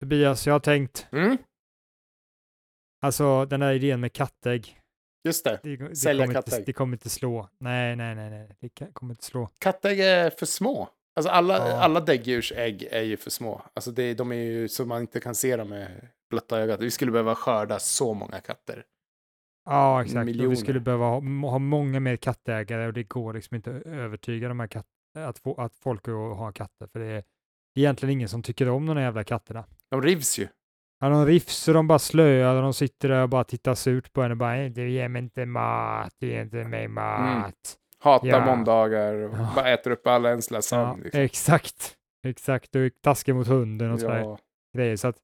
Tobias, 0.00 0.46
jag 0.46 0.54
har 0.54 0.60
tänkt, 0.60 1.06
Mm, 1.12 1.38
alltså 3.02 3.44
den 3.44 3.62
här 3.62 3.72
idén 3.72 4.00
med 4.00 4.12
kattägg, 4.12 4.80
just 5.24 5.44
det. 5.44 5.60
det, 5.62 5.76
det, 5.76 5.96
Sälja 5.96 6.24
inte, 6.24 6.34
kattägg. 6.34 6.66
det 6.66 6.72
kommer 6.72 6.96
inte 6.96 7.08
slå. 7.10 7.48
Nej, 7.60 7.96
nej, 7.96 8.14
nej, 8.14 8.30
nej, 8.30 8.56
det 8.60 8.92
kommer 8.92 9.12
inte 9.12 9.24
slå. 9.24 9.48
Kattägg 9.58 10.00
är 10.00 10.30
för 10.30 10.46
små. 10.46 10.88
Alltså 11.16 11.30
alla, 11.30 11.68
Ja. 11.68 11.80
alla 11.80 12.00
däggdjurs 12.00 12.52
ägg 12.52 12.82
är 12.82 13.02
ju 13.02 13.16
för 13.16 13.30
små. 13.30 13.62
Alltså 13.74 13.90
det, 13.90 14.14
de 14.14 14.32
är 14.32 14.36
ju 14.36 14.68
så 14.68 14.84
man 14.86 15.00
inte 15.00 15.20
kan 15.20 15.34
se 15.34 15.56
dem 15.56 15.68
med 15.68 16.08
blotta 16.30 16.58
ögat. 16.60 16.80
Vi 16.80 16.90
skulle 16.90 17.12
behöva 17.12 17.34
skörda 17.34 17.78
så 17.78 18.14
många 18.14 18.40
katter. 18.40 18.84
Ja, 19.64 20.02
exakt. 20.02 20.26
Miljoner. 20.26 20.50
vi 20.50 20.56
skulle 20.56 20.80
behöva 20.80 21.04
ha, 21.06 21.14
ha 21.50 21.58
många 21.58 22.00
mer 22.00 22.16
kattägare 22.16 22.86
och 22.86 22.92
det 22.92 23.02
går 23.02 23.32
liksom 23.34 23.54
inte 23.54 23.76
att 23.76 23.82
övertyga 23.86 24.48
de 24.48 24.60
här 24.60 24.66
katt, 24.66 24.86
att, 25.18 25.38
få, 25.38 25.54
att 25.54 25.74
folk 25.74 26.08
att 26.08 26.14
ha 26.14 26.52
katter, 26.52 26.86
för 26.86 26.98
det 27.00 27.06
är 27.06 27.24
egentligen 27.80 28.12
ingen 28.12 28.28
som 28.28 28.42
tycker 28.42 28.68
om 28.68 28.86
de 28.86 28.96
här 28.96 29.04
jävla 29.04 29.24
katterna. 29.24 29.64
De 29.90 30.02
rivs 30.02 30.38
ju. 30.38 30.48
Ja, 31.00 31.08
de 31.08 31.26
rifs 31.26 31.68
och 31.68 31.74
de 31.74 31.86
bara 31.86 31.98
slöar 31.98 32.54
och 32.56 32.62
de 32.62 32.74
sitter 32.74 33.08
där 33.08 33.22
och 33.22 33.28
bara 33.28 33.44
tittar 33.44 33.74
surt 33.74 34.12
på 34.12 34.22
en 34.22 34.30
och 34.30 34.36
bara 34.36 34.50
"Nej, 34.50 34.70
du 34.70 34.90
ger 34.90 35.08
mig 35.08 35.22
inte 35.22 35.46
mat, 35.46 36.14
du 36.20 36.26
ger 36.26 36.42
inte 36.42 36.56
mig 36.64 36.88
mat. 36.88 37.54
Hatar 38.00 38.28
Ja. 38.28 38.44
måndagar 38.46 39.14
och 39.14 39.38
Ja. 39.38 39.52
bara 39.56 39.68
äter 39.70 39.90
upp 39.90 40.06
alla 40.06 40.28
ens 40.30 40.50
lilla 40.50 40.60
Ja, 40.70 40.96
liksom. 41.04 41.20
exakt, 41.20 41.94
exakt, 42.26 42.74
och 42.76 42.80
taskig 43.02 43.34
mot 43.34 43.46
hunden 43.46 43.90
och 43.92 44.00
sådär 44.00 44.36
grejer. 44.76 44.96
Så 44.96 45.08
att, 45.08 45.16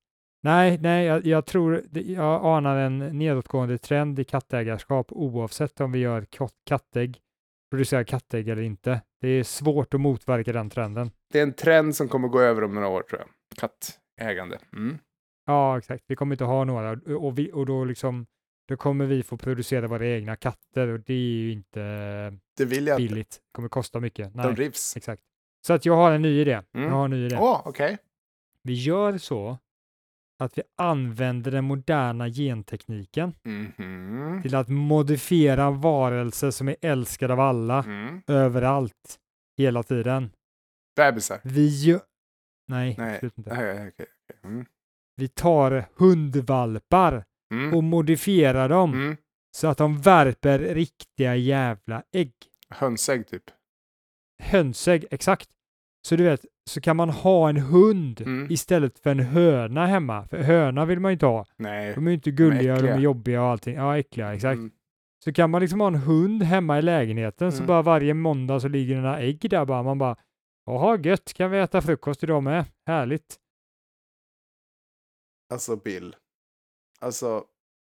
nej, 0.43 0.79
nej, 0.79 1.07
jag, 1.07 1.27
jag 1.27 1.47
tror, 1.47 1.83
jag 1.93 2.45
anar 2.45 2.77
en 2.77 2.99
nedåtgående 2.99 3.79
trend 3.79 4.19
i 4.19 4.25
kattägarskap 4.25 5.07
oavsett 5.13 5.81
om 5.81 5.93
vi 5.93 5.99
gör 5.99 6.25
kat- 6.25 6.55
kattägg, 6.67 7.19
producerar 7.71 8.05
kattägg 8.05 8.49
eller 8.49 8.63
inte. 8.63 9.01
Det 9.25 9.31
är 9.31 9.43
svårt 9.45 9.95
att 9.95 10.01
motverka 10.01 10.53
den 10.53 10.71
trenden. 10.71 11.11
Det 11.33 11.39
är 11.39 11.43
en 11.43 11.53
trend 11.53 11.97
som 11.97 12.09
kommer 12.09 12.29
gå 12.29 12.41
över 12.41 12.65
om 12.65 12.75
några 12.75 12.89
år 12.89 13.03
tror 13.03 13.21
jag. 13.21 13.29
Kattägande. 13.57 14.59
Mm. 14.73 14.99
Ja, 15.47 15.79
exakt. 15.79 16.05
Vi 16.07 16.17
kommer 16.17 16.35
inte 16.35 16.45
ha 16.45 16.65
några 16.65 17.17
och, 17.17 17.39
vi, 17.39 17.53
och 17.53 17.67
då 17.67 17.85
liksom 17.85 18.27
då 18.69 18.77
kommer 18.77 19.07
vi 19.07 19.23
få 19.23 19.37
producera 19.37 19.87
våra 19.87 20.07
egna 20.07 20.37
katter 20.37 20.89
och 20.89 21.01
det 21.01 21.15
är 21.15 21.19
ju 21.19 21.53
inte 21.53 21.81
Det 22.57 22.65
vill 22.65 22.87
jag 22.87 23.01
inte. 23.01 23.13
billigt. 23.15 23.31
Det 23.31 23.53
kommer 23.53 23.69
kosta 23.69 24.01
mycket. 24.01 24.35
De 24.35 24.41
Nej, 24.43 24.55
rivs. 24.55 24.97
exakt. 24.97 25.23
Så 25.67 25.73
att 25.73 25.87
jag 25.87 25.97
har 25.97 26.13
en 26.13 26.23
ny 26.23 26.41
idé. 26.41 26.53
Mm. 26.75 26.87
Jag 26.89 26.95
har 26.95 27.05
en 27.05 27.11
ny 27.11 27.27
idé. 27.27 27.37
Åh, 27.41 27.63
okej. 27.65 27.99
Vi 28.63 28.73
gör 28.75 29.19
så 29.19 29.59
att 30.45 30.59
vi 30.59 30.63
använder 30.79 31.51
den 31.51 31.65
moderna 31.65 32.29
gentekniken 32.29 33.35
Mhm. 33.45 34.43
till 34.43 34.55
att 34.55 34.69
modifiera 34.69 35.71
varelser 35.71 36.51
som 36.51 36.69
är 36.69 36.77
älskade 36.81 37.33
av 37.33 37.41
alla 37.41 37.83
Mm. 37.85 38.23
överallt 38.27 39.19
hela 39.59 39.83
tiden. 39.83 40.31
Bebisar. 40.97 41.41
Vi 41.45 41.85
gör... 41.85 42.01
Nej, 42.69 42.95
Nej. 42.99 43.15
absolut 43.15 43.39
inte. 43.39 43.55
Nej, 43.55 43.73
okej, 43.73 43.89
okej. 43.93 44.07
Mm. 44.45 44.67
Vi 45.17 45.29
tar 45.29 45.85
hundvalpar 45.97 47.25
Mm. 47.55 47.75
och 47.75 47.85
modifierar 47.85 48.69
dem 48.69 48.93
Mm. 48.95 49.17
så 49.57 49.67
att 49.69 49.79
de 49.79 50.01
värper 50.01 50.59
riktiga 50.59 51.37
jävla 51.37 52.03
ägg. 52.13 52.33
Hönsägg 52.71 53.27
typ. 53.27 53.43
Hönsägg, 54.43 55.05
exakt. 55.11 55.51
Så 56.07 56.17
du 56.17 56.25
vet, 56.25 56.45
så 56.71 56.81
kan 56.81 56.97
man 56.97 57.11
ha 57.11 57.49
en 57.49 57.57
hund 57.57 58.21
Mm. 58.21 58.51
istället 58.51 58.99
för 58.99 59.11
en 59.11 59.21
höna 59.21 59.87
hemma. 59.87 60.27
För 60.29 60.39
höna 60.39 60.85
vill 60.85 61.01
man 61.01 61.11
ju 61.11 61.13
inte 61.13 61.27
ha. 61.27 61.47
Nej. 61.57 61.95
De 61.95 62.07
är 62.07 62.11
ju 62.11 62.15
inte 62.15 62.31
gulliga 62.31 62.75
och 62.75 62.83
de 62.83 62.89
är 62.89 62.91
äckliga. 62.93 62.99
jobbiga 63.05 63.43
och 63.43 63.49
allting. 63.49 63.75
Ja, 63.75 63.99
äckliga, 63.99 64.35
exakt. 64.35 64.57
Mm. 64.59 64.71
Så 65.25 65.33
kan 65.33 65.51
man 65.51 65.61
liksom 65.61 65.81
ha 65.81 65.87
en 65.87 65.95
hund 65.95 66.43
hemma 66.43 66.79
i 66.79 66.83
lägenheten 66.83 67.53
så 67.53 67.59
Mm. 67.59 67.67
bara 67.67 67.83
varje 67.83 68.15
måndag 68.15 68.61
så 68.61 68.69
ligger 68.69 68.97
några 68.97 69.19
ägg 69.21 69.51
där 69.51 69.65
bara. 69.65 69.83
Man 69.83 69.99
bara, 69.99 70.17
jaha 70.67 70.99
gött, 70.99 71.35
kan 71.35 71.51
vi 71.51 71.59
äta 71.59 71.83
frukost 71.83 72.23
idag 72.23 72.43
med? 72.43 72.65
Härligt. 72.87 73.37
Alltså 75.53 75.77
Bill. 75.77 76.17
Alltså, 77.01 77.45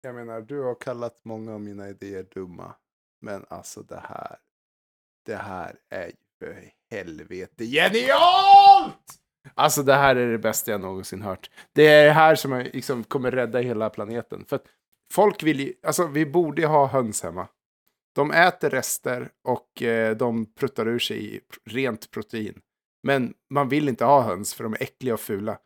jag 0.00 0.14
menar, 0.14 0.40
du 0.40 0.62
har 0.62 0.74
kallat 0.74 1.24
många 1.24 1.54
av 1.54 1.60
mina 1.60 1.88
idéer 1.88 2.26
dumma. 2.34 2.74
Men 3.20 3.44
alltså 3.48 3.82
det 3.82 4.00
här. 4.08 4.36
Det 5.26 5.36
här 5.36 5.76
är 5.90 6.06
ju 6.06 6.12
för 6.38 6.70
helvete 6.96 7.64
genialt! 7.64 8.94
Alltså 9.54 9.82
det 9.82 9.94
här 9.94 10.16
är 10.16 10.32
det 10.32 10.38
bästa 10.38 10.70
jag 10.70 10.80
någonsin 10.80 11.22
hört. 11.22 11.50
Det 11.72 11.86
är 11.86 12.04
det 12.04 12.12
här 12.12 12.34
som 12.34 12.52
jag 12.52 12.68
liksom 12.74 13.04
kommer 13.04 13.30
rädda 13.30 13.58
hela 13.60 13.90
planeten. 13.90 14.44
För 14.48 14.60
folk 15.12 15.42
vill 15.42 15.60
ju, 15.60 15.72
alltså 15.86 16.06
vi 16.06 16.26
borde 16.26 16.66
ha 16.66 16.86
höns 16.86 17.22
hemma. 17.22 17.48
De 18.14 18.30
äter 18.30 18.70
rester 18.70 19.28
och 19.48 19.82
eh, 19.82 20.16
de 20.16 20.46
pruttar 20.54 20.88
ur 20.88 20.98
sig 20.98 21.40
rent 21.70 22.10
protein. 22.10 22.60
Men 23.02 23.34
man 23.50 23.68
vill 23.68 23.88
inte 23.88 24.04
ha 24.04 24.20
höns 24.22 24.54
för 24.54 24.64
de 24.64 24.72
är 24.72 24.82
äckliga 24.82 25.14
och 25.14 25.20
fula. 25.20 25.58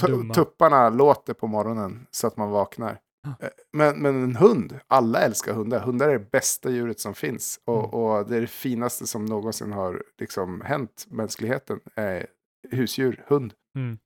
Tu- 0.00 0.06
Dumma. 0.06 0.34
tupparna 0.34 0.88
låter 0.90 1.34
på 1.34 1.46
morgonen 1.46 2.06
så 2.10 2.26
att 2.26 2.36
man 2.36 2.50
vaknar. 2.50 2.98
Eh, 3.26 3.48
Men, 3.72 4.02
men 4.02 4.22
en 4.22 4.36
hund, 4.36 4.78
alla 4.88 5.20
älskar 5.20 5.52
hundar. 5.54 5.80
Hundar 5.80 6.08
är 6.08 6.18
det 6.18 6.30
bästa 6.30 6.70
djuret 6.70 7.00
som 7.00 7.14
finns. 7.14 7.60
Och, 7.64 7.78
Mm. 7.78 7.90
och 7.90 8.28
det 8.28 8.36
är 8.36 8.40
det 8.40 8.46
finaste 8.46 9.06
som 9.06 9.24
någonsin 9.24 9.72
har 9.72 10.02
liksom 10.18 10.60
hänt 10.60 11.06
mänskligheten. 11.10 11.80
Eh, 11.96 12.22
husdjur, 12.70 13.24
hund. 13.26 13.54
Mm. 13.76 13.98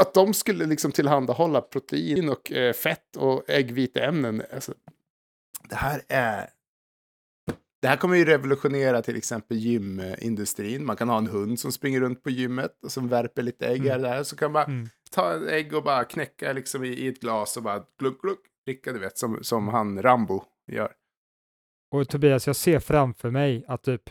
Att 0.00 0.14
de 0.14 0.34
skulle 0.34 0.66
liksom 0.66 0.92
tillhandahålla 0.92 1.60
protein 1.60 2.28
och 2.28 2.52
eh, 2.52 2.72
fett 2.72 3.16
och 3.16 3.50
äggviteämnen. 3.50 4.42
Alltså, 4.54 4.74
det 5.68 5.74
här 5.76 6.02
är... 6.08 6.50
Det 7.82 7.88
här 7.88 7.96
kommer 7.96 8.16
ju 8.16 8.24
revolutionera 8.24 9.02
till 9.02 9.16
exempel 9.16 9.56
gymindustrin. 9.56 10.84
Man 10.84 10.96
kan 10.96 11.08
ha 11.08 11.18
en 11.18 11.26
hund 11.26 11.60
som 11.60 11.72
springer 11.72 12.00
runt 12.00 12.22
på 12.22 12.30
gymmet 12.30 12.84
och 12.84 12.92
som 12.92 13.08
värper 13.08 13.42
lite 13.42 13.66
ägg 13.66 13.86
här 13.86 13.96
och 13.96 14.02
där. 14.02 14.22
Så 14.22 14.36
kan 14.36 14.52
man 14.52 14.64
Mm. 14.64 14.88
ta 15.10 15.32
en 15.32 15.48
ägg 15.48 15.74
och 15.74 15.82
bara 15.82 16.04
knäcka 16.04 16.52
liksom 16.52 16.84
i, 16.84 16.88
i 16.88 17.08
ett 17.08 17.20
glas 17.20 17.56
och 17.56 17.62
bara 17.62 17.84
gluck, 17.98 18.22
gluck, 18.22 18.38
dricka, 18.66 18.92
du 18.92 18.98
vet, 18.98 19.18
som, 19.18 19.38
som 19.44 19.68
han 19.68 20.02
Rambo 20.02 20.44
gör. 20.72 20.92
Och 21.94 22.08
Tobias, 22.08 22.46
jag 22.46 22.56
ser 22.56 22.78
framför 22.78 23.30
mig 23.30 23.64
att 23.68 23.82
typ 23.82 24.02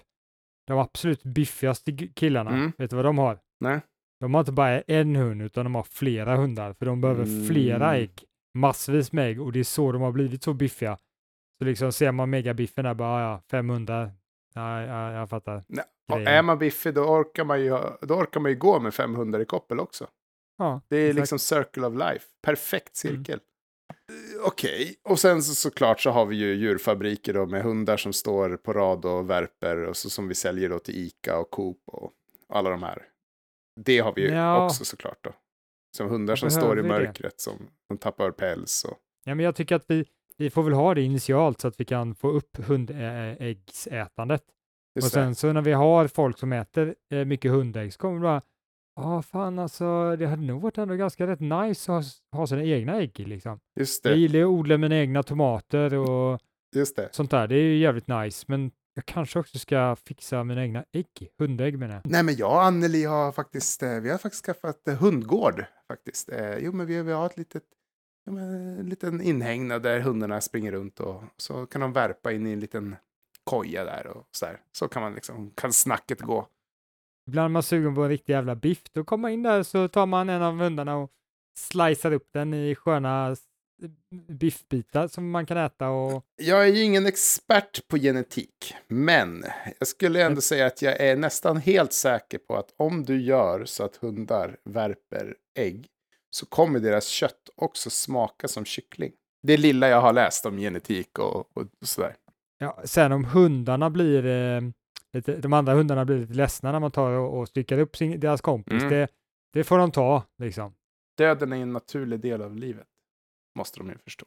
de 0.68 0.80
absolut 0.80 1.24
biffigaste 1.24 1.92
killarna, 1.92 2.50
Mm. 2.52 2.72
vet 2.78 2.90
du 2.90 2.96
vad 2.96 3.06
de 3.06 3.18
har? 3.18 3.40
Nej. 3.60 3.80
De 4.20 4.34
har 4.34 4.42
inte 4.42 4.52
bara 4.52 4.82
en 4.82 5.16
hund 5.16 5.42
utan 5.42 5.64
de 5.66 5.76
har 5.76 5.84
flera 5.84 6.36
hundar 6.36 6.74
för 6.74 6.86
de 6.86 7.02
behöver 7.02 7.24
Mm. 7.24 7.46
flera 7.48 7.96
ägg. 7.96 8.24
Massvis 8.58 9.12
med 9.12 9.30
ägg 9.30 9.42
och 9.42 9.52
det 9.52 9.60
är 9.60 9.64
så 9.64 9.92
de 9.92 10.02
har 10.02 10.12
blivit 10.12 10.44
så 10.44 10.54
biffiga. 10.54 10.98
Så 11.60 11.66
liksom 11.66 11.92
ser 11.92 12.12
man 12.12 12.30
megabiffen 12.30 12.84
där 12.86 12.94
bara, 12.94 13.22
ja, 13.22 13.42
500. 13.52 14.12
Ja, 14.54 14.82
ja, 14.82 15.12
jag 15.12 15.30
fattar. 15.30 15.64
Nej. 15.68 15.86
Och 16.12 16.20
är 16.22 16.42
man 16.42 16.58
biffig 16.60 16.94
då 16.94 17.02
orkar 17.02 17.44
man 17.46 17.62
ju, 17.62 17.70
då 18.02 18.14
orkar 18.16 18.40
man 18.40 18.52
ju 18.52 18.58
gå 18.58 18.80
med 18.80 18.94
500 18.94 19.42
i 19.42 19.46
koppel 19.46 19.80
också. 19.80 20.08
Ja, 20.58 20.82
Det 20.88 20.98
är 20.98 21.06
exakt. 21.10 21.20
liksom 21.20 21.40
circle 21.40 21.88
of 21.88 21.94
life. 21.94 22.26
Perfekt 22.42 23.04
Mm. 23.04 23.16
cirkel. 23.18 23.40
Eh, 23.40 23.44
Okej, 24.46 24.96
och 25.04 25.20
sen 25.20 25.42
så, 25.44 25.56
såklart 25.56 26.02
så 26.02 26.10
har 26.10 26.26
vi 26.26 26.36
ju 26.36 26.54
djurfabriker 26.56 27.34
då 27.34 27.46
med 27.46 27.64
hundar 27.64 27.98
som 27.98 28.14
står 28.14 28.58
på 28.58 28.74
rad 28.74 29.06
och 29.06 29.30
värper 29.30 29.78
och 29.78 29.98
så 29.98 30.10
som 30.10 30.28
vi 30.28 30.36
säljer 30.36 30.70
då 30.70 30.80
till 30.80 30.96
Ica 30.96 31.38
och 31.38 31.50
Coop 31.52 31.78
och 31.86 32.12
alla 32.50 32.70
de 32.70 32.84
här. 32.84 33.04
Det 33.86 34.00
har 34.00 34.14
vi 34.16 34.22
ju 34.22 34.28
Ja. 34.28 34.66
också 34.66 34.86
såklart 34.86 35.18
då. 35.22 35.32
Som 35.98 36.10
hundar 36.10 36.36
som 36.36 36.52
står 36.52 36.80
i 36.80 36.82
det? 36.82 36.88
mörkret 36.88 37.42
som, 37.42 37.54
som 37.88 37.98
tappar 37.98 38.32
päls 38.32 38.84
och 38.84 38.98
Ja, 39.24 39.36
men 39.36 39.46
jag 39.46 39.56
tycker 39.56 39.76
att 39.76 39.86
vi, 39.88 40.06
vi 40.38 40.50
får 40.50 40.64
väl 40.64 40.74
ha 40.74 40.94
det 40.94 41.02
initialt 41.02 41.62
så 41.62 41.68
att 41.68 41.80
vi 41.80 41.86
kan 41.86 42.16
få 42.16 42.30
upp 42.30 42.58
hundäggsätandet. 43.40 44.44
Och 44.96 45.04
sen 45.04 45.36
så 45.36 45.54
när 45.54 45.62
vi 45.62 45.72
har 45.72 46.08
folk 46.08 46.38
som 46.38 46.54
äter 46.54 46.96
eh, 47.12 47.26
mycket 47.26 47.52
hundägg 47.52 47.94
så 47.94 48.00
kommer 48.00 48.16
det 48.16 48.22
bara, 48.22 48.42
ja 49.02 49.22
fan 49.22 49.60
alltså 49.60 50.16
det 50.16 50.28
hade 50.28 50.42
nog 50.42 50.62
varit 50.62 50.78
ändå 50.78 50.96
ganska 50.96 51.28
rätt 51.28 51.40
nice 51.40 51.94
att 51.94 52.06
ha, 52.32 52.38
ha 52.40 52.48
sina 52.48 52.64
egna 52.64 52.96
ägg 53.02 53.20
liksom. 53.20 53.60
Just 53.80 54.06
Jag 54.06 54.14
det. 54.14 54.18
gillar 54.20 54.40
ju 54.40 54.46
att 54.46 54.50
odla 54.50 54.78
mina 54.78 54.96
egna 54.98 55.24
tomater 55.24 55.94
och 55.94 56.40
Just 56.76 56.96
det. 56.96 57.10
sånt 57.12 57.32
där. 57.32 57.48
Det 57.48 57.56
är 57.56 57.62
ju 57.64 57.78
jävligt 57.78 58.08
nice, 58.08 58.46
men 58.48 58.72
jag 58.94 59.06
kanske 59.06 59.40
också 59.40 59.60
ska 59.60 59.96
fixa 59.96 60.44
mina 60.44 60.62
egna 60.64 60.86
ägg, 60.92 61.30
hundägg 61.40 61.80
menar 61.80 61.94
jag. 61.96 62.02
Nej, 62.12 62.24
men 62.24 62.36
jag 62.36 62.52
och 62.52 62.64
Anneli 62.64 63.04
har 63.06 63.32
faktiskt, 63.32 63.84
eh, 63.84 64.00
vi 64.00 64.10
har 64.10 64.18
faktiskt 64.18 64.46
skaffat 64.46 64.88
eh, 64.88 64.96
hundgård 64.96 65.66
faktiskt. 65.88 66.30
Eh, 66.30 66.58
Jo, 66.58 66.72
men 66.72 66.86
vi, 66.88 67.02
vi 67.02 67.12
har 67.12 67.26
ett 67.26 67.38
litet, 67.38 67.64
ja, 68.26 68.32
men, 68.32 68.78
en 68.80 68.90
liten 68.90 69.22
inhägnad 69.22 69.84
där 69.84 70.00
hundarna 70.00 70.42
springer 70.42 70.72
runt 70.72 71.00
och 71.00 71.24
så 71.38 71.66
kan 71.66 71.82
de 71.82 71.94
värpa 71.94 72.32
in 72.32 72.48
i 72.48 72.52
en 72.52 72.60
liten 72.60 72.96
koja 73.44 73.84
där 73.86 74.08
och 74.08 74.28
så 74.32 74.46
där. 74.46 74.60
Så 74.72 74.88
kan 74.88 75.02
man 75.02 75.14
liksom, 75.14 75.52
kan 75.56 75.74
snacket 75.74 76.22
gå. 76.22 76.48
Ibland 77.30 77.46
är 77.46 77.50
man 77.50 77.64
sugen 77.64 77.96
på 77.96 78.04
en 78.04 78.10
riktig 78.10 78.34
jävla 78.34 78.56
biff, 78.56 78.84
då 78.92 79.04
kommer 79.04 79.22
man 79.22 79.32
in 79.32 79.44
där 79.44 79.64
så 79.64 79.88
tar 79.88 80.06
man 80.06 80.30
en 80.30 80.42
av 80.42 80.58
hundarna 80.58 80.98
och 80.98 81.12
slicear 81.60 82.12
upp 82.12 82.30
den 82.34 82.54
i 82.54 82.76
sköna 82.76 83.36
biffbitar 84.28 85.08
som 85.08 85.32
man 85.32 85.46
kan 85.46 85.58
äta 85.58 85.90
och 85.90 86.26
Jag 86.36 86.64
är 86.64 86.74
ju 86.74 86.84
ingen 86.84 87.06
expert 87.06 87.88
på 87.88 87.98
genetik, 87.98 88.76
men 88.88 89.44
jag 89.80 89.88
skulle 89.88 90.26
ändå 90.26 90.42
säga 90.42 90.66
att 90.66 90.82
jag 90.82 91.02
är 91.02 91.16
nästan 91.16 91.58
helt 91.58 91.94
säker 91.94 92.38
på 92.38 92.56
att 92.56 92.74
om 92.78 93.06
du 93.06 93.22
gör 93.22 93.66
så 93.66 93.84
att 93.84 93.96
hundar 93.96 94.58
värper 94.64 95.36
ägg 95.58 95.88
så 96.30 96.46
kommer 96.46 96.80
deras 96.80 97.08
kött 97.08 97.50
också 97.56 97.90
smaka 97.90 98.48
som 98.48 98.66
kyckling. 98.66 99.12
Det 99.48 99.58
lilla 99.58 99.90
jag 99.90 100.02
har 100.02 100.14
läst 100.14 100.46
om 100.46 100.58
genetik 100.58 101.20
och, 101.20 101.58
och 101.58 101.68
sådär. 101.82 102.16
ja, 102.60 102.82
sen 102.84 103.12
om 103.12 103.26
hundarna 103.26 103.90
blir 103.90 104.26
eh, 104.26 104.62
lite, 105.14 105.38
de 105.38 105.54
andra 105.54 105.74
hundarna 105.74 106.06
blir 106.06 106.18
lite 106.18 106.34
ledsna 106.34 106.72
när 106.72 106.80
man 106.80 106.92
tar 106.92 107.12
och, 107.12 107.40
och 107.40 107.48
styckar 107.48 107.78
upp 107.78 107.98
sin, 107.98 108.20
deras 108.20 108.42
kompis, 108.42 108.74
Mm. 108.84 108.90
det, 108.90 109.08
det 109.54 109.64
får 109.64 109.78
de 109.78 109.92
ta 109.92 110.24
liksom. 110.38 110.74
Döden 111.18 111.54
är 111.54 111.58
en 111.58 111.74
naturlig 111.74 112.20
del 112.20 112.42
av 112.42 112.56
livet. 112.56 112.88
Måste 113.58 113.80
de 113.80 113.90
ju 113.90 113.98
förstå. 113.98 114.26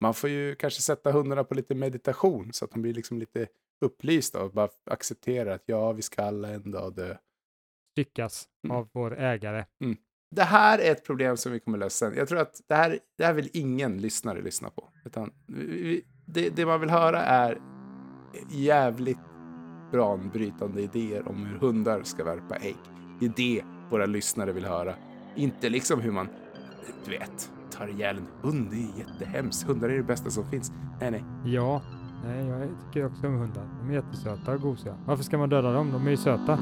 Man 0.00 0.14
får 0.14 0.30
ju 0.30 0.54
kanske 0.54 0.82
sätta 0.82 1.12
hundarna 1.12 1.44
på 1.44 1.54
lite 1.54 1.74
meditation 1.74 2.52
så 2.52 2.64
att 2.64 2.70
de 2.70 2.82
blir 2.82 2.94
liksom 2.94 3.18
lite 3.18 3.46
upplysta 3.84 4.42
och 4.42 4.50
bara 4.52 4.68
accepterar 4.90 5.54
att 5.54 5.62
ja, 5.66 5.92
vi 5.92 6.02
ska 6.02 6.22
alla 6.22 6.48
en 6.48 6.70
dag 6.70 6.94
dö. 6.94 7.16
Styckas 7.92 8.48
Mm. 8.64 8.76
av 8.76 8.88
vår 8.92 9.18
ägare. 9.18 9.64
Det 10.30 10.42
här 10.42 10.78
är 10.78 10.92
ett 10.92 11.04
problem 11.04 11.36
som 11.36 11.52
vi 11.52 11.60
kommer 11.60 11.78
lösa 11.78 12.06
sen. 12.06 12.16
Jag 12.18 12.28
tror 12.28 12.38
att 12.40 12.60
det 12.68 12.74
här, 12.74 12.98
det 13.18 13.24
här 13.24 13.32
vill 13.32 13.50
ingen 13.52 13.98
lyssnare 13.98 14.42
lyssna 14.42 14.70
på. 14.70 14.88
Utan 15.04 15.32
det, 16.26 16.50
det 16.50 16.66
man 16.66 16.80
vill 16.80 16.90
höra 16.90 17.22
är 17.22 17.58
jävligt 18.50 19.18
banbrytande 19.92 20.82
idéer 20.82 21.28
om 21.28 21.46
hur 21.46 21.58
hundar 21.58 22.02
ska 22.02 22.24
värpa 22.24 22.56
ägg. 22.56 22.76
Det 23.20 23.26
är 23.26 23.32
det 23.36 23.62
våra 23.90 24.06
lyssnare 24.06 24.52
vill 24.52 24.64
höra. 24.64 24.94
Inte 25.34 25.68
liksom 25.68 26.00
hur 26.00 26.12
man, 26.12 26.28
du 27.04 27.10
vet, 27.10 27.50
tar 27.70 27.88
ihjäl 27.88 28.16
en 28.16 28.26
hund. 28.42 28.68
Det 28.70 28.76
är 28.76 28.98
jättehemskt. 28.98 29.68
Hundar 29.68 29.88
är 29.88 29.96
det 29.96 30.02
bästa 30.02 30.30
som 30.30 30.44
finns. 30.44 30.72
Nej, 31.00 31.10
nej. 31.10 31.24
Ja, 31.44 31.82
nej, 32.24 32.46
jag 32.46 32.68
tycker 32.86 33.06
också 33.06 33.26
om 33.26 33.34
hundar. 33.34 33.68
De 33.80 33.90
är 33.90 33.94
jättesöta 33.94 34.52
och 34.52 34.60
gosiga. 34.60 34.96
Varför 35.06 35.24
ska 35.24 35.38
man 35.38 35.48
döda 35.48 35.72
dem? 35.72 35.92
De 35.92 36.06
är 36.06 36.10
ju 36.10 36.16
söta. 36.16 36.58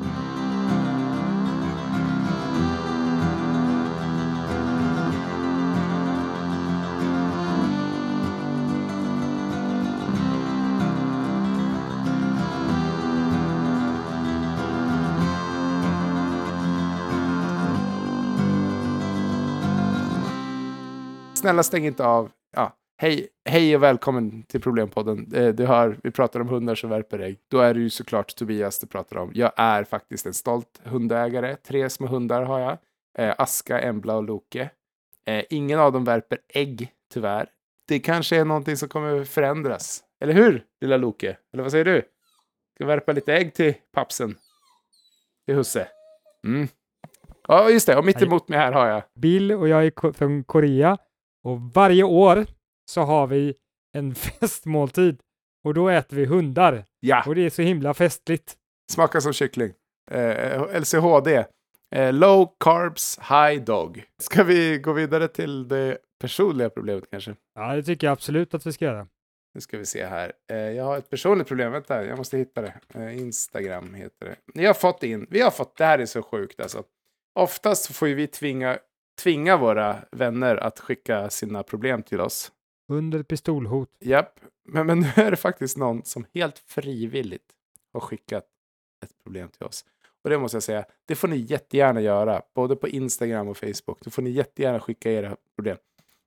Snälla 21.44 21.62
stäng 21.62 21.87
inte 21.87 22.06
av. 22.06 22.31
Ja. 22.56 22.76
Hej, 22.96 23.29
hej 23.44 23.76
och 23.76 23.82
välkommen 23.82 24.43
till 24.43 24.61
Problempodden. 24.61 25.32
Eh, 25.35 25.49
Du 25.49 25.67
hör, 25.67 25.99
vi 26.02 26.11
pratar 26.11 26.41
om 26.41 26.49
hundar 26.49 26.75
som 26.75 26.91
värper 26.91 27.19
ägg. 27.19 27.38
Då 27.50 27.61
är 27.61 27.75
det 27.75 27.81
ju 27.81 27.91
såklart 27.91 28.35
Tobias 28.35 28.79
du 28.79 28.87
pratar 28.87 29.17
om. 29.17 29.31
Jag 29.35 29.52
är 29.56 29.85
faktiskt 29.85 30.26
en 30.26 30.35
stolt 30.35 30.81
hundägare. 30.85 31.56
Tre 31.56 31.91
små 31.91 32.06
hundar 32.06 32.43
har 32.43 32.61
jag. 32.61 32.79
Eh, 33.19 33.35
Aska, 33.38 33.81
Embla 33.81 34.17
och 34.17 34.25
Loke. 34.25 34.70
Eh, 35.26 35.44
ingen 35.50 35.79
av 35.79 35.93
dem 35.93 36.05
värper 36.05 36.38
ägg, 36.49 36.93
tyvärr. 37.12 37.49
Det 37.88 37.99
kanske 37.99 38.37
är 38.37 38.44
någonting 38.44 38.76
som 38.76 38.88
kommer 38.88 39.25
förändras. 39.25 40.02
Eller 40.20 40.32
hur, 40.32 40.64
lilla 40.81 40.97
Loke? 40.97 41.37
Eller 41.52 41.62
vad 41.62 41.73
säger 41.73 41.85
du? 41.85 42.02
Ska 42.75 42.87
värpa 42.87 43.12
lite 43.12 43.35
ägg 43.35 43.55
till 43.55 43.75
pappsen? 43.93 44.35
Till 45.47 45.55
husse? 45.55 45.88
Mm. 46.47 46.69
Ja, 47.49 47.70
just 47.70 47.87
det. 47.87 47.97
Och 47.97 48.05
mitt 48.05 48.23
emot 48.23 48.49
mig 48.49 48.58
här 48.58 48.73
har 48.73 48.87
jag 48.87 49.02
Bill 49.14 49.52
och 49.52 49.69
jag 49.69 49.87
är 49.87 50.12
från 50.12 50.44
Korea 50.44 50.99
och 51.44 51.61
varje 51.61 52.02
år 52.02 52.46
så 52.91 53.00
har 53.00 53.26
vi 53.26 53.55
en 53.96 54.14
festmåltid 54.14 55.20
och 55.64 55.75
då 55.75 55.88
äter 55.88 56.17
vi 56.17 56.25
hundar 56.25 56.85
Ja, 57.00 57.25
och 57.26 57.35
det 57.35 57.41
är 57.46 57.50
så 57.50 57.62
himla 57.62 57.94
festligt. 57.94 58.55
smakar 58.93 59.20
som 59.20 59.32
kyckling. 59.32 59.73
Eh, 60.11 60.81
LCHD. 60.81 61.44
Eh, 61.94 62.12
low 62.12 62.52
carbs, 62.61 63.19
high 63.19 63.64
dog. 63.64 64.05
Ska 64.23 64.43
vi 64.44 64.79
gå 64.79 64.93
vidare 64.93 65.29
till 65.29 65.69
det 65.69 65.99
personliga 66.20 66.70
problemet 66.70 67.11
kanske? 67.11 67.35
Ja, 67.55 67.75
det 67.76 67.82
tycker 67.82 68.06
jag 68.06 68.12
absolut 68.12 68.55
att 68.55 68.67
vi 68.67 68.73
ska 68.73 68.85
göra. 68.85 69.06
Nu 69.55 69.61
ska 69.61 69.79
vi 69.79 69.87
se 69.87 70.06
här. 70.06 70.32
Eh, 70.52 70.56
jag 70.56 70.85
har 70.85 70.99
ett 70.99 71.11
personligt 71.11 71.49
problem. 71.49 71.73
Vänta, 71.73 72.05
jag 72.05 72.19
måste 72.19 72.38
hitta 72.38 72.62
det. 72.62 72.75
Eh, 72.94 73.19
Instagram 73.19 73.94
heter 73.94 74.26
det. 74.26 74.37
Ni 74.55 74.64
har 74.67 74.75
fått 74.75 75.02
in. 75.02 75.26
Vi 75.31 75.40
har 75.40 75.50
fått. 75.50 75.76
Det 75.76 75.85
här 75.85 75.99
är 75.99 76.06
så 76.06 76.23
sjukt 76.23 76.61
alltså. 76.61 76.82
Oftast 77.40 77.94
får 77.97 78.08
ju 78.08 78.14
vi 78.14 78.26
tvinga, 78.26 78.79
tvinga 79.14 79.56
våra 79.56 79.96
vänner 80.11 80.56
att 80.56 80.81
skicka 80.81 81.31
sina 81.31 81.62
problem 81.62 82.02
till 82.02 82.20
oss. 82.20 82.52
Under 82.88 83.22
pistolhot. 83.22 83.90
Japp, 84.00 84.40
men, 84.64 84.87
men 84.87 85.00
nu 85.00 85.08
är 85.16 85.31
det 85.31 85.37
faktiskt 85.37 85.76
någon 85.76 86.05
som 86.05 86.26
helt 86.34 86.58
frivilligt 86.58 87.52
har 87.93 88.00
skickat 88.00 88.44
ett 89.05 89.22
problem 89.25 89.49
till 89.49 89.66
oss. 89.66 89.84
Och 90.25 90.31
det 90.31 90.38
måste 90.38 90.56
jag 90.56 90.62
säga, 90.62 90.84
det 91.06 91.14
får 91.14 91.28
ni 91.28 91.37
jättegärna 91.37 92.00
göra, 92.00 92.43
både 92.55 92.76
på 92.76 92.88
Instagram 92.88 93.49
och 93.49 93.56
Facebook. 93.56 94.00
Då 94.00 94.11
får 94.11 94.22
ni 94.22 94.31
jättegärna 94.31 94.81
skicka 94.81 95.12
era 95.12 95.37
problem. 95.56 95.76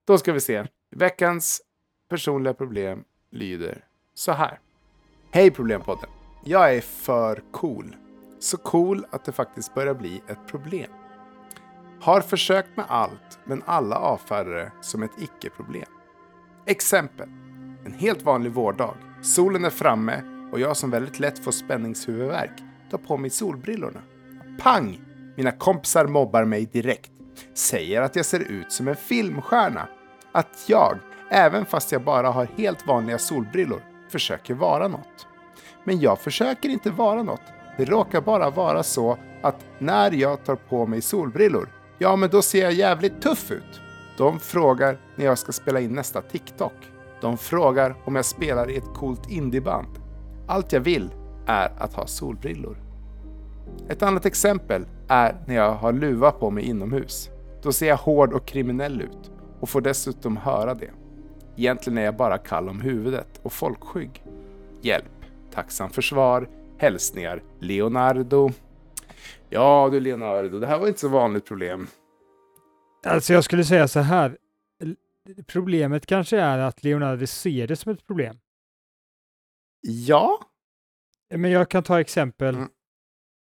Då 0.06 0.18
ska 0.18 0.34
vi 0.34 0.40
se. 0.40 0.66
Veckans 0.90 1.62
personliga 2.10 2.54
problem 2.54 3.04
lyder 3.30 3.86
så 4.14 4.32
här. 4.32 4.60
Hej 5.32 5.52
Problempodden. 5.52 6.10
Jag 6.44 6.76
är 6.76 6.82
för 6.82 7.44
cool. 7.52 7.96
Så 8.40 8.58
cool 8.58 9.06
att 9.10 9.26
det 9.26 9.32
faktiskt 9.32 9.74
börjar 9.74 9.94
bli 9.94 10.22
ett 10.28 10.48
problem. 10.48 10.92
Har 12.02 12.22
försökt 12.22 12.78
med 12.78 12.86
allt, 12.90 13.40
men 13.46 13.64
alla 13.66 13.96
avfärdar 13.96 14.52
det 14.52 14.72
som 14.82 15.04
ett 15.04 15.12
icke-problem. 15.18 15.86
Exempel. 16.66 17.30
En 17.86 17.94
helt 17.94 18.22
vanlig 18.22 18.52
vårdag. 18.52 18.96
Solen 19.22 19.66
är 19.66 19.70
framme 19.70 20.22
och 20.52 20.60
jag 20.60 20.78
som 20.78 20.92
väldigt 20.92 21.20
lätt 21.20 21.44
får 21.44 21.52
spänningshuvudvärk 21.52 22.64
tar 22.92 22.98
på 22.98 23.18
mig 23.18 23.30
solbrillorna. 23.30 24.00
Pang! 24.60 25.00
Mina 25.38 25.52
kompisar 25.52 26.08
mobbar 26.08 26.46
mig 26.46 26.66
direkt. 26.66 27.12
Säger 27.54 28.02
att 28.02 28.16
jag 28.16 28.26
ser 28.26 28.40
ut 28.40 28.72
som 28.72 28.88
en 28.88 28.96
filmstjärna. 28.96 29.88
Att 30.32 30.66
jag, 30.68 30.98
även 31.30 31.66
fast 31.66 31.92
jag 31.92 32.04
bara 32.04 32.30
har 32.30 32.48
helt 32.58 32.88
vanliga 32.88 33.18
solbrillor, 33.18 33.82
försöker 34.12 34.54
vara 34.54 34.88
något. 34.88 35.28
Men 35.84 36.00
jag 36.00 36.20
försöker 36.20 36.70
inte 36.70 36.90
vara 36.90 37.24
något. 37.24 37.42
Det 37.78 37.86
råkar 37.86 38.22
bara 38.22 38.50
vara 38.50 38.84
så 38.84 39.18
att 39.42 39.66
när 39.80 40.12
jag 40.12 40.44
tar 40.44 40.56
på 40.56 40.86
mig 40.86 41.02
solbrillor, 41.02 41.70
ja 41.98 42.16
men 42.16 42.30
då 42.30 42.42
ser 42.42 42.64
jag 42.64 42.74
jävligt 42.74 43.22
tuff 43.22 43.52
ut. 43.52 43.82
De 44.18 44.40
frågar 44.40 44.98
när 45.16 45.26
jag 45.26 45.38
ska 45.38 45.52
spela 45.52 45.80
in 45.80 45.94
nästa 45.94 46.22
TikTok. 46.22 46.74
De 47.22 47.38
frågar 47.38 47.96
om 48.06 48.16
jag 48.16 48.26
spelar 48.26 48.70
i 48.72 48.78
ett 48.78 48.94
coolt 48.96 49.30
indieband. 49.30 50.00
Allt 50.48 50.72
jag 50.72 50.82
vill 50.82 51.10
är 51.46 51.72
att 51.78 51.94
ha 51.94 52.08
solbrillor. 52.08 52.78
Ett 53.90 54.04
annat 54.04 54.26
exempel 54.26 54.86
är 55.08 55.36
när 55.46 55.56
jag 55.56 55.72
har 55.72 55.94
luva 55.94 56.32
på 56.32 56.50
mig 56.50 56.64
inomhus. 56.64 57.30
Då 57.62 57.72
ser 57.72 57.88
jag 57.88 57.98
hård 57.98 58.34
och 58.34 58.48
kriminell 58.48 59.02
ut 59.02 59.32
och 59.60 59.70
får 59.70 59.82
dessutom 59.82 60.38
höra 60.38 60.74
det. 60.74 60.92
Egentligen 61.56 61.98
är 61.98 62.06
jag 62.06 62.16
bara 62.16 62.38
kall 62.38 62.70
om 62.70 62.82
huvudet 62.82 63.40
och 63.44 63.54
folkskygg. 63.54 64.26
Hjälp. 64.82 65.06
Tacksam 65.54 65.90
för 65.90 66.02
svar. 66.02 66.50
Hälsningar 66.78 67.44
Leonardo. 67.60 68.52
Ja 69.50 69.90
du 69.92 70.00
Leonardo, 70.00 70.60
det 70.60 70.68
här 70.68 70.80
var 70.80 70.88
inte 70.88 71.00
så 71.00 71.10
vanligt 71.10 71.46
problem. 71.46 71.88
Alltså 73.06 73.34
jag 73.34 73.44
skulle 73.44 73.64
säga 73.64 73.88
så 73.88 74.00
här. 74.00 74.38
Problemet 75.48 76.06
kanske 76.06 76.38
är 76.40 76.58
att 76.58 76.84
Leonardo 76.84 77.28
ser 77.28 77.68
det 77.68 77.76
som 77.76 77.92
ett 77.92 78.08
problem. 78.08 78.40
Ja, 79.82 80.40
Men 81.36 81.52
jag 81.52 81.70
kan 81.70 81.84
ta 81.84 82.00
exempel 82.00 82.56
Mm. 82.56 82.70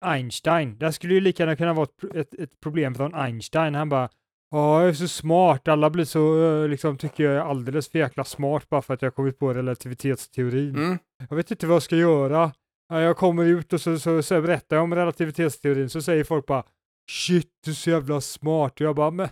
Einstein. 0.05 0.77
Det 0.77 0.93
skulle 0.93 1.13
ju 1.13 1.19
lika 1.19 1.43
gärna 1.43 1.55
kunna 1.55 1.73
vara 1.73 1.87
ett, 2.13 2.33
ett, 2.33 2.59
problem 2.59 2.95
från 2.95 3.15
Einstein. 3.15 3.75
Han 3.75 3.89
bara 3.89 4.09
Ja, 4.51 4.79
jag 4.81 4.89
är 4.89 4.93
så 4.93 5.07
smart. 5.07 5.67
Alla 5.67 5.89
blir 5.89 6.05
så, 6.05 6.43
eh, 6.43 6.67
liksom, 6.67 6.97
tycker 6.97 7.23
jag 7.23 7.33
är 7.33 7.39
alldeles 7.39 7.89
för 7.89 7.99
jäkla 7.99 8.23
smart 8.23 8.69
bara 8.69 8.81
för 8.81 8.93
att 8.93 9.01
jag 9.01 9.07
har 9.07 9.11
kommit 9.11 9.39
på 9.39 9.53
relativitetsteorin. 9.53 10.75
mm. 10.75 10.97
Jag 11.29 11.35
vet 11.35 11.51
inte 11.51 11.67
vad 11.67 11.75
jag 11.75 11.83
ska 11.83 11.95
göra. 11.95 12.51
Ja, 12.91 13.01
jag 13.01 13.17
kommer 13.17 13.45
ut 13.45 13.73
och 13.73 13.81
så, 13.81 13.99
så, 13.99 14.23
så 14.23 14.41
berättar 14.41 14.75
jag 14.75 14.83
om 14.83 14.95
relativitetsteorin 14.95 15.89
så 15.89 16.01
säger 16.01 16.23
folk 16.23 16.45
bara 16.45 16.63
Shit, 17.11 17.49
du 17.63 17.71
är 17.71 17.75
så 17.75 17.89
jävla 17.89 18.21
smart. 18.21 18.73
Och 18.73 18.81
jag 18.81 18.95
bara, 18.95 19.11
men 19.11 19.29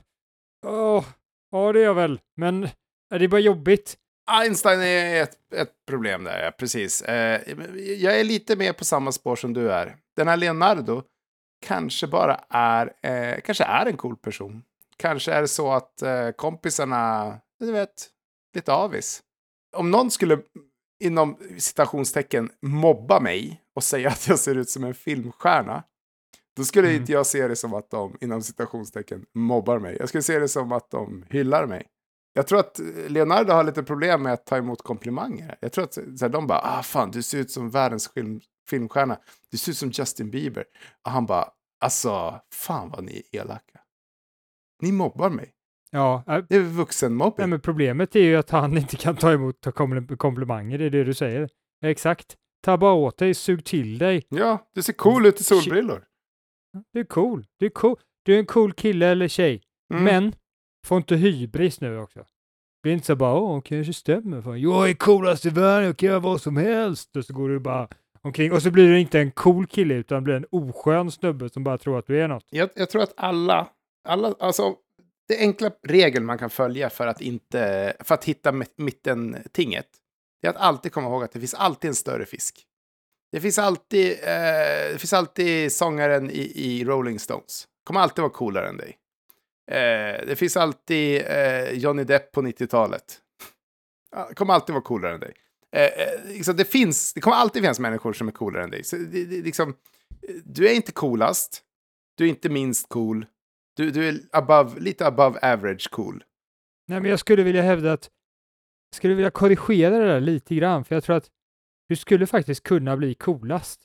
åh, 0.65 1.05
ja 1.51 1.73
det 1.73 1.79
är 1.79 1.83
jag 1.83 1.93
väl. 1.93 2.19
Men 2.37 2.63
är 3.13 3.19
det 3.19 3.27
bara 3.27 3.41
jobbigt? 3.41 3.97
Einstein 4.31 4.81
är 4.81 5.23
ett, 5.23 5.53
ett 5.53 5.73
problem 5.87 6.23
där, 6.23 6.43
ja, 6.43 6.51
precis. 6.51 7.01
Eh, 7.01 7.41
jag 7.77 8.19
är 8.19 8.23
lite 8.23 8.55
mer 8.55 8.73
på 8.73 8.85
samma 8.85 9.11
spår 9.11 9.35
som 9.35 9.53
du 9.53 9.71
är. 9.71 9.95
Den 10.15 10.27
här 10.27 10.37
Leonardo 10.37 11.03
kanske 11.65 12.07
bara 12.07 12.35
är, 12.49 12.93
eh, 13.01 13.41
kanske 13.41 13.63
är 13.63 13.85
en 13.85 13.97
cool 13.97 14.17
person. 14.17 14.63
Kanske 14.97 15.31
är 15.31 15.41
det 15.41 15.47
så 15.47 15.71
att 15.71 16.01
eh, 16.01 16.29
kompisarna, 16.31 17.33
du 17.59 17.71
vet, 17.71 18.09
lite 18.55 18.73
avis. 18.73 19.23
Om 19.75 19.91
någon 19.91 20.11
skulle 20.11 20.39
inom 20.99 21.37
citationstecken 21.57 22.49
mobba 22.61 23.19
mig 23.19 23.61
och 23.75 23.83
säga 23.83 24.09
att 24.09 24.27
jag 24.27 24.39
ser 24.39 24.55
ut 24.55 24.69
som 24.69 24.83
en 24.83 24.93
filmstjärna, 24.93 25.83
då 26.57 26.63
skulle 26.63 26.87
Mm. 26.87 27.01
inte 27.01 27.11
jag 27.11 27.25
se 27.25 27.47
det 27.47 27.55
som 27.55 27.73
att 27.73 27.89
de 27.89 28.17
inom 28.21 28.41
citationstecken 28.41 29.25
mobbar 29.33 29.79
mig. 29.79 29.97
Jag 29.99 30.09
skulle 30.09 30.21
se 30.23 30.39
det 30.39 30.47
som 30.47 30.71
att 30.71 30.89
de 30.91 31.25
hyllar 31.29 31.65
mig. 31.65 31.87
Jag 32.33 32.47
tror 32.47 32.59
att 32.59 32.79
Leonardo 33.07 33.53
har 33.53 33.63
lite 33.63 33.83
problem 33.83 34.23
med 34.23 34.33
att 34.33 34.45
ta 34.45 34.57
emot 34.57 34.81
komplimanger. 34.81 35.57
Jag 35.61 35.71
tror 35.71 35.83
att 35.83 35.93
så 35.93 36.01
här, 36.21 36.29
de 36.29 36.47
bara, 36.47 36.59
ah 36.63 36.83
fan, 36.83 37.11
du 37.11 37.23
ser 37.23 37.37
ut 37.37 37.51
som 37.51 37.69
världens 37.69 38.07
film, 38.13 38.41
filmstjärna. 38.69 39.19
Du 39.51 39.57
ser 39.57 39.71
ut 39.71 39.77
som 39.77 39.89
Justin 39.93 40.29
Bieber. 40.31 40.65
Och 41.05 41.11
han 41.11 41.25
bara, 41.25 41.49
alltså, 41.81 42.41
fan 42.53 42.89
vad 42.89 43.03
ni 43.03 43.23
är 43.31 43.39
elaka. 43.39 43.79
Ni 44.81 44.91
mobbar 44.91 45.29
mig. 45.29 45.51
Ja, 45.91 46.23
äh, 46.27 46.37
Det 46.49 46.55
är 46.55 46.59
vuxenmobbing. 46.61 47.35
nej, 47.37 47.47
men 47.47 47.59
problemet 47.61 48.15
är 48.15 48.19
ju 48.23 48.35
att 48.35 48.49
han 48.49 48.77
inte 48.77 48.95
kan 48.95 49.15
ta 49.15 49.31
emot 49.31 49.65
kompl- 49.65 50.15
komplimanger. 50.17 50.77
Det 50.77 50.85
är 50.85 50.89
det 50.89 51.03
du 51.03 51.13
säger. 51.13 51.49
Exakt. 51.85 52.35
Ta 52.63 52.77
bara 52.77 52.93
åt 52.93 53.17
dig, 53.17 53.33
sug 53.33 53.65
till 53.65 53.97
dig. 53.97 54.25
Ja, 54.29 54.69
du 54.75 54.81
ser 54.81 54.93
cool 54.93 55.25
ut 55.25 55.39
i 55.39 55.43
solbrillor. 55.43 56.03
Du 56.93 56.99
är 56.99 57.03
cool. 57.03 57.45
Du 57.59 57.65
är 57.65 57.69
cool. 57.69 57.95
Du 58.25 58.35
är 58.35 58.39
en 58.39 58.45
cool 58.45 58.73
kille 58.73 59.07
eller 59.07 59.27
tjej. 59.27 59.61
Mm. 59.93 60.03
Men 60.03 60.33
Få 60.87 60.97
inte 60.97 61.15
hybris 61.15 61.81
nu 61.81 61.97
också. 61.99 62.25
Bli 62.83 62.91
inte 62.91 63.05
så 63.05 63.15
bara, 63.15 63.33
åh, 63.35 63.61
kanske 63.61 63.93
stämmer. 63.93 64.41
Fan. 64.41 64.61
Jag 64.61 64.89
är 64.89 64.93
coolast 64.93 65.45
i 65.45 65.49
världen, 65.49 65.85
jag 65.85 65.97
kan 65.97 66.09
göra 66.09 66.19
vad 66.19 66.41
som 66.41 66.57
helst. 66.57 67.15
Och 67.15 67.25
så 67.25 67.33
går 67.33 67.49
du 67.49 67.59
bara 67.59 67.87
omkring. 68.21 68.51
Och 68.51 68.61
så 68.61 68.71
blir 68.71 68.87
du 68.87 68.99
inte 68.99 69.19
en 69.19 69.31
cool 69.31 69.67
kille, 69.67 69.93
utan 69.95 70.23
blir 70.23 70.33
en 70.35 70.45
oskön 70.51 71.11
snubbe 71.11 71.49
som 71.49 71.63
bara 71.63 71.77
tror 71.77 71.99
att 71.99 72.07
du 72.07 72.21
är 72.21 72.27
något. 72.27 72.45
Jag, 72.49 72.69
jag 72.75 72.89
tror 72.89 73.01
att 73.03 73.13
alla, 73.17 73.67
alla, 74.07 74.33
alltså 74.39 74.75
det 75.29 75.37
enkla 75.37 75.71
regeln 75.87 76.25
man 76.25 76.37
kan 76.37 76.49
följa 76.49 76.89
för 76.89 77.07
att, 77.07 77.21
inte, 77.21 77.93
för 77.99 78.15
att 78.15 78.25
hitta 78.25 78.51
mittentinget, 78.75 79.87
det 80.41 80.47
är 80.47 80.51
att 80.51 80.57
alltid 80.57 80.91
komma 80.91 81.07
ihåg 81.07 81.23
att 81.23 81.31
det 81.31 81.39
finns 81.39 81.53
alltid 81.53 81.87
en 81.87 81.95
större 81.95 82.25
fisk. 82.25 82.65
Det 83.31 83.41
finns 83.41 83.59
alltid, 83.59 84.11
eh, 84.11 84.91
det 84.91 84.99
finns 84.99 85.13
alltid 85.13 85.71
sångaren 85.71 86.31
i, 86.31 86.51
i 86.55 86.85
Rolling 86.85 87.19
Stones. 87.19 87.67
Kommer 87.83 87.99
alltid 87.99 88.21
vara 88.21 88.33
coolare 88.33 88.69
än 88.69 88.77
dig. 88.77 88.97
Eh, 89.71 90.25
det 90.27 90.35
finns 90.35 90.57
alltid 90.57 91.23
eh, 91.27 91.71
Johnny 91.71 92.03
Depp 92.03 92.31
på 92.31 92.41
90-talet. 92.41 93.19
kommer 94.35 94.53
alltid 94.53 94.73
vara 94.73 94.83
coolare 94.83 95.13
än 95.13 95.19
dig. 95.19 95.33
Eh, 95.71 95.83
eh, 95.83 96.25
liksom 96.27 96.55
det, 96.55 96.65
finns, 96.65 97.13
det 97.13 97.21
kommer 97.21 97.37
alltid 97.37 97.61
finnas 97.61 97.79
människor 97.79 98.13
som 98.13 98.27
är 98.27 98.31
coolare 98.31 98.63
än 98.63 98.71
dig. 98.71 98.83
Så 98.83 98.95
det, 98.95 99.25
det, 99.25 99.41
liksom, 99.41 99.75
du 100.43 100.69
är 100.69 100.73
inte 100.73 100.91
coolast. 100.91 101.63
Du 102.17 102.25
är 102.25 102.29
inte 102.29 102.49
minst 102.49 102.89
cool. 102.89 103.25
Du, 103.79 103.91
du 103.91 104.07
är 104.07 104.19
above, 104.31 104.79
lite 104.79 105.07
above 105.07 105.39
average 105.39 105.89
cool. 105.91 106.23
Nej, 106.87 107.01
men 107.01 107.09
jag 107.09 107.19
skulle 107.19 107.43
vilja 107.43 107.61
hävda 107.61 107.93
att 107.93 108.09
jag 108.91 108.97
skulle 108.97 109.13
vilja 109.13 109.31
korrigera 109.31 109.99
det 109.99 110.05
där 110.05 110.19
lite 110.19 110.55
grann, 110.55 110.85
för 110.85 110.95
jag 110.95 111.03
tror 111.03 111.15
att 111.15 111.29
du 111.89 111.95
skulle 111.95 112.27
faktiskt 112.27 112.63
kunna 112.63 112.97
bli 112.97 113.13
coolast. 113.13 113.81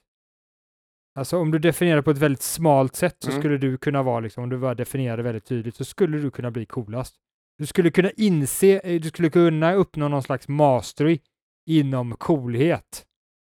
Alltså 1.19 1.39
om 1.39 1.51
du 1.51 1.59
definierar 1.59 2.03
på 2.03 2.11
ett 2.11 2.19
väldigt 2.19 2.43
smalt 2.43 2.97
sätt 2.97 3.17
så 3.19 3.31
mm. 3.31 3.43
skulle 3.43 3.59
du 3.59 3.79
kunna 3.79 4.03
vara, 4.03 4.21
liksom, 4.21 4.45
om 4.45 4.51
du 4.51 4.59
bara 4.59 4.75
definierar 4.75 5.17
det 5.17 5.23
väldigt 5.23 5.45
tydligt, 5.45 5.77
så 5.77 5.85
skulle 5.85 6.19
du 6.19 6.31
kunna 6.31 6.51
bli 6.51 6.67
coolast. 6.67 7.15
Du 7.59 7.67
skulle 7.67 7.91
kunna 7.91 8.11
inse, 8.11 8.81
eh, 8.85 9.01
du 9.01 9.09
skulle 9.09 9.31
kunna 9.31 9.75
uppnå 9.75 10.09
någon 10.09 10.23
slags 10.23 10.49
mastery 10.49 11.19
inom 11.67 12.17
coolhet. 12.17 13.07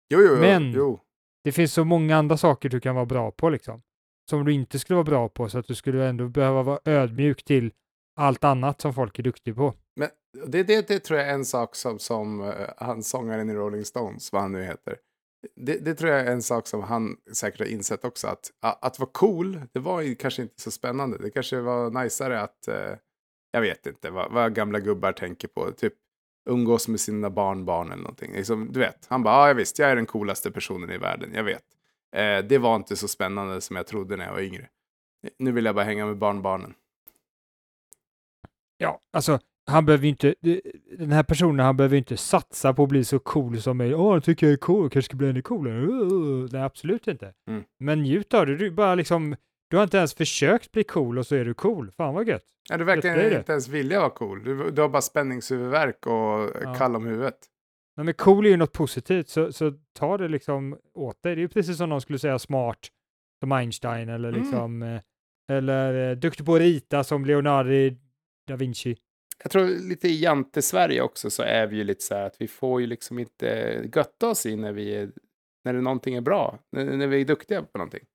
Jo, 0.09 0.19
jo, 0.21 0.33
jo. 0.33 0.39
Men 0.39 0.71
jo. 0.71 0.99
det 1.43 1.51
finns 1.51 1.73
så 1.73 1.83
många 1.83 2.17
andra 2.17 2.37
saker 2.37 2.69
du 2.69 2.79
kan 2.79 2.95
vara 2.95 3.05
bra 3.05 3.31
på 3.31 3.49
liksom. 3.49 3.81
Som 4.29 4.45
du 4.45 4.53
inte 4.53 4.79
skulle 4.79 4.95
vara 4.95 5.03
bra 5.03 5.29
på, 5.29 5.49
så 5.49 5.57
att 5.57 5.67
du 5.67 5.75
skulle 5.75 6.05
ändå 6.05 6.27
behöva 6.27 6.63
vara 6.63 6.79
ödmjuk 6.85 7.43
till 7.43 7.71
allt 8.15 8.43
annat 8.43 8.81
som 8.81 8.93
folk 8.93 9.19
är 9.19 9.23
duktiga 9.23 9.55
på. 9.55 9.73
Men 9.95 10.09
det, 10.47 10.63
det, 10.63 10.87
det 10.87 10.99
tror 10.99 11.19
jag 11.19 11.29
är 11.29 11.33
en 11.33 11.45
sak 11.45 11.75
som, 11.75 11.99
som 11.99 12.41
eh, 12.41 12.53
han 12.77 13.03
sångaren 13.03 13.49
i 13.49 13.53
Rolling 13.53 13.85
Stones, 13.85 14.31
vad 14.31 14.41
han 14.41 14.51
nu 14.51 14.63
heter, 14.63 14.97
det, 15.55 15.77
det, 15.85 15.95
tror 15.95 16.11
jag 16.11 16.19
är 16.19 16.31
en 16.31 16.41
sak 16.41 16.67
som 16.67 16.83
han 16.83 17.17
säkert 17.33 17.59
har 17.59 17.67
insett 17.67 18.05
också. 18.05 18.27
Att, 18.27 18.51
att 18.61 18.99
vara 18.99 19.09
cool, 19.13 19.61
det 19.73 19.79
var 19.79 20.01
ju 20.01 20.15
kanske 20.15 20.41
inte 20.41 20.61
så 20.61 20.71
spännande. 20.71 21.17
Det 21.17 21.29
kanske 21.29 21.59
var 21.59 21.91
najsare 21.91 22.41
att, 22.41 22.67
eh, 22.67 22.95
jag 23.51 23.61
vet 23.61 23.85
inte 23.85 24.09
vad, 24.09 24.31
vad, 24.31 24.55
gamla 24.55 24.79
gubbar 24.79 25.11
tänker 25.11 25.47
på. 25.47 25.71
Typ 25.71 25.93
umgås 26.49 26.87
med 26.87 26.99
sina 26.99 27.29
barnbarn 27.29 27.91
eller 27.91 28.03
någonting. 28.03 28.33
Liksom, 28.33 28.71
du 28.71 28.79
vet, 28.79 29.05
han 29.07 29.23
bara, 29.23 29.47
ja 29.47 29.53
visst, 29.53 29.79
jag 29.79 29.89
är 29.89 29.95
den 29.95 30.05
coolaste 30.05 30.51
personen 30.51 30.91
i 30.91 30.97
världen, 30.97 31.29
jag 31.33 31.43
vet. 31.43 31.63
Uh, 32.15 32.47
det 32.47 32.57
var 32.57 32.75
inte 32.75 32.95
så 32.95 33.07
spännande 33.07 33.61
som 33.61 33.75
jag 33.75 33.87
trodde 33.87 34.17
när 34.17 34.25
jag 34.25 34.33
var 34.33 34.41
yngre. 34.41 34.69
Nu 35.39 35.51
vill 35.51 35.65
jag 35.65 35.75
bara 35.75 35.85
hänga 35.85 36.05
med 36.05 36.17
barnbarnen. 36.17 36.73
Ja, 38.77 38.99
alltså 39.13 39.39
han 39.67 39.85
behöver 39.85 40.07
inte, 40.07 40.35
den 40.97 41.11
här 41.11 41.23
personen, 41.23 41.65
han 41.65 41.77
behöver 41.77 41.97
inte 41.97 42.17
satsa 42.17 42.73
på 42.73 42.83
att 42.83 42.89
bli 42.89 43.05
så 43.05 43.19
cool 43.19 43.61
som 43.61 43.77
mig. 43.77 43.95
Åh, 43.95 44.17
oh, 44.17 44.19
tycker 44.19 44.47
jag 44.47 44.53
är 44.53 44.57
cool, 44.57 44.89
kanske 44.89 45.09
ska 45.09 45.17
bli 45.17 45.29
ännu 45.29 45.41
coolare. 45.41 45.75
Uh, 45.75 46.49
nej, 46.51 46.61
absolut 46.61 47.07
inte. 47.07 47.33
Mm. 47.49 47.63
Men 47.79 48.01
njut 48.01 48.33
av 48.33 48.45
det, 48.45 48.57
du 48.57 48.71
bara 48.71 48.95
liksom, 48.95 49.35
du 49.69 49.77
har 49.77 49.83
inte 49.83 49.97
ens 49.97 50.13
försökt 50.13 50.71
bli 50.71 50.83
cool 50.83 51.17
och 51.17 51.27
så 51.27 51.35
är 51.35 51.45
du 51.45 51.53
cool. 51.53 51.91
Fan 51.91 52.13
vad 52.13 52.27
gött. 52.27 52.43
Ja, 52.69 52.77
du 52.77 52.83
verkar 52.83 53.37
inte 53.37 53.51
ens 53.51 53.67
vilja 53.67 53.99
vara 53.99 54.09
cool. 54.09 54.43
Du, 54.43 54.71
du 54.71 54.81
har 54.81 54.89
bara 54.89 55.01
spänningshuvudvärk 55.01 56.07
och 56.07 56.51
ja. 56.63 56.75
kall 56.77 56.95
om 56.95 57.05
huvudet. 57.05 57.37
Men 57.95 58.13
cool 58.13 58.45
är 58.45 58.49
ju 58.49 58.57
något 58.57 58.73
positivt, 58.73 59.29
så, 59.29 59.51
så 59.51 59.73
ta 59.93 60.17
det 60.17 60.27
liksom 60.27 60.79
åt 60.93 61.23
dig. 61.23 61.35
Det 61.35 61.39
är 61.39 61.43
ju 61.43 61.49
precis 61.49 61.77
som 61.77 61.89
någon 61.89 62.01
skulle 62.01 62.19
säga 62.19 62.39
smart, 62.39 62.79
som 63.39 63.51
Einstein, 63.51 64.09
eller 64.09 64.29
mm. 64.29 64.41
liksom, 64.41 64.81
mm. 64.81 65.01
eller 65.51 66.09
eh, 66.09 66.17
duktig 66.17 66.45
på 66.45 66.55
att 66.55 66.61
rita 66.61 67.03
som 67.03 67.25
Leonardo 67.25 67.95
da 68.47 68.55
Vinci 68.55 68.95
jag 69.43 69.51
tror 69.51 69.67
lite 69.67 70.07
i 70.07 70.21
jante-Sverige 70.21 71.01
också 71.01 71.29
så 71.29 71.43
är 71.43 71.67
vi 71.67 71.77
ju 71.77 71.83
lite 71.83 72.03
så 72.03 72.15
här 72.15 72.25
att 72.25 72.41
vi 72.41 72.47
får 72.47 72.81
ju 72.81 72.87
liksom 72.87 73.19
inte 73.19 73.47
götta 73.95 74.29
oss 74.29 74.45
in 74.45 74.61
när 74.61 74.73
vi 74.73 74.95
är, 74.95 75.11
när 75.63 75.73
någonting 75.73 76.15
är 76.15 76.21
bra, 76.21 76.59
när, 76.71 76.85
när 76.85 77.07
vi 77.07 77.21
är 77.21 77.25
duktiga 77.25 77.63
på 77.63 77.77
någonting. 77.77 78.05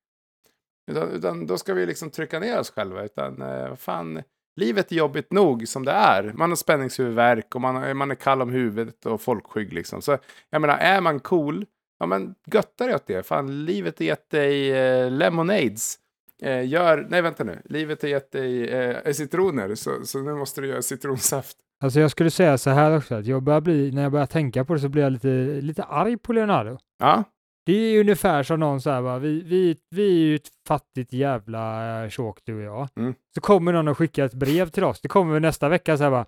Utan, 0.90 1.10
utan 1.10 1.46
då 1.46 1.58
ska 1.58 1.74
vi 1.74 1.86
liksom 1.86 2.10
trycka 2.10 2.40
ner 2.40 2.58
oss 2.58 2.70
själva, 2.70 3.04
utan 3.04 3.42
eh, 3.42 3.74
fan, 3.74 4.22
livet 4.56 4.92
är 4.92 4.96
jobbigt 4.96 5.32
nog 5.32 5.68
som 5.68 5.84
det 5.84 5.92
är. 5.92 6.32
Man 6.34 6.50
har 6.50 6.56
spänningshuvudvärk 6.56 7.54
och 7.54 7.60
man, 7.60 7.96
man 7.96 8.10
är 8.10 8.14
kall 8.14 8.42
om 8.42 8.50
huvudet 8.50 9.06
och 9.06 9.20
folkskygg 9.20 9.72
liksom. 9.72 10.02
Så 10.02 10.18
jag 10.50 10.60
menar, 10.60 10.78
är 10.78 11.00
man 11.00 11.20
cool, 11.20 11.66
ja 11.98 12.06
men 12.06 12.34
götta 12.46 12.86
dig 12.86 12.94
åt 12.94 13.06
det. 13.06 13.26
Fan, 13.26 13.64
livet 13.64 13.98
har 13.98 14.06
gett 14.06 14.30
dig 14.30 14.72
eh, 14.72 15.10
lemonades. 15.10 15.98
Eh, 16.42 16.68
gör, 16.68 17.06
nej 17.10 17.22
vänta 17.22 17.44
nu, 17.44 17.62
livet 17.64 18.02
har 18.02 18.08
gett 18.08 18.32
dig 18.32 18.68
eh, 18.68 19.12
citroner 19.12 19.74
så, 19.74 19.90
så 20.04 20.20
nu 20.20 20.34
måste 20.34 20.60
du 20.60 20.66
göra 20.66 20.82
citronsaft. 20.82 21.56
Alltså 21.82 22.00
jag 22.00 22.10
skulle 22.10 22.30
säga 22.30 22.58
så 22.58 22.70
här 22.70 22.96
också, 22.96 23.14
att 23.14 23.26
jag 23.26 23.42
börjar 23.42 23.60
bli, 23.60 23.92
när 23.92 24.02
jag 24.02 24.12
börjar 24.12 24.26
tänka 24.26 24.64
på 24.64 24.74
det 24.74 24.80
så 24.80 24.88
blir 24.88 25.02
jag 25.02 25.12
lite, 25.12 25.28
lite 25.60 25.82
arg 25.82 26.16
på 26.16 26.32
Leonardo. 26.32 26.78
Ja. 26.98 27.24
Det 27.66 27.72
är 27.72 28.00
ungefär 28.00 28.42
som 28.42 28.60
någon 28.60 28.80
så 28.80 28.90
här, 28.90 29.00
va, 29.00 29.18
vi, 29.18 29.42
vi, 29.42 29.76
vi 29.90 30.06
är 30.06 30.26
ju 30.26 30.34
ett 30.34 30.48
fattigt 30.68 31.12
jävla 31.12 32.10
tjåk 32.10 32.38
du 32.44 32.54
och 32.54 32.62
jag. 32.62 32.88
Mm. 32.96 33.14
Så 33.34 33.40
kommer 33.40 33.72
någon 33.72 33.88
och 33.88 33.98
skickar 33.98 34.24
ett 34.24 34.34
brev 34.34 34.68
till 34.68 34.84
oss, 34.84 35.00
det 35.00 35.08
kommer 35.08 35.40
nästa 35.40 35.68
vecka 35.68 35.96
så 35.96 36.02
här 36.02 36.10
bara, 36.10 36.26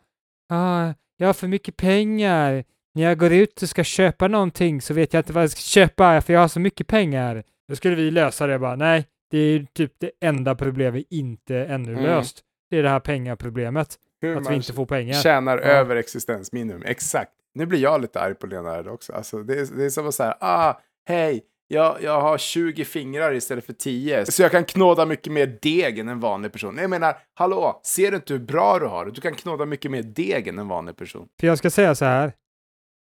ah, 0.49 0.95
jag 1.17 1.27
har 1.29 1.35
för 1.35 1.49
mycket 1.49 1.77
pengar, 1.77 2.65
när 2.95 3.03
jag 3.03 3.19
går 3.19 3.33
ut 3.33 3.62
och 3.62 3.69
ska 3.69 3.85
köpa 3.85 4.29
någonting 4.29 4.83
så 4.83 4.95
vet 4.95 5.12
jag 5.12 5.21
inte 5.21 5.33
vad 5.33 5.43
jag 5.43 5.51
ska 5.51 5.61
köpa 5.61 6.21
för 6.21 6.33
jag 6.33 6.41
har 6.41 6.49
så 6.49 6.61
mycket 6.61 6.87
pengar. 6.87 7.43
Då 7.69 7.77
skulle 7.77 7.97
vi 7.97 8.11
lösa 8.11 8.47
det 8.47 8.59
bara, 8.59 8.77
nej, 8.77 9.07
det 9.31 9.39
är 9.39 9.67
typ 9.73 9.93
det 9.99 10.11
enda 10.21 10.55
problemet 10.55 10.95
vi 10.95 11.17
inte 11.19 11.57
ännu 11.57 11.93
mm. 11.93 12.05
löst. 12.05 12.43
Det 12.71 12.79
är 12.79 12.83
det 12.83 12.89
här 12.89 13.01
pengaproblemet. 13.01 13.99
Hur 14.21 14.37
att 14.37 14.51
vi 14.51 14.55
inte 14.55 14.73
får 14.73 14.87
pengar. 14.87 15.15
tjänar 15.15 15.59
ja. 15.59 15.65
över 15.65 15.97
existensminimum. 15.97 16.83
Exakt. 16.87 17.33
Nu 17.55 17.67
blir 17.67 17.79
jag 17.79 18.01
lite 18.01 18.21
arg 18.21 18.35
på 18.35 18.47
Leonardo 18.47 18.91
också. 18.91 19.12
Alltså, 19.12 19.43
det, 19.43 19.61
är, 19.61 19.77
det 19.77 19.85
är 19.85 19.91
som 19.91 20.09
att 20.09 20.15
säga, 20.15 20.37
ah, 20.41 20.75
hej, 21.09 21.45
jag, 21.69 22.03
jag 22.03 22.21
har 22.21 22.39
20 22.39 22.85
fingrar 22.85 23.33
istället 23.33 23.67
för 23.67 23.73
10. 23.73 24.27
Så 24.27 24.43
jag 24.43 24.51
kan 24.51 24.65
knåda 24.65 25.07
mycket 25.07 25.33
mer 25.33 25.59
deg 25.63 25.99
än 25.99 26.09
en 26.09 26.21
vanlig 26.21 26.53
person. 26.53 26.79
Jag 26.79 26.91
menar, 26.91 27.17
hallå, 27.35 27.81
ser 27.85 28.11
du 28.11 28.17
inte 28.17 28.33
hur 28.33 28.41
bra 28.41 28.79
du 28.79 28.87
har 28.87 29.07
Du 29.07 29.21
kan 29.21 29.35
knåda 29.35 29.67
mycket 29.67 29.91
mer 29.91 30.03
deg 30.03 30.49
än 30.49 30.59
en 30.59 30.69
vanlig 30.69 30.97
person. 30.97 31.29
För 31.41 31.47
jag 31.47 31.59
ska 31.59 31.71
säga 31.71 31.95
så 31.95 32.05
här, 32.05 32.33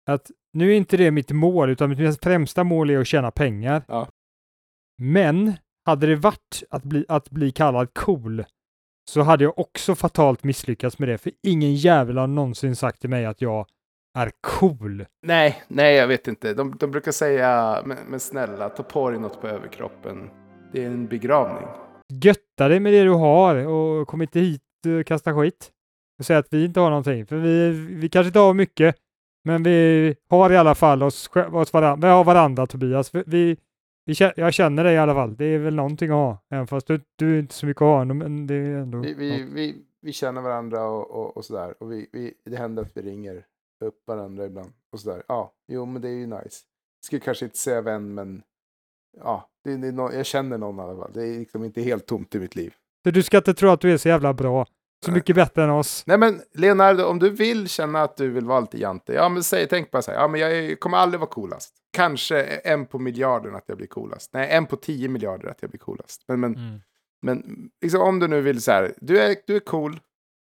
att 0.06 0.30
nu 0.52 0.72
är 0.72 0.76
inte 0.76 0.96
det 0.96 1.10
mitt 1.10 1.30
mål, 1.30 1.70
utan 1.70 1.90
mitt 1.90 2.24
främsta 2.24 2.64
mål 2.64 2.90
är 2.90 2.98
att 2.98 3.06
tjäna 3.06 3.30
pengar. 3.30 3.82
Ja. 3.88 4.08
Men 5.02 5.52
hade 5.84 6.06
det 6.06 6.16
varit 6.16 6.62
att 6.70 6.82
bli, 6.82 7.04
att 7.08 7.30
bli 7.30 7.52
kallad 7.52 7.94
cool 7.94 8.44
så 9.10 9.22
hade 9.22 9.44
jag 9.44 9.58
också 9.58 9.94
fatalt 9.94 10.44
misslyckats 10.44 10.98
med 10.98 11.08
det, 11.08 11.18
för 11.18 11.32
ingen 11.42 11.74
jävel 11.74 12.18
har 12.18 12.26
någonsin 12.26 12.76
sagt 12.76 13.00
till 13.00 13.10
mig 13.10 13.26
att 13.26 13.40
jag 13.40 13.66
är 14.16 14.30
cool. 14.40 15.04
Nej, 15.22 15.62
nej, 15.68 15.94
jag 15.94 16.08
vet 16.08 16.28
inte. 16.28 16.54
De, 16.54 16.76
de 16.76 16.90
brukar 16.90 17.12
säga, 17.12 17.82
men, 17.84 17.98
men 18.08 18.20
snälla, 18.20 18.68
ta 18.68 18.82
på 18.82 19.10
dig 19.10 19.20
något 19.20 19.40
på 19.40 19.48
överkroppen. 19.48 20.30
Det 20.72 20.84
är 20.84 20.86
en 20.86 21.06
begravning. 21.06 21.68
Götta 22.08 22.68
dig 22.68 22.80
med 22.80 22.92
det 22.92 23.04
du 23.04 23.10
har 23.10 23.66
och 23.66 24.08
kom 24.08 24.22
inte 24.22 24.40
hit 24.40 24.62
och 25.00 25.06
kasta 25.06 25.34
skit. 25.34 25.70
Och 26.18 26.26
säga 26.26 26.38
att 26.38 26.48
vi 26.50 26.64
inte 26.64 26.80
har 26.80 26.90
någonting, 26.90 27.26
för 27.26 27.36
vi, 27.36 27.70
vi 27.70 28.08
kanske 28.08 28.26
inte 28.26 28.38
har 28.38 28.54
mycket, 28.54 28.96
men 29.44 29.62
vi 29.62 30.16
har 30.28 30.52
i 30.52 30.56
alla 30.56 30.74
fall 30.74 31.02
oss, 31.02 31.30
oss 31.52 31.72
varandra, 31.72 32.08
vi 32.08 32.12
har 32.12 32.24
varandra 32.24 32.66
Tobias. 32.66 33.10
Vi, 33.26 33.56
jag 34.36 34.54
känner 34.54 34.84
dig 34.84 34.94
i 34.94 34.98
alla 34.98 35.14
fall. 35.14 35.36
Det 35.36 35.44
är 35.44 35.58
väl 35.58 35.74
någonting 35.74 36.10
att 36.10 36.14
ha, 36.14 36.38
även 36.50 36.66
fast 36.66 36.86
du, 36.86 37.00
du 37.16 37.34
är 37.34 37.38
inte 37.38 37.54
så 37.54 37.66
mycket 37.66 37.82
att 37.82 37.86
ha. 37.86 38.04
Men 38.04 38.46
det 38.46 38.54
är 38.54 38.76
ändå 38.76 38.98
vi, 38.98 39.14
vi, 39.14 39.46
vi, 39.52 39.76
vi 40.02 40.12
känner 40.12 40.40
varandra 40.40 40.84
och, 40.84 41.10
och, 41.10 41.36
och 41.36 41.44
sådär. 41.44 41.74
Och 41.82 41.92
vi, 41.92 42.10
vi, 42.12 42.34
det 42.44 42.56
händer 42.56 42.82
att 42.82 42.96
vi 42.96 43.02
ringer 43.02 43.44
upp 43.84 44.02
varandra 44.06 44.46
ibland. 44.46 44.72
Och 44.92 45.00
sådär. 45.00 45.22
Ja, 45.28 45.52
jo 45.68 45.86
men 45.86 46.02
det 46.02 46.08
är 46.08 46.12
ju 46.12 46.26
nice. 46.26 46.60
Skulle 47.04 47.20
kanske 47.20 47.44
inte 47.44 47.58
säga 47.58 47.80
vän, 47.80 48.14
men 48.14 48.42
ja, 49.16 49.50
det, 49.64 49.76
det 49.76 49.88
är 49.88 49.92
no 49.92 50.12
jag 50.12 50.26
känner 50.26 50.58
någon 50.58 50.78
i 50.78 50.80
alla 50.80 51.02
fall. 51.02 51.12
Det 51.14 51.28
är 51.28 51.38
liksom 51.38 51.64
inte 51.64 51.82
helt 51.82 52.06
tomt 52.06 52.34
i 52.34 52.38
mitt 52.38 52.56
liv. 52.56 52.74
Så 53.04 53.10
du 53.10 53.22
ska 53.22 53.36
inte 53.36 53.54
tro 53.54 53.70
att 53.70 53.80
du 53.80 53.92
är 53.92 53.96
så 53.96 54.08
jävla 54.08 54.34
bra. 54.34 54.66
Så 55.04 55.12
mycket 55.12 55.36
bättre 55.36 55.64
än 55.64 55.70
oss. 55.70 56.02
Nej 56.06 56.18
men 56.18 56.40
Leonardo, 56.54 57.04
om 57.04 57.18
du 57.18 57.30
vill 57.30 57.68
känna 57.68 58.02
att 58.02 58.16
du 58.16 58.30
vill 58.30 58.44
vara 58.44 58.60
lite 58.60 58.78
jante, 58.78 59.12
ja 59.12 59.28
men 59.28 59.42
säg, 59.42 59.68
tänk 59.68 59.90
bara 59.90 60.02
så 60.02 60.10
här, 60.10 60.18
ja 60.18 60.28
men 60.28 60.40
jag 60.40 60.80
kommer 60.80 60.96
aldrig 60.96 61.20
vara 61.20 61.30
coolast. 61.30 61.74
Kanske 61.92 62.42
en 62.42 62.86
på 62.86 62.98
miljarden 62.98 63.54
att 63.54 63.64
jag 63.66 63.76
blir 63.76 63.86
coolast. 63.86 64.30
Nej, 64.32 64.48
en 64.50 64.66
på 64.66 64.76
tio 64.76 65.08
miljarder 65.08 65.48
att 65.48 65.62
jag 65.62 65.70
blir 65.70 65.78
coolast. 65.78 66.24
Men, 66.28 66.40
men, 66.40 66.54
mm. 66.54 66.80
men 67.22 67.70
liksom, 67.82 68.00
om 68.00 68.18
du 68.18 68.28
nu 68.28 68.40
vill 68.40 68.62
så 68.62 68.72
här, 68.72 68.94
du 69.00 69.20
är, 69.20 69.36
du 69.46 69.56
är 69.56 69.60
cool, 69.60 70.00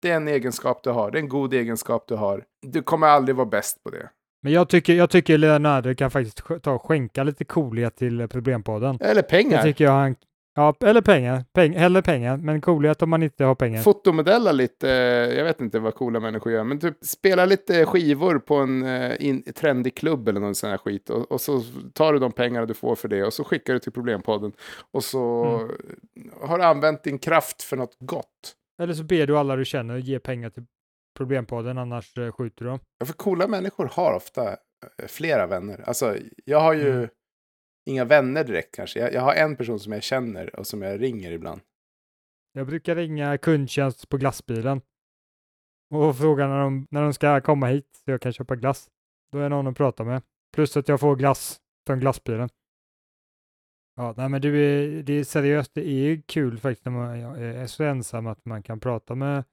det 0.02 0.10
är 0.10 0.16
en 0.16 0.28
egenskap 0.28 0.80
du 0.82 0.90
har, 0.90 1.10
det 1.10 1.18
är 1.18 1.22
en 1.22 1.28
god 1.28 1.54
egenskap 1.54 2.04
du 2.08 2.14
har. 2.14 2.44
Du 2.66 2.82
kommer 2.82 3.06
aldrig 3.06 3.36
vara 3.36 3.46
bäst 3.46 3.84
på 3.84 3.90
det. 3.90 4.08
Men 4.42 4.52
jag 4.52 4.68
tycker, 4.68 4.94
jag 4.94 5.10
tycker 5.10 5.38
Leonardo 5.38 5.94
kan 5.94 6.10
faktiskt 6.10 6.42
ta 6.62 6.72
och 6.72 6.82
skänka 6.82 7.22
lite 7.24 7.44
coolhet 7.44 7.96
till 7.96 8.28
Problempodden. 8.28 8.98
Eller 9.00 9.22
pengar. 9.22 9.56
Det 9.56 9.62
tycker 9.62 9.84
jag 9.84 9.92
han, 9.92 10.16
Ja, 10.54 10.74
eller 10.80 11.00
pengar. 11.00 11.44
Peng, 11.52 11.72
hellre 11.76 12.02
pengar, 12.02 12.36
men 12.36 12.60
coolhet 12.60 13.02
om 13.02 13.10
man 13.10 13.22
inte 13.22 13.44
har 13.44 13.54
pengar. 13.54 13.82
Fotomodella 13.82 14.52
lite, 14.52 14.90
eh, 14.90 15.36
jag 15.38 15.44
vet 15.44 15.60
inte 15.60 15.78
vad 15.78 15.94
coola 15.94 16.20
människor 16.20 16.52
gör, 16.52 16.64
men 16.64 16.78
typ 16.80 16.94
spela 17.04 17.44
lite 17.44 17.86
skivor 17.86 18.38
på 18.38 18.54
en 18.56 18.82
eh, 18.86 19.12
in, 19.26 19.42
trendig 19.52 19.94
klubb 19.96 20.28
eller 20.28 20.40
någon 20.40 20.54
sån 20.54 20.70
här 20.70 20.78
skit. 20.78 21.10
Och, 21.10 21.32
och 21.32 21.40
så 21.40 21.62
tar 21.94 22.12
du 22.12 22.18
de 22.18 22.32
pengarna 22.32 22.66
du 22.66 22.74
får 22.74 22.94
för 22.94 23.08
det 23.08 23.24
och 23.24 23.32
så 23.32 23.44
skickar 23.44 23.72
du 23.72 23.78
till 23.78 23.92
Problempodden. 23.92 24.52
Och 24.92 25.04
så 25.04 25.44
Mm. 26.16 26.30
har 26.42 26.58
du 26.58 26.64
använt 26.64 27.04
din 27.04 27.18
kraft 27.18 27.62
för 27.62 27.76
något 27.76 27.96
gott. 28.00 28.54
Eller 28.82 28.94
så 28.94 29.04
ber 29.04 29.26
du 29.26 29.38
alla 29.38 29.56
du 29.56 29.64
känner 29.64 29.96
ge 29.98 30.18
pengar 30.18 30.50
till 30.50 30.66
Problempodden, 31.16 31.78
annars 31.78 32.18
eh, 32.18 32.32
skjuter 32.32 32.64
du 32.64 32.70
dem. 32.70 32.80
Ja, 32.98 33.06
för 33.06 33.12
coola 33.12 33.48
människor 33.48 33.90
har 33.92 34.12
ofta 34.12 34.48
eh, 34.52 35.06
flera 35.08 35.46
vänner. 35.46 35.80
Alltså, 35.86 36.16
jag 36.44 36.60
har 36.60 36.72
ju 36.74 36.92
Mm. 36.92 37.08
inga 37.86 38.04
vänner 38.04 38.44
direkt 38.44 38.74
kanske. 38.74 38.98
Jag, 39.00 39.12
jag 39.12 39.20
har 39.20 39.34
en 39.34 39.56
person 39.56 39.80
som 39.80 39.92
jag 39.92 40.02
känner 40.02 40.56
och 40.56 40.66
som 40.66 40.82
jag 40.82 41.00
ringer 41.02 41.30
ibland. 41.32 41.60
Jag 42.52 42.66
brukar 42.66 42.96
ringa 42.96 43.38
kundtjänst 43.38 44.08
på 44.08 44.16
glassbilen 44.16 44.80
och 45.94 46.16
fråga 46.18 46.46
när 46.48 46.58
de, 46.60 46.86
när 46.90 47.02
de 47.02 47.12
ska 47.14 47.40
komma 47.40 47.66
hit 47.66 48.00
så 48.04 48.10
jag 48.10 48.20
kan 48.22 48.32
köpa 48.32 48.56
glass. 48.56 48.88
Då 49.32 49.38
är 49.38 49.48
någon 49.48 49.66
att 49.66 49.76
prata 49.76 50.04
med. 50.04 50.22
Plus 50.54 50.76
att 50.76 50.88
jag 50.88 51.00
får 51.00 51.16
glass 51.16 51.60
från 51.86 52.00
glassbilen. 52.00 52.48
Ja, 53.98 54.14
nej 54.16 54.28
men 54.28 54.40
du 54.40 54.58
är, 54.64 55.02
det 55.02 55.12
är 55.12 55.24
seriöst, 55.24 55.70
det 55.74 55.88
är 55.88 56.22
kul 56.26 56.58
faktiskt 56.58 56.84
när 56.84 56.92
man 56.92 57.10
är 57.42 57.66
så 57.66 57.84
ensam 57.84 58.26
att 58.26 58.44
man 58.44 58.62
kan 58.62 58.80
prata 58.80 59.14
med, 59.14 59.44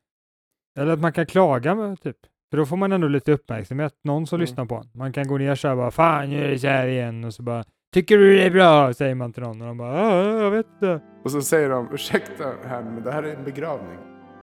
eller 0.79 0.93
att 0.93 0.99
man 0.99 1.13
kan 1.13 1.25
klaga 1.25 1.75
med 1.75 2.01
typ. 2.01 2.17
För 2.49 2.57
då 2.57 2.65
får 2.65 2.77
man 2.77 2.91
ändå 2.91 3.07
lite 3.07 3.31
uppmärksamhet, 3.31 3.93
någon 4.03 4.27
som 4.27 4.35
Mm. 4.35 4.41
lyssnar 4.41 4.65
på 4.65 4.75
en. 4.75 4.89
Man 4.93 5.13
kan 5.13 5.27
gå 5.27 5.37
ner 5.37 5.55
så 5.55 5.67
här 5.67 5.75
bara, 5.75 5.91
fan 5.91 6.29
nu 6.29 6.43
är 6.45 6.49
det 6.49 6.59
så 6.59 6.67
här 6.67 6.87
igen 6.87 7.23
och 7.23 7.33
så 7.33 7.43
bara, 7.43 7.63
tycker 7.93 8.17
du 8.17 8.35
det 8.35 8.43
är 8.43 8.51
bra? 8.51 8.93
Säger 8.93 9.15
man 9.15 9.33
till 9.33 9.43
någon 9.43 9.61
och 9.61 9.67
de 9.67 9.77
bara, 9.77 9.97
ja, 9.97 10.41
jag 10.43 10.51
vet 10.51 10.65
inte. 10.73 10.99
Och 11.23 11.31
så 11.31 11.41
säger 11.41 11.69
de, 11.69 11.89
ursäkta 11.93 12.43
här, 12.67 12.83
men 12.83 13.03
det 13.03 13.11
här 13.11 13.23
är 13.23 13.35
en 13.35 13.43
begravning. 13.43 13.97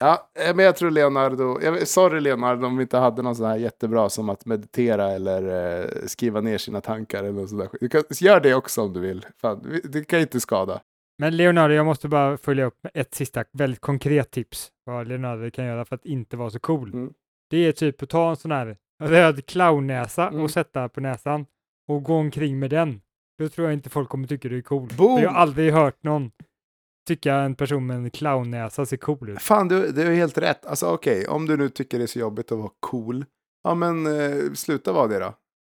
Ja, 0.03 0.29
eh, 0.39 0.55
men 0.55 0.65
jag 0.65 0.75
tror 0.75 0.91
Leonardo, 0.91 1.59
jag, 1.61 1.87
sorry 1.87 2.19
Leonardo 2.19 2.65
om 2.67 2.77
vi 2.77 2.81
inte 2.81 2.97
hade 2.97 3.21
någon 3.21 3.35
sån 3.35 3.45
här 3.45 3.57
jättebra 3.57 4.09
som 4.09 4.29
att 4.29 4.45
meditera 4.45 5.11
eller 5.11 5.41
eh, 5.81 5.87
skriva 6.05 6.41
ner 6.41 6.57
sina 6.57 6.81
tankar 6.81 7.23
eller 7.23 7.45
sådär. 7.45 7.69
Du 7.79 7.89
kan, 7.89 8.03
gör 8.09 8.39
det 8.39 8.53
också 8.53 8.81
om 8.81 8.93
du 8.93 8.99
vill. 8.99 9.25
Fan, 9.41 9.79
det 9.83 10.03
kan 10.03 10.19
inte 10.19 10.39
skada. 10.39 10.81
Men 11.17 11.37
Leonardo, 11.37 11.73
jag 11.73 11.85
måste 11.85 12.07
bara 12.07 12.37
följa 12.37 12.65
upp 12.65 12.77
med 12.83 12.91
ett 12.93 13.13
sista 13.15 13.43
väldigt 13.51 13.81
konkret 13.81 14.31
tips 14.31 14.71
vad 14.85 15.07
Leonardo 15.07 15.51
kan 15.51 15.65
göra 15.65 15.85
för 15.85 15.95
att 15.95 16.05
inte 16.05 16.37
vara 16.37 16.49
så 16.49 16.59
cool. 16.59 16.93
Mm. 16.93 17.13
Det 17.49 17.57
är 17.57 17.71
typ 17.71 18.03
att 18.03 18.09
ta 18.09 18.29
en 18.29 18.35
sån 18.35 18.51
här 18.51 18.77
röd 19.03 19.45
clownnäsa 19.45 20.27
Mm. 20.27 20.43
och 20.43 20.51
sätta 20.51 20.89
på 20.89 21.01
näsan 21.01 21.45
och 21.87 22.03
gå 22.03 22.13
omkring 22.15 22.59
med 22.59 22.69
den. 22.69 23.01
Då 23.39 23.49
tror 23.49 23.67
jag 23.67 23.73
inte 23.73 23.89
folk 23.89 24.09
kommer 24.09 24.27
tycka 24.27 24.49
du 24.49 24.57
är 24.57 24.61
cool. 24.61 24.89
Boom! 24.97 25.21
Jag 25.21 25.29
har 25.29 25.37
aldrig 25.41 25.73
hört 25.73 26.03
någon 26.03 26.31
tycka 27.07 27.35
en 27.35 27.55
person 27.55 27.85
med 27.87 27.95
en 27.97 28.09
clownnäsa 28.09 28.85
ser 28.85 28.97
cool 28.97 29.29
ut. 29.29 29.41
Fan, 29.41 29.67
du, 29.67 29.91
du 29.91 30.01
är 30.01 30.15
helt 30.15 30.37
rätt. 30.37 30.65
Alltså 30.65 30.87
okej, 30.87 31.27
om 31.27 31.45
du 31.45 31.57
nu 31.57 31.69
tycker 31.69 31.97
det 31.97 32.03
är 32.05 32.07
så 32.07 32.19
jobbigt 32.19 32.51
att 32.51 32.57
vara 32.57 32.71
cool, 32.79 33.25
ja 33.63 33.75
men 33.75 34.05
eh, 34.07 34.53
sluta 34.53 34.93
vara 34.93 35.07
det 35.07 35.19
då. 35.19 35.33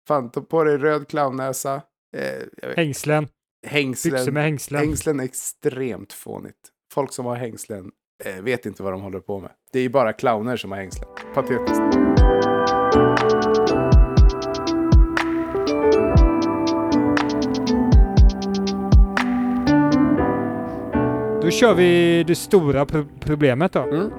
Fan, 0.07 0.31
ta 0.31 0.41
på 0.41 0.63
dig 0.63 0.77
röd 0.77 1.07
clownnäsa, 1.07 1.81
eh, 2.17 2.21
vet- 2.61 2.75
Hängslen, 2.77 3.23
byxor 3.23 3.69
hängslen. 3.71 4.33
med 4.33 4.43
hängslen. 4.43 4.79
Hängslen 4.79 5.19
är 5.19 5.23
extremt 5.23 6.13
fånigt. 6.13 6.55
Folk 6.93 7.13
som 7.13 7.25
har 7.25 7.35
hängslen 7.35 7.91
eh, 8.25 8.41
vet 8.43 8.65
inte 8.65 8.83
vad 8.83 8.93
de 8.93 9.01
håller 9.01 9.19
på 9.19 9.39
med. 9.39 9.51
Det 9.73 9.79
är 9.79 9.83
ju 9.83 9.89
bara 9.89 10.13
clowner 10.13 10.57
som 10.57 10.71
har 10.71 10.77
hängslen. 10.77 11.09
Patetiskt. 11.33 12.16
Då 21.47 21.51
kör 21.51 21.73
vi 21.73 22.23
det 22.23 22.35
stora 22.35 22.85
pro- 22.85 23.07
problemet 23.19 23.73
då. 23.73 23.79
Mm. 23.79 24.11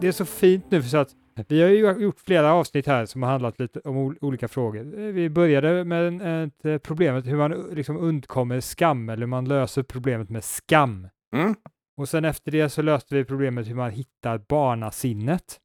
det 0.00 0.08
är 0.08 0.12
så 0.12 0.24
fint 0.24 0.70
nu 0.70 0.82
för 0.82 0.88
så 0.88 0.96
att 0.98 1.14
vi 1.48 1.62
har 1.62 1.68
ju 1.68 2.02
gjort 2.02 2.20
flera 2.20 2.52
avsnitt 2.52 2.86
här 2.86 3.06
som 3.06 3.22
har 3.22 3.30
handlat 3.30 3.58
lite 3.60 3.80
om 3.80 3.96
ol- 3.96 4.18
olika 4.20 4.48
frågor. 4.48 5.12
Vi 5.12 5.30
började 5.30 5.84
med 5.84 6.22
ett 6.44 6.64
eh, 6.64 6.78
problemet 6.78 7.26
hur 7.26 7.36
man 7.36 7.50
liksom 7.70 7.96
undkommer 7.96 8.60
skam 8.60 9.08
eller 9.08 9.20
hur 9.20 9.26
man 9.26 9.44
löser 9.48 9.82
problemet 9.82 10.30
med 10.30 10.44
skam. 10.44 11.08
Mm. 11.36 11.54
Och 11.96 12.08
sen 12.08 12.24
efter 12.24 12.52
det 12.52 12.68
så 12.68 12.82
löste 12.82 13.14
vi 13.14 13.24
problemet 13.24 13.68
hur 13.68 13.74
man 13.74 13.90
hittar 13.90 14.38
barnasinnet. 14.38 15.60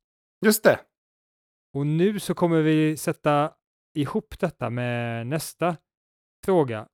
Just 0.45 0.63
det. 0.63 0.79
Och 1.73 1.87
nu 1.87 2.19
så 2.19 2.33
kommer 2.33 2.61
vi 2.61 2.97
sätta 2.97 3.51
ihop 3.95 4.39
detta 4.39 4.69
med 4.69 5.27
nästa 5.27 5.75
fråga. 6.45 6.87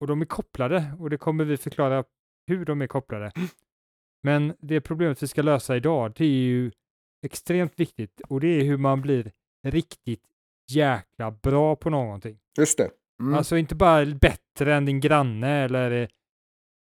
Och 0.00 0.06
de 0.06 0.20
är 0.20 0.26
kopplade 0.26 0.84
och 0.98 1.10
det 1.10 1.16
kommer 1.16 1.44
vi 1.44 1.56
förklara 1.56 2.04
hur 2.46 2.64
de 2.64 2.82
är 2.82 2.86
kopplade. 2.86 3.32
Men 4.22 4.54
det 4.60 4.80
problemet 4.80 5.22
vi 5.22 5.28
ska 5.28 5.42
lösa 5.42 5.76
idag, 5.76 6.12
det 6.16 6.24
är 6.24 6.28
ju 6.28 6.70
extremt 7.26 7.80
viktigt 7.80 8.20
och 8.28 8.40
det 8.40 8.60
är 8.60 8.64
hur 8.64 8.76
man 8.76 9.02
blir 9.02 9.32
riktigt 9.66 10.22
jäkla 10.70 11.30
bra 11.30 11.76
på 11.76 11.90
någonting. 11.90 12.38
Just 12.58 12.78
det. 12.78 12.90
Mm. 13.20 13.34
Alltså 13.34 13.56
inte 13.56 13.74
bara 13.74 14.06
bättre 14.06 14.74
än 14.74 14.84
din 14.84 15.00
granne 15.00 15.48
eller 15.48 16.08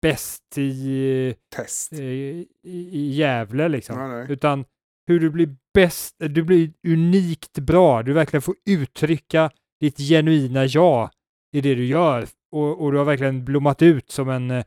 bäst 0.02 0.58
i, 0.58 1.34
Test. 1.56 1.92
eh, 1.92 2.00
i, 2.00 2.46
i 2.62 3.10
Gävle 3.10 3.68
liksom. 3.68 3.98
Ja, 3.98 4.08
nej. 4.08 4.26
Utan 4.28 4.64
hur 5.06 5.20
du 5.20 5.30
blir 5.30 5.56
bäst, 5.74 6.14
du 6.18 6.42
blir 6.42 6.72
unikt 6.88 7.58
bra, 7.58 8.02
du 8.02 8.12
verkligen 8.12 8.42
får 8.42 8.54
uttrycka 8.70 9.50
ditt 9.80 9.98
genuina 9.98 10.64
jag 10.66 11.10
i 11.52 11.60
det 11.60 11.74
du 11.74 11.86
gör 11.86 12.26
och, 12.50 12.82
och 12.82 12.92
du 12.92 12.98
har 12.98 13.04
verkligen 13.04 13.44
blommat 13.44 13.82
ut 13.82 14.10
som 14.10 14.28
en, 14.28 14.50
eh, 14.50 14.64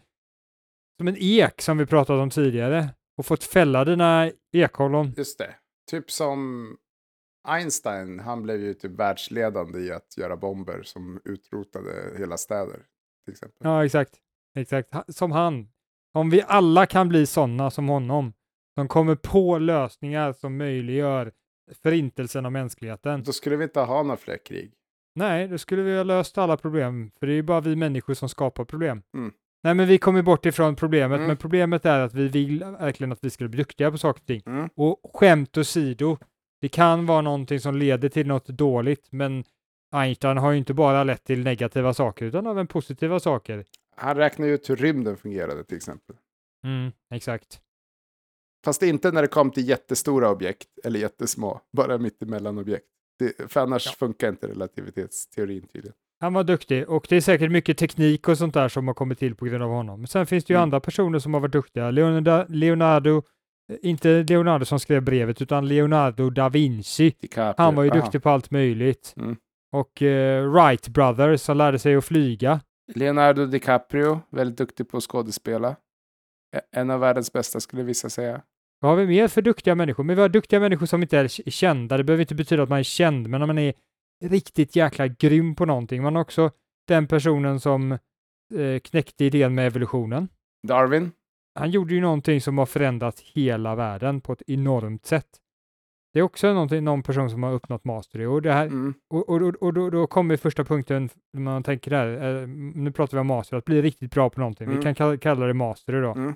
som 1.02 1.08
en 1.08 1.18
ek 1.20 1.62
som 1.62 1.78
vi 1.78 1.86
pratat 1.86 2.20
om 2.20 2.30
tidigare 2.30 2.90
och 3.18 3.26
fått 3.26 3.44
fälla 3.44 3.86
dina 3.86 4.32
ekollon. 4.52 5.14
Just 5.18 5.38
det. 5.38 5.56
Typ 5.92 6.12
som 6.12 6.78
Einstein, 7.48 8.20
han 8.20 8.44
blev 8.44 8.62
ju 8.62 8.74
typ 8.74 8.92
världsledande 8.92 9.80
i 9.80 9.92
att 9.92 10.18
göra 10.18 10.38
bomber 10.38 10.82
som 10.84 11.22
utrotade 11.26 11.92
hela 12.18 12.38
städer. 12.38 12.80
Till 13.26 13.32
exempel. 13.32 13.58
Ja, 13.64 13.86
exakt. 13.86 14.16
Exakt. 14.56 14.90
Som 15.08 15.32
han. 15.32 15.68
Om 16.14 16.30
vi 16.30 16.44
alla 16.48 16.86
kan 16.86 17.10
bli 17.10 17.26
sådana 17.26 17.72
som 17.72 17.88
honom, 17.88 18.34
som 18.78 18.88
kommer 18.88 19.16
på 19.16 19.58
lösningar 19.58 20.34
som 20.34 20.58
möjliggör 20.58 21.32
förintelsen 21.84 22.46
av 22.46 22.52
mänskligheten. 22.52 23.24
Då 23.24 23.32
skulle 23.32 23.56
vi 23.56 23.64
inte 23.64 23.80
ha 23.80 24.04
några 24.04 24.18
fler 24.18 24.38
krig. 24.38 24.74
Nej, 25.16 25.48
då 25.48 25.58
skulle 25.58 25.82
vi 25.82 25.98
ha 25.98 26.04
löst 26.04 26.38
alla 26.38 26.58
problem, 26.58 27.12
för 27.20 27.28
det 27.28 27.34
är 27.34 27.36
ju 27.36 27.44
bara 27.44 27.62
vi 27.62 27.76
människor 27.76 28.14
som 28.14 28.30
skapar 28.30 28.66
problem. 28.66 29.02
Mm. 29.18 29.34
Nej, 29.64 29.74
men 29.76 29.88
vi 29.88 29.98
kommer 29.98 30.22
bort 30.22 30.46
ifrån 30.46 30.76
problemet, 30.76 31.16
Mm. 31.16 31.28
men 31.28 31.38
problemet 31.38 31.86
är 31.86 32.00
att 32.00 32.14
vi 32.14 32.28
vill 32.28 32.60
verkligen 32.64 33.12
att 33.12 33.20
vi 33.24 33.30
ska 33.30 33.48
bli 33.48 33.58
duktiga 33.58 33.92
på 33.92 33.98
saker 33.98 34.22
och 34.22 34.26
ting. 34.28 34.42
Mm. 34.46 34.70
Och 34.76 35.12
skämt 35.14 35.58
åsido, 35.58 36.18
det 36.62 36.70
kan 36.70 37.06
vara 37.06 37.22
någonting 37.22 37.60
som 37.60 37.76
leder 37.76 38.10
till 38.10 38.28
något 38.28 38.48
dåligt, 38.48 39.08
men 39.12 39.44
Einstein 39.92 40.38
har 40.38 40.52
ju 40.52 40.58
inte 40.58 40.74
bara 40.74 41.04
lett 41.04 41.24
till 41.24 41.44
negativa 41.44 41.94
saker, 41.94 42.26
utan 42.26 42.48
även 42.48 42.68
positiva 42.68 43.20
saker. 43.20 43.66
Han 43.96 44.18
räknar 44.18 44.48
ju 44.48 44.54
ut 44.54 44.70
hur 44.70 44.76
rymden 44.76 45.18
fungerade 45.18 45.64
till 45.64 45.78
exempel. 45.78 46.16
Mm, 46.66 46.92
exakt. 47.14 47.62
Fast 48.66 48.84
inte 48.84 49.12
när 49.12 49.22
det 49.22 49.28
kom 49.28 49.52
till 49.52 49.70
jättestora 49.70 50.30
objekt 50.32 50.68
eller 50.84 51.00
jättesmå. 51.00 51.62
Bara 51.78 51.98
mittemellan 51.98 52.58
objekt. 52.58 52.86
Det, 53.20 53.52
för 53.52 53.62
annars 53.62 53.86
Ja. 53.86 53.92
funkar 54.00 54.30
inte 54.30 54.48
relativitetsteorin 54.48 55.68
tydligen. 55.68 55.96
Han 56.22 56.34
var 56.34 56.44
duktig 56.44 56.90
och 56.90 57.06
det 57.10 57.16
är 57.16 57.22
säkert 57.22 57.52
mycket 57.52 57.78
teknik 57.78 58.28
och 58.28 58.38
sånt 58.38 58.54
där 58.54 58.68
som 58.70 58.88
har 58.88 58.94
kommit 58.96 59.20
till 59.20 59.36
på 59.36 59.46
grund 59.46 59.64
av 59.64 59.70
honom. 59.70 60.00
Men 60.00 60.08
sen 60.08 60.26
finns 60.26 60.46
det 60.46 60.54
ju 60.54 60.56
Mm. 60.58 60.64
andra 60.64 60.80
personer 60.80 61.20
som 61.20 61.34
har 61.34 61.42
varit 61.42 61.52
duktiga. 61.52 61.92
Leonardo, 61.92 62.46
Leonardo, 62.50 63.18
eh, 63.72 63.78
inte 63.82 64.24
Leonardo 64.24 64.66
som 64.66 64.80
skrev 64.80 65.02
brevet, 65.04 65.42
utan 65.42 65.68
Leonardo 65.68 66.30
da 66.30 66.50
Vinci. 66.50 67.14
DiCaprio. 67.22 67.64
Han 67.66 67.76
var 67.76 67.84
ju 67.84 67.92
Aha. 67.92 68.00
duktig 68.02 68.24
på 68.24 68.30
allt 68.30 68.52
möjligt. 68.52 69.14
Mm. 69.18 69.36
Och 69.74 70.02
eh, 70.02 70.50
Wright 70.52 70.88
Brothers 70.88 71.42
som 71.42 71.58
lärde 71.58 71.80
sig 71.80 71.96
att 71.96 72.06
flyga. 72.06 72.60
Leonardo 72.96 73.46
DiCaprio, 73.46 74.20
väldigt 74.32 74.58
duktig 74.58 74.90
på 74.90 74.98
att 74.98 75.04
skådespela. 75.04 75.70
E- 76.56 76.62
En 76.72 76.90
av 76.90 77.00
världens 77.00 77.34
bästa 77.34 77.60
skulle 77.60 77.84
vissa 77.84 78.10
säga. 78.10 78.42
Vad 78.80 78.92
har 78.92 78.98
vi 78.98 79.06
mer 79.08 79.28
för 79.28 79.42
duktiga 79.42 79.76
människor? 79.76 80.04
Men 80.04 80.16
vi 80.16 80.22
har 80.22 80.30
duktiga 80.30 80.60
människor 80.60 80.86
som 80.86 81.02
inte 81.02 81.18
är 81.18 81.28
kända. 81.52 81.98
Det 81.98 82.04
behöver 82.04 82.22
inte 82.22 82.36
betyda 82.36 82.64
att 82.64 82.70
man 82.70 82.80
är 82.80 82.84
känd, 82.84 83.28
men 83.30 83.42
om 83.42 83.48
man 83.48 83.58
är 83.58 83.74
riktigt 84.22 84.76
jäkla 84.76 85.08
grym 85.08 85.56
på 85.56 85.66
någonting. 85.66 86.02
Man 86.04 86.16
har 86.16 86.22
också 86.22 86.52
den 86.88 87.08
personen 87.08 87.60
som 87.60 87.92
eh, 87.92 88.80
knäckte 88.84 89.26
idén 89.26 89.56
med 89.56 89.68
evolutionen. 89.68 90.28
Darwin. 90.68 91.12
Han 91.60 91.72
gjorde 91.72 91.94
ju 91.94 92.02
någonting 92.02 92.42
som 92.42 92.58
har 92.58 92.66
förändrat 92.66 93.20
hela 93.20 93.76
världen 93.76 94.22
på 94.22 94.34
ett 94.34 94.42
enormt 94.48 95.06
sätt. 95.06 95.28
Det 96.14 96.20
är 96.20 96.24
också 96.24 96.54
någonting, 96.54 96.84
någon 96.84 97.04
person 97.04 97.30
som 97.30 97.44
har 97.44 97.54
uppnått 97.54 97.84
mastery. 97.86 98.26
Och, 98.26 98.42
det 98.42 98.54
här, 98.54 98.66
Mm. 98.66 98.94
och, 99.10 99.30
och, 99.30 99.42
och, 99.42 99.56
och 99.56 99.74
då, 99.74 99.90
då 99.90 100.08
kommer 100.08 100.38
första 100.38 100.64
punkten, 100.64 101.10
när 101.34 101.42
man 101.42 101.64
tänker 101.64 101.92
där, 101.92 102.42
eh, 102.42 102.48
nu 102.76 102.92
pratar 102.92 103.18
vi 103.18 103.22
om 103.22 103.28
master, 103.28 103.58
att 103.58 103.66
bli 103.66 103.82
riktigt 103.82 104.12
bra 104.12 104.30
på 104.30 104.40
någonting. 104.40 104.68
Vi 104.68 104.74
Mm. 104.74 104.84
kan 104.84 104.96
kalla, 104.96 105.18
kalla 105.18 105.46
det 105.48 105.54
mastery 105.54 106.02
då. 106.02 106.12
Mm. 106.12 106.34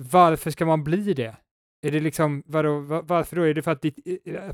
Varför 0.00 0.50
ska 0.50 0.66
man 0.66 0.84
bli 0.84 1.12
det? 1.14 1.36
Är 1.82 1.90
det 1.90 2.00
liksom, 2.00 2.42
vadå, 2.46 2.78
va- 2.80 3.02
varför 3.06 3.36
då? 3.36 3.42
Är 3.42 3.54
det 3.54 3.62
för 3.62 3.70
att, 3.70 3.82
ditt, 3.82 3.98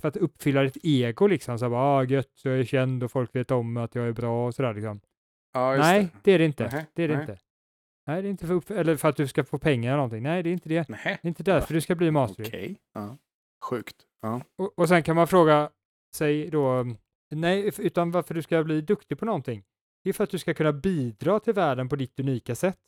för 0.01 0.07
att 0.09 0.17
uppfylla 0.17 0.63
ditt 0.63 0.77
ego 0.83 1.27
liksom? 1.27 1.59
Så 1.59 1.71
bara, 1.71 1.81
ah, 1.83 2.05
gött, 2.05 2.41
jag 2.45 2.59
är 2.59 2.65
känd 2.65 3.03
och 3.03 3.11
folk 3.13 3.35
vet 3.37 3.51
om 3.51 3.77
att 3.77 3.95
jag 3.95 4.09
är 4.09 4.13
bra 4.13 4.47
och 4.47 4.55
sådär 4.55 4.75
liksom. 4.75 5.01
Ja, 5.53 5.77
Nej, 5.77 6.03
det. 6.03 6.11
det 6.23 6.33
är 6.33 6.39
det 6.39 6.45
inte. 6.45 6.65
Nähä, 6.65 6.87
det 6.95 7.03
är 7.03 7.09
det 7.09 7.15
nej. 7.15 7.23
inte. 7.23 7.39
Nej, 8.07 8.23
det 8.23 8.29
är 8.29 8.31
inte 8.31 8.47
för, 8.47 8.55
upp, 8.55 8.71
eller 8.71 8.97
för 8.97 9.09
att 9.09 9.17
du 9.17 9.29
ska 9.29 9.45
få 9.45 9.59
pengar 9.59 9.89
eller 9.91 9.97
någonting. 9.97 10.23
Nej, 10.23 10.43
det 10.43 10.49
är 10.51 10.53
inte 10.53 10.69
det. 10.69 10.89
Nej, 10.89 10.99
Det 11.05 11.27
är 11.27 11.29
inte 11.29 11.43
därför 11.43 11.75
du 11.75 11.81
ska 11.81 11.95
bli 11.95 12.11
mastery. 12.11 12.49
okej. 12.49 12.77
Ja. 12.95 13.17
Sjukt. 13.71 13.97
Ja. 14.23 14.41
Och, 14.59 14.79
och 14.79 14.89
sen 14.89 15.03
kan 15.03 15.17
man 15.17 15.27
fråga 15.29 15.71
sig 16.17 16.51
då, 16.51 16.85
nej, 17.31 17.71
utan 17.79 18.11
varför 18.11 18.35
du 18.35 18.43
ska 18.43 18.65
bli 18.65 18.81
duktig 18.81 19.19
på 19.19 19.25
någonting. 19.25 19.65
Det 20.05 20.09
är 20.09 20.15
för 20.15 20.25
att 20.25 20.31
du 20.31 20.39
ska 20.39 20.55
kunna 20.55 20.73
bidra 20.73 21.41
till 21.41 21.53
världen 21.55 21.89
på 21.89 21.97
ditt 21.97 22.21
unika 22.21 22.55
sätt 22.55 22.79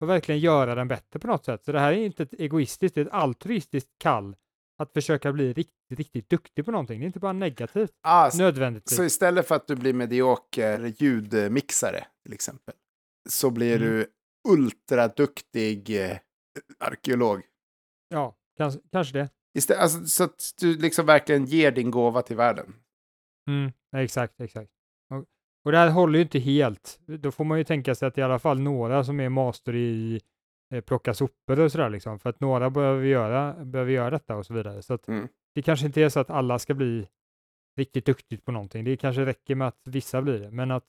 och 0.00 0.08
verkligen 0.08 0.40
göra 0.40 0.74
den 0.74 0.88
bättre 0.88 1.18
på 1.20 1.26
något 1.26 1.44
sätt. 1.44 1.64
Så 1.64 1.72
det 1.72 1.80
här 1.80 1.92
är 1.92 1.96
inte 1.96 2.22
ett 2.22 2.32
egoistiskt, 2.32 2.94
det 2.94 3.00
är 3.00 3.04
ett 3.06 3.12
altruistiskt 3.12 3.90
kall 3.98 4.36
att 4.78 4.92
försöka 4.92 5.32
bli 5.32 5.52
riktigt, 5.52 5.98
riktigt 5.98 6.28
duktig 6.30 6.64
på 6.64 6.70
någonting. 6.70 7.00
Det 7.00 7.04
är 7.04 7.06
inte 7.06 7.18
bara 7.20 7.32
negativt, 7.32 7.90
Ah, 8.02 8.30
så, 8.30 8.38
nödvändigtvis. 8.38 8.96
så 8.96 9.04
istället 9.04 9.48
för 9.48 9.54
att 9.54 9.66
du 9.66 9.76
blir 9.76 9.92
medioker 9.92 10.92
ljudmixare 10.98 12.06
till 12.24 12.32
exempel, 12.34 12.74
så 13.28 13.50
blir 13.50 13.76
Mm. 13.76 13.88
du 13.88 14.06
ultraduktig 14.48 16.04
eh, 16.10 16.16
arkeolog. 16.78 17.42
Ja, 18.08 18.36
kanske, 18.56 18.80
kanske 18.92 19.18
det. 19.18 19.28
Istället, 19.58 19.82
alltså, 19.82 20.06
så 20.06 20.24
att 20.24 20.42
du 20.60 20.78
liksom 20.78 21.06
verkligen 21.06 21.44
ger 21.44 21.70
din 21.72 21.90
gåva 21.90 22.22
till 22.22 22.36
världen. 22.36 22.74
Mm, 23.50 23.72
exakt, 23.96 24.40
exakt. 24.40 24.70
Och, 25.66 25.72
det 25.72 25.78
här 25.78 25.90
håller 25.90 26.18
ju 26.18 26.22
inte 26.22 26.38
helt. 26.38 26.98
Då 27.06 27.30
får 27.30 27.44
man 27.44 27.58
ju 27.58 27.64
tänka 27.64 27.94
sig 27.94 28.08
att 28.08 28.18
i 28.18 28.22
alla 28.22 28.38
fall 28.38 28.60
några 28.60 29.04
som 29.04 29.20
är 29.20 29.28
master 29.28 29.74
i 29.74 30.20
eh, 30.74 30.80
plocka 30.80 31.14
sopor 31.14 31.60
och 31.60 31.72
sådär 31.72 31.90
liksom. 31.90 32.18
För 32.18 32.30
att 32.30 32.40
några 32.40 32.70
behöver 32.70 33.04
göra, 33.04 33.64
behöver 33.64 33.92
göra 33.92 34.10
detta 34.10 34.36
och 34.36 34.46
så 34.46 34.54
vidare. 34.54 34.82
Så 34.82 34.94
att 34.94 35.08
Mm. 35.08 35.28
det 35.54 35.62
kanske 35.62 35.86
inte 35.86 36.02
är 36.02 36.08
så 36.08 36.20
att 36.20 36.30
alla 36.30 36.58
ska 36.58 36.74
bli 36.74 37.06
riktigt 37.78 38.06
duktigt 38.06 38.44
på 38.44 38.52
någonting. 38.52 38.84
Det 38.84 38.96
kanske 38.96 39.26
räcker 39.26 39.54
med 39.54 39.68
att 39.68 39.80
vissa 39.84 40.22
blir 40.22 40.38
det. 40.38 40.50
Men 40.50 40.70
att 40.70 40.84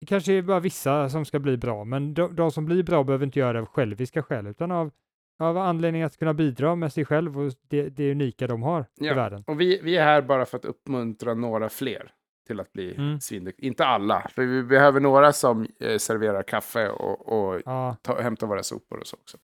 det 0.00 0.06
kanske 0.06 0.32
är 0.32 0.42
bara 0.42 0.60
vissa 0.60 1.08
som 1.08 1.24
ska 1.24 1.38
bli 1.38 1.56
bra. 1.56 1.84
Men 1.84 2.14
de, 2.14 2.36
de 2.36 2.50
som 2.50 2.64
blir 2.66 2.82
bra 2.82 3.04
behöver 3.04 3.26
inte 3.26 3.38
göra 3.38 3.52
det 3.52 3.58
av 3.60 3.66
själviska 3.66 4.22
skäl, 4.22 4.46
utan 4.46 4.70
av, 4.70 4.90
av 5.38 5.58
anledning 5.58 6.02
att 6.02 6.16
kunna 6.16 6.34
bidra 6.34 6.74
med 6.74 6.92
sig 6.92 7.04
själv 7.04 7.38
och 7.40 7.52
det, 7.68 7.88
det 7.88 8.10
unika 8.12 8.46
de 8.46 8.62
har 8.62 8.84
Ja. 8.94 9.12
i 9.12 9.14
världen. 9.14 9.44
Och 9.46 9.60
vi, 9.60 9.80
vi 9.82 9.96
är 9.96 10.04
här 10.04 10.22
bara 10.22 10.44
för 10.46 10.56
att 10.58 10.64
uppmuntra 10.64 11.34
några 11.34 11.68
fler 11.68 12.10
till 12.46 12.60
att 12.60 12.72
bli 12.72 12.94
Mm. 12.96 13.20
svinduktiga. 13.20 13.66
Inte 13.66 13.84
alla, 13.86 14.28
för 14.34 14.42
vi 14.42 14.62
behöver 14.62 15.00
några 15.00 15.32
som 15.32 15.66
eh, 15.80 15.98
serverar 15.98 16.42
kaffe 16.42 16.88
och, 16.88 17.28
och 17.54 17.62
Ja, 17.64 17.96
ta, 18.02 18.20
hämtar 18.20 18.46
våra 18.46 18.62
sopor 18.62 18.98
och 18.98 19.06
så 19.06 19.16
också. 19.16 19.38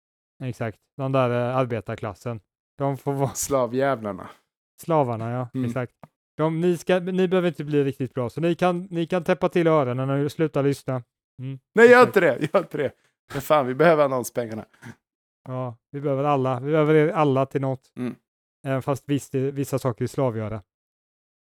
exakt. 0.42 0.78
De 0.96 1.12
där 1.12 1.30
eh, 1.50 1.56
arbetarklassen. 1.56 2.40
De 2.78 2.96
får 2.96 3.12
vara 3.12 3.30
Slavjävlarna. 3.34 4.30
slavarna, 4.82 5.30
ja. 5.30 5.48
Mm. 5.54 5.66
Exakt. 5.66 5.92
De, 6.36 6.60
ni, 6.60 6.76
ska, 6.76 6.98
ni 7.00 7.28
behöver 7.28 7.48
inte 7.48 7.64
bli 7.64 7.84
riktigt 7.84 8.14
bra, 8.14 8.30
så 8.30 8.40
ni 8.40 8.54
kan, 8.54 8.82
ni 8.90 9.06
kan 9.06 9.24
täppa 9.24 9.48
till 9.48 9.66
öronen 9.66 10.10
och 10.10 10.32
sluta 10.32 10.62
lyssna. 10.62 11.02
Mm. 11.42 11.58
Nej, 11.74 11.90
gör 11.90 12.02
inte 12.02 12.20
det! 12.20 12.38
Gör 12.52 12.60
inte 12.60 12.78
det! 12.78 12.92
Men 13.32 13.42
fan, 13.42 13.66
vi 13.66 13.74
behöver 13.74 14.04
annonspengarna. 14.04 14.64
Ja, 15.48 15.76
vi 15.90 16.00
behöver 16.00 16.24
alla. 16.24 16.60
Vi 16.60 16.70
behöver 16.70 16.94
er 16.94 17.08
alla 17.08 17.46
till 17.46 17.60
något. 17.60 17.92
Mm. 17.96 18.14
Även 18.66 18.82
fast 18.82 19.04
visst, 19.08 19.32
det- 19.32 19.50
vissa 19.50 19.78
saker 19.78 20.02
är 20.04 20.08
slavgöra. 20.08 20.62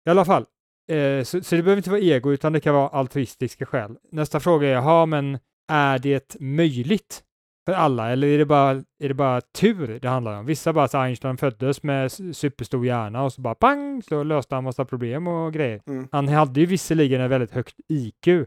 I 0.07 0.09
alla 0.09 0.25
fall, 0.25 0.45
eh, 0.88 1.23
så, 1.23 1.43
så 1.43 1.56
det 1.56 1.63
behöver 1.63 1.78
inte 1.78 1.89
vara 1.89 2.02
ego, 2.02 2.32
utan 2.32 2.54
det 2.54 2.60
kan 2.60 2.76
vara 2.76 2.88
altruistiska 2.88 3.65
skäl. 3.65 3.97
Nästa 4.12 4.39
fråga 4.39 4.67
är, 4.67 4.73
ja, 4.73 5.06
men 5.06 5.39
är 5.71 6.00
det 6.00 6.36
möjligt 6.39 7.23
för 7.67 7.73
alla, 7.73 8.12
eller 8.12 8.28
är 8.28 8.38
det 8.38 8.45
bara, 8.45 8.71
är 9.04 9.08
det 9.08 9.13
bara 9.13 9.41
tur 9.41 10.00
det 10.02 10.08
handlar 10.10 10.39
om? 10.39 10.45
Vissa 10.45 10.73
bara, 10.73 10.88
så 10.88 10.97
Einstein 10.97 11.38
föddes 11.38 11.84
med 11.84 12.12
superstor 12.12 12.86
hjärna 12.86 13.23
och 13.23 13.34
så 13.34 13.41
bara 13.41 13.56
pang, 13.56 14.02
så 14.04 14.23
löste 14.23 14.56
han 14.56 14.63
massa 14.63 14.86
problem 14.86 15.28
och 15.28 15.54
grejer. 15.54 15.82
Mm. 15.88 16.08
Han 16.12 16.28
hade 16.28 16.60
ju 16.60 16.65
visserligen 16.65 17.21
ett 17.21 17.32
väldigt 17.32 17.52
högt 17.52 17.76
IQ, 17.88 18.28
eh, 18.28 18.43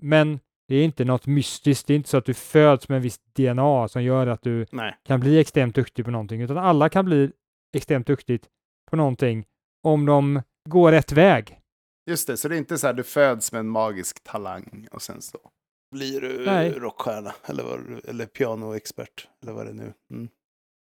men 0.00 0.40
det 0.68 0.76
är 0.76 0.84
inte 0.84 1.04
något 1.04 1.26
mystiskt. 1.26 1.86
Det 1.86 1.92
är 1.92 1.96
inte 1.96 2.08
så 2.08 2.16
att 2.16 2.24
du 2.24 2.34
föds 2.34 2.88
med 2.88 2.96
en 2.96 3.02
viss 3.02 3.18
DNA 3.36 3.88
som 3.88 4.02
gör 4.02 4.26
att 4.26 4.42
du 4.42 4.66
Nej. 4.72 4.96
kan 5.04 5.20
bli 5.20 5.38
extremt 5.38 5.74
duktig 5.74 6.04
på 6.04 6.10
någonting, 6.10 6.40
utan 6.40 6.58
alla 6.58 6.88
kan 6.88 7.04
bli 7.04 7.30
extremt 7.76 8.06
duktigt 8.06 8.48
på 8.90 8.96
någonting 8.96 9.44
om 9.82 10.06
de 10.06 10.42
går 10.68 10.92
rätt 10.92 11.12
väg. 11.12 11.58
Just 12.10 12.26
det, 12.26 12.36
så 12.36 12.48
det 12.48 12.56
är 12.56 12.58
inte 12.58 12.78
så 12.78 12.86
här 12.86 12.94
du 12.94 13.02
föds 13.02 13.52
med 13.52 13.58
en 13.58 13.68
magisk 13.68 14.24
talang 14.24 14.88
och 14.92 15.02
sen 15.02 15.22
så 15.22 15.38
blir 15.94 16.20
du 16.20 16.44
Nej. 16.46 16.70
rockstjärna 16.72 17.34
eller, 17.44 17.64
vad, 17.64 18.04
eller 18.04 18.26
pianoexpert 18.26 19.28
eller 19.42 19.52
vad 19.52 19.66
det 19.66 19.70
är 19.70 19.74
nu. 19.74 19.92
Mm. 20.12 20.28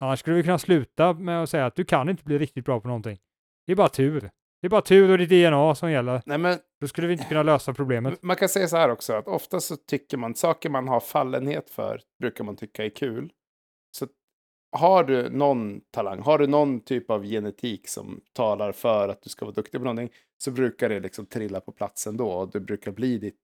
Annars 0.01 0.21
skulle 0.21 0.37
vi 0.37 0.43
kunna 0.43 0.59
sluta 0.59 1.13
med 1.13 1.43
att 1.43 1.51
säga 1.51 1.67
att 1.67 1.77
du 1.77 1.85
kan 1.85 2.09
inte 2.09 2.25
bli 2.25 2.39
riktigt 2.39 2.65
bra 2.65 2.81
på 2.81 2.89
någonting. 2.89 3.19
Det 3.67 3.73
är 3.73 3.77
bara 3.77 3.89
tur. 3.89 4.31
Det 4.61 4.67
är 4.67 4.71
bara 4.71 4.83
tur 4.83 5.11
och 5.11 5.19
ditt 5.19 5.29
DNA 5.31 5.75
som 5.75 5.91
gäller. 5.91 6.23
Nej, 6.27 6.39
men 6.39 6.59
Då 6.81 6.89
skulle 6.89 7.07
vi 7.07 7.13
inte 7.13 7.25
kunna 7.25 7.43
lösa 7.43 7.75
problemet. 7.75 8.23
man 8.23 8.37
kan 8.37 8.49
säga 8.49 8.69
så 8.69 8.77
här 8.77 8.89
också 8.89 9.13
att 9.13 9.29
ofta 9.29 9.61
så 9.61 9.77
tycker 9.77 10.17
man 10.17 10.35
saker 10.35 10.71
man 10.71 10.89
har 10.89 11.01
fallenhet 11.01 11.71
för 11.71 12.01
brukar 12.21 12.45
man 12.45 12.57
tycka 12.57 12.85
är 12.85 12.91
kul. 12.91 13.33
Så 13.97 14.07
har 14.75 15.05
du 15.05 15.31
någon 15.31 15.81
talang, 15.91 16.21
har 16.21 16.39
du 16.39 16.47
någon 16.47 16.81
typ 16.81 17.11
av 17.11 17.25
genetik 17.25 17.89
som 17.89 18.21
talar 18.33 18.73
för 18.73 19.09
att 19.09 19.23
du 19.23 19.31
ska 19.31 19.45
vara 19.45 19.55
duktig 19.55 19.81
på 19.81 19.85
någonting 19.85 20.11
så 20.39 20.51
brukar 20.51 20.89
det 20.89 21.01
liksom 21.01 21.27
trilla 21.27 21.61
på 21.61 21.73
plats 21.73 22.07
ändå 22.07 22.29
och 22.29 22.51
det 22.51 22.61
brukar 22.61 22.93
bli 22.93 23.19
ditt, 23.19 23.41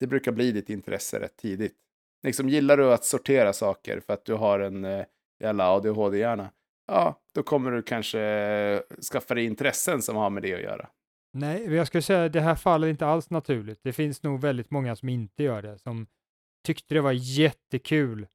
det 0.00 0.06
brukar 0.06 0.32
bli 0.32 0.52
ditt 0.52 0.70
intresse 0.70 1.20
rätt 1.20 1.36
tidigt. 1.36 1.76
Liksom 2.22 2.48
gillar 2.48 2.76
du 2.76 2.92
att 2.92 3.04
sortera 3.04 3.52
saker 3.52 4.00
för 4.00 4.12
att 4.12 4.24
du 4.24 4.34
har 4.34 4.60
en 4.60 4.84
eh, 4.84 5.04
jävla 5.40 5.70
ADHD-hjärna, 5.70 6.50
ja, 6.86 7.20
då 7.34 7.42
kommer 7.42 7.70
du 7.70 7.82
kanske 7.82 8.20
eh, 8.20 8.80
skaffa 9.12 9.34
dig 9.34 9.44
intressen 9.44 10.02
som 10.02 10.16
har 10.16 10.30
med 10.30 10.42
det 10.42 10.54
att 10.54 10.60
göra. 10.60 10.88
Nej, 11.32 11.74
jag 11.74 11.86
skulle 11.86 12.02
säga 12.02 12.24
att 12.24 12.32
det 12.32 12.40
här 12.40 12.54
faller 12.54 12.88
inte 12.88 13.06
alls 13.06 13.30
naturligt. 13.30 13.80
Det 13.82 13.92
finns 13.92 14.22
nog 14.22 14.40
väldigt 14.40 14.70
många 14.70 14.96
som 14.96 15.08
inte 15.08 15.42
gör 15.42 15.62
det, 15.62 15.78
som 15.78 16.06
tyckte 16.66 16.94
det 16.94 17.00
var 17.00 17.12
jättekul 17.12 18.26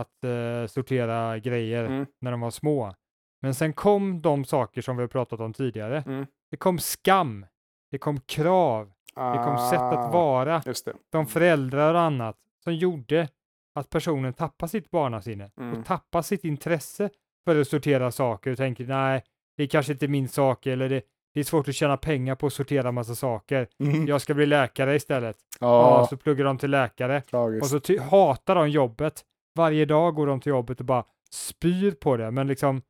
att 0.00 0.24
eh, 0.24 0.66
sortera 0.68 1.38
grejer 1.38 1.84
Mm. 1.84 2.06
när 2.20 2.30
de 2.30 2.40
var 2.40 2.50
små. 2.50 2.94
Men 3.42 3.54
sen 3.54 3.72
kom 3.72 4.22
de 4.22 4.44
saker 4.44 4.82
som 4.82 4.96
vi 4.96 5.02
har 5.02 5.08
pratat 5.08 5.40
om 5.40 5.52
tidigare. 5.52 6.02
Mm. 6.06 6.26
Det 6.50 6.56
kom 6.56 6.78
skam, 6.78 7.46
det 7.90 7.98
kom 7.98 8.20
krav, 8.20 8.86
det 9.14 9.44
kom 9.44 9.58
sätt 9.70 9.80
Ah. 9.80 9.90
att 10.06 10.12
vara 10.12 10.62
Just 10.66 10.84
det. 10.84 10.92
från 11.12 11.26
föräldrar 11.26 11.94
och 11.94 12.00
annat 12.00 12.36
som 12.64 12.74
gjorde 12.74 13.28
att 13.74 13.90
personen 13.90 14.32
tappade 14.32 14.70
sitt 14.70 14.90
barnasinne 14.90 15.50
Mm. 15.60 15.78
och 15.80 15.86
tappade 15.86 16.22
sitt 16.24 16.44
intresse 16.44 17.10
för 17.44 17.60
att 17.60 17.68
sortera 17.68 18.10
saker 18.10 18.50
och 18.50 18.56
tänker 18.56 18.86
nej, 18.86 19.22
det 19.56 19.62
är 19.62 19.66
kanske 19.66 19.92
inte 19.92 20.08
min 20.08 20.28
sak 20.28 20.66
eller 20.66 20.88
det, 20.88 21.02
det 21.34 21.40
är 21.40 21.44
svårt 21.44 21.68
att 21.68 21.74
tjäna 21.74 21.96
pengar 21.96 22.34
på 22.34 22.46
att 22.46 22.52
sortera 22.52 22.92
massa 22.92 23.14
saker. 23.14 23.68
Jag 24.06 24.20
ska 24.20 24.34
bli 24.34 24.46
läkare 24.46 24.94
istället. 24.96 25.36
Ja, 25.60 26.00
Ja, 26.00 26.06
så 26.10 26.16
pluggar 26.16 26.44
de 26.44 26.58
till 26.58 26.70
läkare 26.70 27.20
tragiskt. 27.20 27.74
och 27.74 27.82
så 27.86 28.00
hatar 28.02 28.54
de 28.54 28.70
jobbet. 28.70 29.24
Varje 29.58 29.84
dag 29.84 30.14
går 30.14 30.26
de 30.26 30.40
till 30.40 30.50
jobbet 30.50 30.80
och 30.80 30.86
bara 30.86 31.04
spyr 31.30 31.90
på 31.90 32.16
det. 32.16 32.30
Men 32.30 32.46
liksom, 32.46 32.82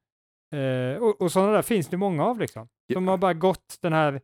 eh, 0.55 1.03
och, 1.03 1.21
och 1.23 1.33
sådana 1.33 1.53
där 1.53 1.63
finns 1.63 1.89
det 1.89 1.97
många 1.97 2.25
av 2.25 2.41
liksom. 2.41 2.69
Som 2.93 3.05
Ja. 3.05 3.11
har 3.11 3.19
bara 3.19 3.35
gått 3.35 3.79
den 3.83 3.93
här 3.93 4.21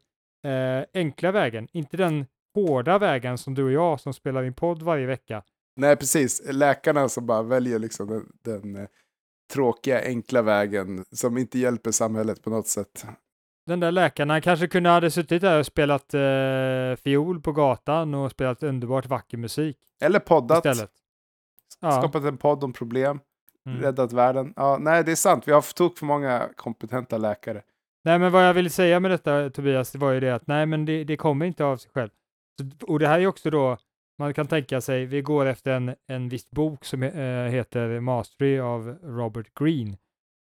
eh, 0.46 0.84
enkla 0.94 1.32
vägen, 1.32 1.68
inte 1.72 1.96
den 1.96 2.26
hårda 2.54 2.98
vägen 2.98 3.38
som 3.38 3.54
du 3.54 3.64
och 3.64 3.72
jag 3.72 4.00
som 4.00 4.12
spelar 4.14 4.42
in 4.44 4.54
podd 4.54 4.82
varje 4.82 5.06
vecka. 5.06 5.42
Nej, 5.76 5.96
precis. 5.96 6.42
Läkarna 6.52 7.08
som 7.08 7.26
bara 7.26 7.42
väljer 7.42 7.78
liksom 7.78 8.06
den, 8.08 8.26
den 8.44 8.76
eh, 8.76 8.88
tråkiga, 9.52 10.02
enkla 10.04 10.42
vägen 10.42 11.04
som 11.12 11.38
inte 11.38 11.58
hjälper 11.58 11.90
samhället 11.90 12.42
på 12.42 12.50
något 12.50 12.66
sätt. 12.68 13.06
Den 13.66 13.80
där 13.80 13.92
läkarna 13.92 14.40
kanske 14.40 14.68
kunde 14.68 14.90
hade 14.90 15.10
suttit 15.10 15.42
där 15.42 15.58
och 15.58 15.66
spelat 15.66 16.14
eh, 16.14 16.96
fiol 17.04 17.40
på 17.40 17.52
gatan 17.52 18.14
och 18.14 18.30
spelat 18.30 18.62
underbart 18.62 19.06
vacker 19.06 19.38
musik 19.38 19.76
Eller 20.02 20.18
poddat. 20.20 20.64
istället. 20.66 20.90
Ja. 21.80 21.92
Skapat 21.92 22.24
en 22.24 22.36
podd 22.36 22.64
om 22.64 22.72
problem. 22.72 23.20
Mm. 23.66 23.82
Räddat 23.82 24.12
världen. 24.12 24.52
Ja, 24.56 24.78
nej, 24.80 25.04
det 25.04 25.12
är 25.12 25.16
sant. 25.16 25.48
Vi 25.48 25.52
har 25.52 25.74
tok 25.74 25.98
för 25.98 26.06
många 26.06 26.48
kompetenta 26.56 27.18
läkare. 27.18 27.62
Nej, 28.04 28.18
men 28.18 28.32
vad 28.32 28.48
jag 28.48 28.54
ville 28.54 28.70
säga 28.70 29.00
med 29.00 29.10
detta 29.10 29.50
Tobias, 29.50 29.92
det 29.92 29.98
var 29.98 30.12
ju 30.12 30.20
det 30.20 30.34
att 30.34 30.46
nej, 30.46 30.66
men 30.66 30.84
det, 30.84 31.04
det 31.04 31.16
kommer 31.16 31.46
inte 31.46 31.64
av 31.64 31.76
sig 31.76 31.90
själv. 31.94 32.10
Så, 32.60 32.86
och 32.92 32.98
det 32.98 33.08
här 33.08 33.20
är 33.20 33.26
också 33.26 33.50
då, 33.50 33.76
man 34.18 34.34
kan 34.34 34.46
tänka 34.46 34.80
sig, 34.80 35.06
vi 35.06 35.22
går 35.22 35.46
efter 35.46 35.72
en, 35.72 35.94
en 36.08 36.28
viss 36.28 36.50
bok 36.50 36.84
som 36.84 37.02
eh, 37.02 37.44
heter 37.44 38.00
Mastery 38.00 38.58
av 38.58 38.98
Robert 39.02 39.54
Greene. 39.60 39.96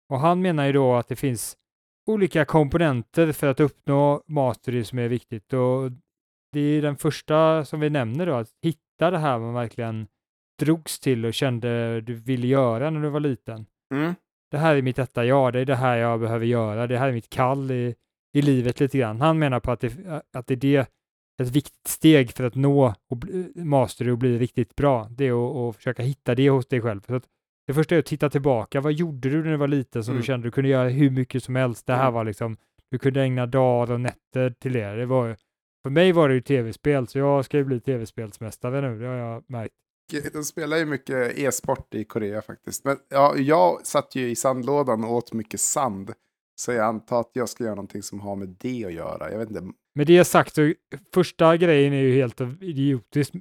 Och 0.10 0.20
han 0.20 0.42
menar 0.42 0.66
ju 0.66 0.72
då 0.72 0.96
att 0.96 1.08
det 1.08 1.16
finns 1.16 1.58
olika 2.10 2.46
komponenter 2.46 3.32
för 3.32 3.48
att 3.48 3.60
uppnå 3.60 4.24
mastery 4.28 4.84
som 4.84 5.00
är 5.00 5.08
viktigt. 5.08 5.54
Och 5.54 5.92
det 6.52 6.60
är 6.60 6.82
den 6.82 6.98
första 6.98 7.66
som 7.66 7.80
vi 7.80 7.90
nämner 7.90 8.26
då, 8.26 8.34
att 8.34 8.50
hitta 8.62 9.12
det 9.12 9.18
här 9.18 9.40
man 9.40 9.54
verkligen 9.54 10.08
drogs 10.66 11.00
till 11.00 11.26
och 11.26 11.34
kände 11.34 12.02
du 12.02 12.14
ville 12.14 12.48
göra 12.48 12.90
när 12.90 13.02
du 13.02 13.10
var 13.10 13.20
liten 13.20 13.66
Mm. 13.94 14.14
det 14.52 14.58
här 14.58 14.76
är 14.76 14.82
mitt 14.82 15.00
rätta 15.00 15.26
jag, 15.26 15.54
det 15.54 15.60
är 15.60 15.66
det 15.66 15.76
här 15.76 15.98
jag 15.98 16.20
behöver 16.20 16.46
göra, 16.46 16.88
det 16.88 16.98
här 16.98 17.08
är 17.10 17.14
mitt 17.14 17.30
kall 17.30 17.72
i, 17.72 17.96
i 18.34 18.42
livet 18.42 18.80
lite 18.80 18.98
grann. 18.98 19.22
Han 19.22 19.40
menar 19.40 19.60
på 19.60 19.72
att 19.72 19.80
det, 19.80 19.94
att 20.34 20.48
det 20.48 20.54
är 20.54 20.58
det, 20.58 20.90
ett 21.42 21.50
viktigt 21.50 21.88
steg 21.88 22.32
för 22.32 22.44
att 22.44 22.56
nå 22.56 22.94
och 23.10 23.18
bli, 23.18 23.52
master 23.56 24.10
och 24.10 24.18
bli 24.18 24.38
riktigt 24.40 24.76
bra. 24.76 25.08
Det 25.10 25.28
är 25.28 25.32
att, 25.52 25.56
att 25.70 25.76
försöka 25.76 26.04
hitta 26.04 26.36
det 26.36 26.50
hos 26.50 26.68
dig 26.68 26.82
själv. 26.82 27.02
Så 27.08 27.16
att 27.16 27.24
det 27.68 27.74
första 27.74 27.96
är 27.96 28.00
att 28.00 28.06
titta 28.06 28.30
tillbaka. 28.30 28.82
Vad 28.82 28.94
gjorde 28.94 29.30
du 29.30 29.44
när 29.44 29.52
du 29.52 29.58
var 29.58 29.68
liten 29.68 30.04
som 30.04 30.12
Mm. 30.12 30.22
du 30.22 30.26
kände 30.26 30.48
du 30.48 30.52
kunde 30.52 30.70
göra 30.70 30.90
hur 30.90 31.10
mycket 31.10 31.44
som 31.44 31.56
helst? 31.56 31.88
Det 31.88 31.94
här 31.94 32.02
Mm. 32.02 32.14
var 32.14 32.24
liksom, 32.26 32.58
du 32.92 32.98
kunde 33.00 33.22
ägna 33.22 33.46
dagar 33.46 33.94
och 33.94 34.02
nätter 34.02 34.50
till 34.50 34.74
det. 34.74 34.96
det 34.96 35.06
var, 35.06 35.36
för 35.84 35.90
mig 35.90 36.12
var 36.12 36.28
det 36.30 36.34
ju 36.36 36.42
tv-spel, 36.42 37.08
så 37.08 37.18
jag 37.18 37.46
ska 37.46 37.58
ju 37.58 37.64
bli 37.64 37.80
tv-spelsmästare 37.80 38.82
nu, 38.82 39.00
det 39.00 39.08
har 39.08 39.16
jag 39.16 39.44
märkt. 39.48 39.74
Mycket, 40.14 40.34
de 40.34 40.44
spelar 40.44 40.78
ju 40.78 40.86
mycket 40.86 41.38
e-sport 41.38 41.94
i 41.96 42.04
Korea 42.04 42.42
faktiskt. 42.42 42.86
Men 42.86 42.98
ja, 43.10 43.36
jag 43.38 43.86
satt 43.86 44.16
ju 44.16 44.30
i 44.30 44.36
sandlådan 44.36 45.04
och 45.04 45.16
åt 45.16 45.34
mycket 45.34 45.60
sand. 45.60 46.14
Så 46.56 46.72
jag 46.72 46.86
antar 46.86 47.20
att 47.20 47.32
jag 47.34 47.50
ska 47.50 47.64
göra 47.64 47.76
någonting 47.76 48.04
som 48.04 48.20
har 48.20 48.36
med 48.36 48.56
det 48.60 48.86
att 48.86 48.94
göra. 48.94 49.32
Jag 49.32 49.40
vet 49.40 49.50
inte. 49.50 49.64
Med 49.96 50.08
det 50.08 50.26
sagt 50.26 50.56
så 50.56 50.74
första 51.14 51.58
grejen 51.58 51.94
är 51.94 52.02
ju 52.02 52.16
helt 52.16 52.42
idiotisk, 52.62 53.34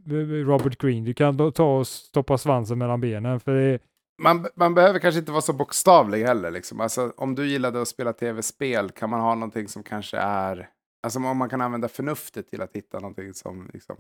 Robert 0.46 0.82
Green. 0.82 1.04
Du 1.04 1.14
kan 1.14 1.52
ta 1.52 1.78
och 1.78 1.86
stoppa 1.86 2.38
svansen 2.38 2.78
mellan 2.78 3.00
benen 3.00 3.40
för 3.40 3.54
det 3.54 3.78
man, 4.22 4.46
man 4.56 4.74
behöver 4.74 4.98
kanske 4.98 5.18
inte 5.18 5.32
vara 5.32 5.42
så 5.42 5.52
bokstavlig 5.52 6.24
heller. 6.24 6.50
Liksom. 6.50 6.80
Alltså, 6.80 7.12
om 7.16 7.34
du 7.34 7.48
gillade 7.48 7.82
att 7.82 7.88
spela 7.88 8.12
tv-spel 8.12 8.90
kan 8.90 9.10
man 9.10 9.20
ha 9.20 9.34
någonting 9.34 9.68
som 9.68 9.82
kanske 9.82 10.16
är... 10.16 10.68
Alltså 11.02 11.18
om 11.18 11.36
man 11.36 11.48
kan 11.48 11.60
använda 11.60 11.88
förnuftet 11.88 12.50
till 12.50 12.62
att 12.62 12.76
hitta 12.76 12.98
någonting 12.98 13.34
som 13.34 13.70
liksom, 13.72 13.96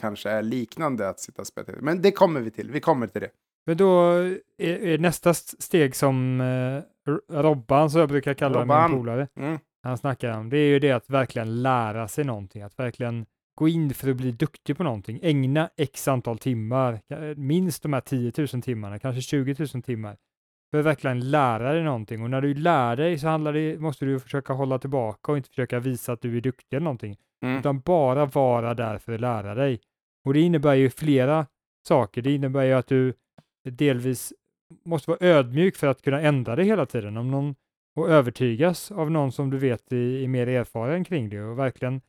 kanske 0.00 0.30
är 0.30 0.42
liknande 0.42 1.08
att 1.08 1.20
sitta 1.20 1.42
och 1.42 1.46
spela 1.46 1.64
tv. 1.64 1.78
Men 1.80 2.02
det 2.02 2.12
kommer 2.12 2.40
vi 2.40 2.50
till. 2.50 2.70
Vi 2.70 2.80
kommer 2.80 3.06
till 3.06 3.20
det. 3.20 3.30
Men 3.66 3.76
då 3.76 4.10
är, 4.58 4.86
är 4.86 4.98
nästa 4.98 5.34
steg 5.34 5.96
som 5.96 6.40
eh, 6.40 7.12
Robban, 7.32 7.90
som 7.90 8.00
jag 8.00 8.08
brukar 8.08 8.34
kalla 8.34 8.62
Robban. 8.62 8.90
min 8.90 9.00
polare, 9.00 9.28
mm. 9.36 9.58
han 9.82 9.98
snackar 9.98 10.38
om, 10.38 10.50
det 10.50 10.58
är 10.58 10.68
ju 10.68 10.78
det 10.78 10.92
att 10.92 11.10
verkligen 11.10 11.62
lära 11.62 12.08
sig 12.08 12.24
någonting, 12.24 12.62
att 12.62 12.78
verkligen 12.78 13.26
gå 13.54 13.68
in 13.68 13.94
för 13.94 14.10
att 14.10 14.16
bli 14.16 14.32
duktig 14.32 14.76
på 14.76 14.82
någonting, 14.82 15.20
ägna 15.22 15.70
x 15.76 16.08
antal 16.08 16.38
timmar, 16.38 17.00
minst 17.36 17.82
de 17.82 17.92
här 17.92 18.00
10 18.00 18.32
000 18.36 18.62
timmarna, 18.62 18.98
kanske 18.98 19.20
20 19.20 19.66
000 19.74 19.82
timmar, 19.82 20.16
för 20.70 20.78
att 20.78 20.86
verkligen 20.86 21.30
lära 21.30 21.72
dig 21.72 21.82
någonting. 21.82 22.22
Och 22.22 22.30
när 22.30 22.40
du 22.40 22.54
lär 22.54 22.96
dig 22.96 23.18
så 23.18 23.28
handlar 23.28 23.52
det, 23.52 23.80
måste 23.80 24.04
du 24.04 24.20
försöka 24.20 24.52
hålla 24.52 24.78
tillbaka 24.78 25.32
och 25.32 25.36
inte 25.36 25.48
försöka 25.48 25.80
visa 25.80 26.12
att 26.12 26.20
du 26.20 26.36
är 26.36 26.40
duktig 26.40 26.76
eller 26.76 26.84
någonting, 26.84 27.16
mm. 27.42 27.58
utan 27.58 27.80
bara 27.80 28.26
vara 28.26 28.74
där 28.74 28.98
för 28.98 29.12
att 29.12 29.20
lära 29.20 29.54
dig. 29.54 29.80
Och 30.24 30.34
det 30.34 30.40
innebär 30.40 30.74
ju 30.74 30.90
flera 30.90 31.46
saker. 31.88 32.22
Det 32.22 32.34
innebär 32.34 32.64
ju 32.64 32.72
att 32.72 32.86
du 32.86 33.14
delvis 33.70 34.32
måste 34.84 35.10
vara 35.10 35.18
ödmjuk 35.20 35.76
för 35.76 35.86
att 35.86 36.02
kunna 36.02 36.20
ändra 36.20 36.56
dig 36.56 36.64
hela 36.64 36.86
tiden. 36.86 37.16
Om 37.16 37.30
någon, 37.30 37.54
och 37.96 38.10
övertygas 38.10 38.90
av 38.90 39.10
någon 39.10 39.32
som 39.32 39.50
du 39.50 39.58
vet 39.58 39.92
är, 39.92 39.96
är 39.96 40.28
mer 40.28 40.46
erfaren 40.46 41.04
kring 41.04 41.28
det 41.28 41.42
och 41.42 41.58
verkligen 41.58 42.00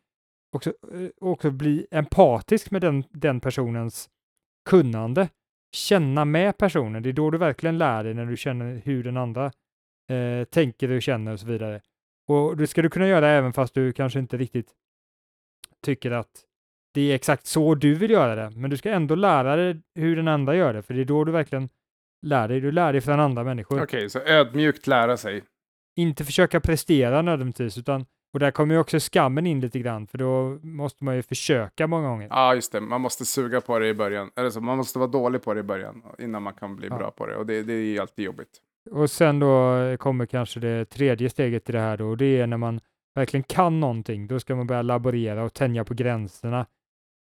också, 0.51 0.73
eh, 0.93 1.09
också 1.21 1.51
bli 1.51 1.87
empatisk 1.91 2.71
med 2.71 2.81
den, 2.81 3.03
den 3.09 3.39
personens 3.39 4.09
kunnande. 4.69 5.29
Känna 5.71 6.25
med 6.25 6.57
personen, 6.57 7.03
det 7.03 7.09
är 7.09 7.13
då 7.13 7.31
du 7.31 7.37
verkligen 7.37 7.77
lär 7.77 8.03
dig 8.03 8.13
när 8.13 8.25
du 8.25 8.37
känner 8.37 8.81
hur 8.85 9.03
den 9.03 9.17
andra 9.17 9.51
eh, 10.09 10.43
tänker 10.43 10.91
och 10.91 11.01
känner 11.01 11.33
och 11.33 11.39
så 11.39 11.45
vidare. 11.45 11.81
Och 12.27 12.57
det 12.57 12.67
ska 12.67 12.81
du 12.81 12.89
kunna 12.89 13.07
göra 13.07 13.29
även 13.29 13.53
fast 13.53 13.73
du 13.73 13.93
kanske 13.93 14.19
inte 14.19 14.37
riktigt 14.37 14.71
tycker 15.85 16.11
att 16.11 16.43
det 16.93 17.11
är 17.11 17.15
exakt 17.15 17.45
så 17.45 17.75
du 17.75 17.95
vill 17.95 18.11
göra 18.11 18.35
det, 18.35 18.49
men 18.49 18.69
du 18.69 18.77
ska 18.77 18.91
ändå 18.91 19.15
lära 19.15 19.55
dig 19.55 19.81
hur 19.95 20.15
den 20.15 20.27
andra 20.27 20.55
gör 20.55 20.73
det, 20.73 20.81
för 20.81 20.93
det 20.93 21.01
är 21.01 21.05
då 21.05 21.23
du 21.23 21.31
verkligen 21.31 21.69
lär 22.21 22.47
dig. 22.47 22.61
Du 22.61 22.71
lär 22.71 22.91
dig 22.91 23.01
från 23.01 23.19
andra 23.19 23.43
människor. 23.43 23.75
Okej, 23.75 23.97
okay, 23.97 24.09
så 24.09 24.19
ödmjukt 24.19 24.87
lära 24.87 25.17
sig. 25.17 25.43
Inte 25.95 26.25
försöka 26.25 26.59
prestera 26.59 27.21
nödvändigtvis, 27.21 27.77
utan 27.77 28.05
och 28.33 28.39
där 28.39 28.51
kommer 28.51 28.75
ju 28.75 28.81
också 28.81 28.99
skammen 28.99 29.45
in 29.45 29.59
lite 29.59 29.79
grann, 29.79 30.07
för 30.07 30.17
då 30.17 30.59
måste 30.61 31.03
man 31.03 31.15
ju 31.15 31.21
försöka 31.21 31.87
många 31.87 32.07
gånger. 32.07 32.27
Ja, 32.29 32.55
just 32.55 32.71
det. 32.71 32.81
Man 32.81 33.01
måste 33.01 33.25
suga 33.25 33.61
på 33.61 33.79
det 33.79 33.87
i 33.87 33.93
början. 33.93 34.31
Eller 34.35 34.49
så, 34.49 34.61
man 34.61 34.77
måste 34.77 34.99
vara 34.99 35.09
dålig 35.09 35.41
på 35.41 35.53
det 35.53 35.59
i 35.59 35.63
början 35.63 36.03
innan 36.19 36.43
man 36.43 36.53
kan 36.53 36.75
bli 36.75 36.87
ja. 36.87 36.97
bra 36.97 37.11
på 37.11 37.25
det. 37.25 37.35
Och 37.35 37.45
det, 37.45 37.63
det 37.63 37.73
är 37.73 37.83
ju 37.83 37.99
alltid 37.99 38.25
jobbigt. 38.25 38.61
Och 38.91 39.09
sen 39.09 39.39
då 39.39 39.77
kommer 39.97 40.25
kanske 40.25 40.59
det 40.59 40.85
tredje 40.85 41.29
steget 41.29 41.69
i 41.69 41.71
det 41.71 41.79
här 41.79 41.97
då, 41.97 42.07
och 42.07 42.17
det 42.17 42.39
är 42.39 42.47
när 42.47 42.57
man 42.57 42.79
verkligen 43.15 43.43
kan 43.43 43.79
någonting. 43.79 44.27
Då 44.27 44.39
ska 44.39 44.55
man 44.55 44.67
börja 44.67 44.81
laborera 44.81 45.43
och 45.43 45.53
tänja 45.53 45.83
på 45.83 45.93
gränserna. 45.93 46.65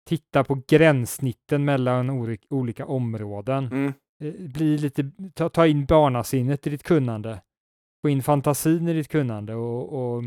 Titta 0.07 0.43
på 0.43 0.61
gränssnitten 0.67 1.65
mellan 1.65 2.09
olika 2.49 2.85
områden. 2.85 3.65
Mm. 3.65 3.93
Eh, 4.23 4.33
bli 4.39 4.77
lite, 4.77 5.11
ta, 5.33 5.49
ta 5.49 5.67
in 5.67 5.85
barnasinnet 5.85 6.67
i 6.67 6.69
ditt 6.69 6.83
kunnande. 6.83 7.41
Få 8.01 8.09
in 8.09 8.23
fantasin 8.23 8.87
i 8.87 8.93
ditt 8.93 9.07
kunnande 9.07 9.55
och, 9.55 10.15
och 10.15 10.23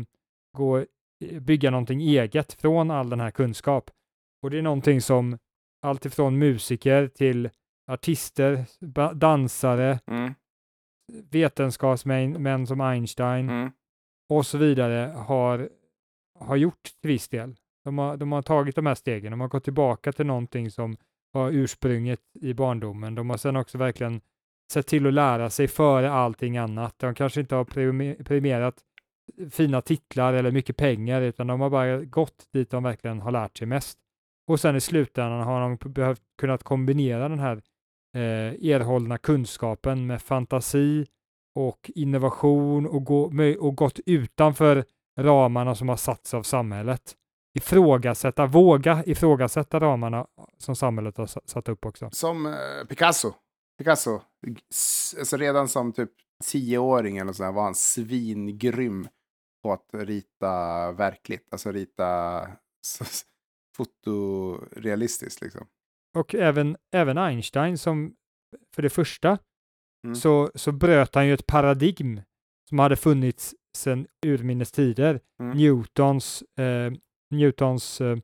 gå, 0.57 0.77
eh, 0.77 1.39
bygga 1.39 1.71
någonting 1.71 2.01
eget 2.01 2.53
från 2.53 2.91
all 2.91 3.09
den 3.09 3.19
här 3.19 3.31
kunskap. 3.31 3.91
Och 4.43 4.49
det 4.49 4.57
är 4.57 4.61
någonting 4.61 5.01
som 5.01 5.37
allt 5.81 6.05
ifrån 6.05 6.37
musiker 6.37 7.07
till 7.07 7.49
artister, 7.91 8.65
dansare, 9.13 9.99
mm. 10.07 10.33
vetenskapsmän 11.31 12.67
som 12.67 12.81
Einstein 12.81 13.49
mm. 13.49 13.71
och 14.29 14.45
så 14.45 14.57
vidare 14.57 15.13
har, 15.17 15.69
har 16.39 16.55
gjort 16.55 16.83
till 17.01 17.09
viss 17.09 17.29
del. 17.29 17.55
De 17.83 17.97
har, 17.97 18.17
de 18.17 18.31
har 18.31 18.41
tagit 18.41 18.75
de 18.75 18.85
här 18.85 18.95
stegen, 18.95 19.31
de 19.31 19.41
har 19.41 19.47
gått 19.47 19.63
tillbaka 19.63 20.11
till 20.11 20.25
någonting 20.25 20.71
som 20.71 20.97
var 21.31 21.51
ursprunget 21.51 22.21
i 22.41 22.53
barndomen. 22.53 23.15
De 23.15 23.29
har 23.29 23.37
sedan 23.37 23.55
också 23.55 23.77
verkligen 23.77 24.21
sett 24.71 24.87
till 24.87 25.07
att 25.07 25.13
lära 25.13 25.49
sig 25.49 25.67
före 25.67 26.11
allting 26.11 26.57
annat. 26.57 26.99
De 26.99 27.15
kanske 27.15 27.41
inte 27.41 27.55
har 27.55 27.65
premierat 28.23 28.75
fina 29.49 29.81
titlar 29.81 30.33
eller 30.33 30.51
mycket 30.51 30.77
pengar, 30.77 31.21
utan 31.21 31.47
de 31.47 31.61
har 31.61 31.69
bara 31.69 31.97
gått 31.97 32.47
dit 32.53 32.69
de 32.69 32.83
verkligen 32.83 33.21
har 33.21 33.31
lärt 33.31 33.57
sig 33.57 33.67
mest. 33.67 33.97
Och 34.47 34.59
sen 34.59 34.75
i 34.75 34.81
slutändan 34.81 35.41
har 35.41 35.61
de 35.61 35.91
behövt 35.91 36.21
kunnat 36.37 36.63
kombinera 36.63 37.29
den 37.29 37.39
här 37.39 37.61
eh, 38.15 38.69
erhållna 38.71 39.17
kunskapen 39.17 40.07
med 40.07 40.21
fantasi 40.21 41.05
och 41.55 41.91
innovation 41.95 42.87
och, 42.87 43.03
gå, 43.03 43.31
och 43.59 43.75
gått 43.75 43.99
utanför 44.05 44.85
ramarna 45.19 45.75
som 45.75 45.89
har 45.89 45.97
satts 45.97 46.33
av 46.33 46.43
samhället. 46.43 47.15
Ifrågasätta, 47.53 48.45
våga 48.45 49.03
ifrågasätta 49.05 49.79
ramarna 49.79 50.27
som 50.57 50.75
samhället 50.75 51.17
har 51.17 51.27
satt 51.49 51.69
upp 51.69 51.85
också. 51.85 52.09
Som 52.11 52.45
eh, 52.45 52.53
Picasso. 52.89 53.33
Picasso, 53.77 54.21
alltså 55.19 55.37
redan 55.37 55.67
som 55.67 55.93
typ 55.93 56.11
tioåring 56.43 57.17
eller 57.17 57.33
så 57.33 57.51
var 57.51 57.63
han 57.63 57.75
svingrym 57.75 59.07
på 59.63 59.73
att 59.73 59.87
rita 59.93 60.91
verkligt, 60.91 61.47
alltså 61.51 61.71
rita 61.71 62.47
fotorealistiskt 63.77 65.41
liksom. 65.41 65.67
Och 66.17 66.35
även, 66.35 66.77
även 66.91 67.17
Einstein 67.17 67.77
som 67.77 68.15
för 68.75 68.81
det 68.81 68.89
första 68.89 69.37
mm. 70.05 70.15
så, 70.15 70.51
så 70.55 70.71
bröt 70.71 71.15
han 71.15 71.27
ju 71.27 71.33
ett 71.33 71.47
paradigm 71.47 72.21
som 72.69 72.79
hade 72.79 72.95
funnits 72.95 73.55
sedan 73.77 74.07
urminnes 74.25 74.71
tider. 74.71 75.19
Mm. 75.39 75.57
Newtons, 75.57 76.41
eh, 76.59 76.93
Newtons 77.31 78.01
eh, 78.01 78.17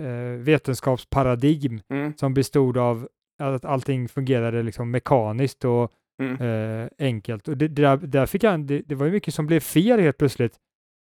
eh, 0.00 0.38
vetenskapsparadigm 0.38 1.80
mm. 1.88 2.16
som 2.16 2.34
bestod 2.34 2.78
av 2.78 3.08
att 3.42 3.64
allting 3.64 4.08
fungerade 4.08 4.62
liksom 4.62 4.90
mekaniskt 4.90 5.64
och 5.64 5.92
mm. 6.22 6.40
eh, 6.40 6.88
enkelt. 6.98 7.48
Och 7.48 7.56
det, 7.56 7.68
det, 7.68 7.82
där, 7.82 7.96
där 7.96 8.26
fick 8.26 8.44
han, 8.44 8.66
det, 8.66 8.82
det, 8.86 8.94
var 8.94 9.06
ju 9.06 9.12
mycket 9.12 9.34
som 9.34 9.46
blev 9.46 9.60
fel 9.60 10.00
helt 10.00 10.18
plötsligt 10.18 10.56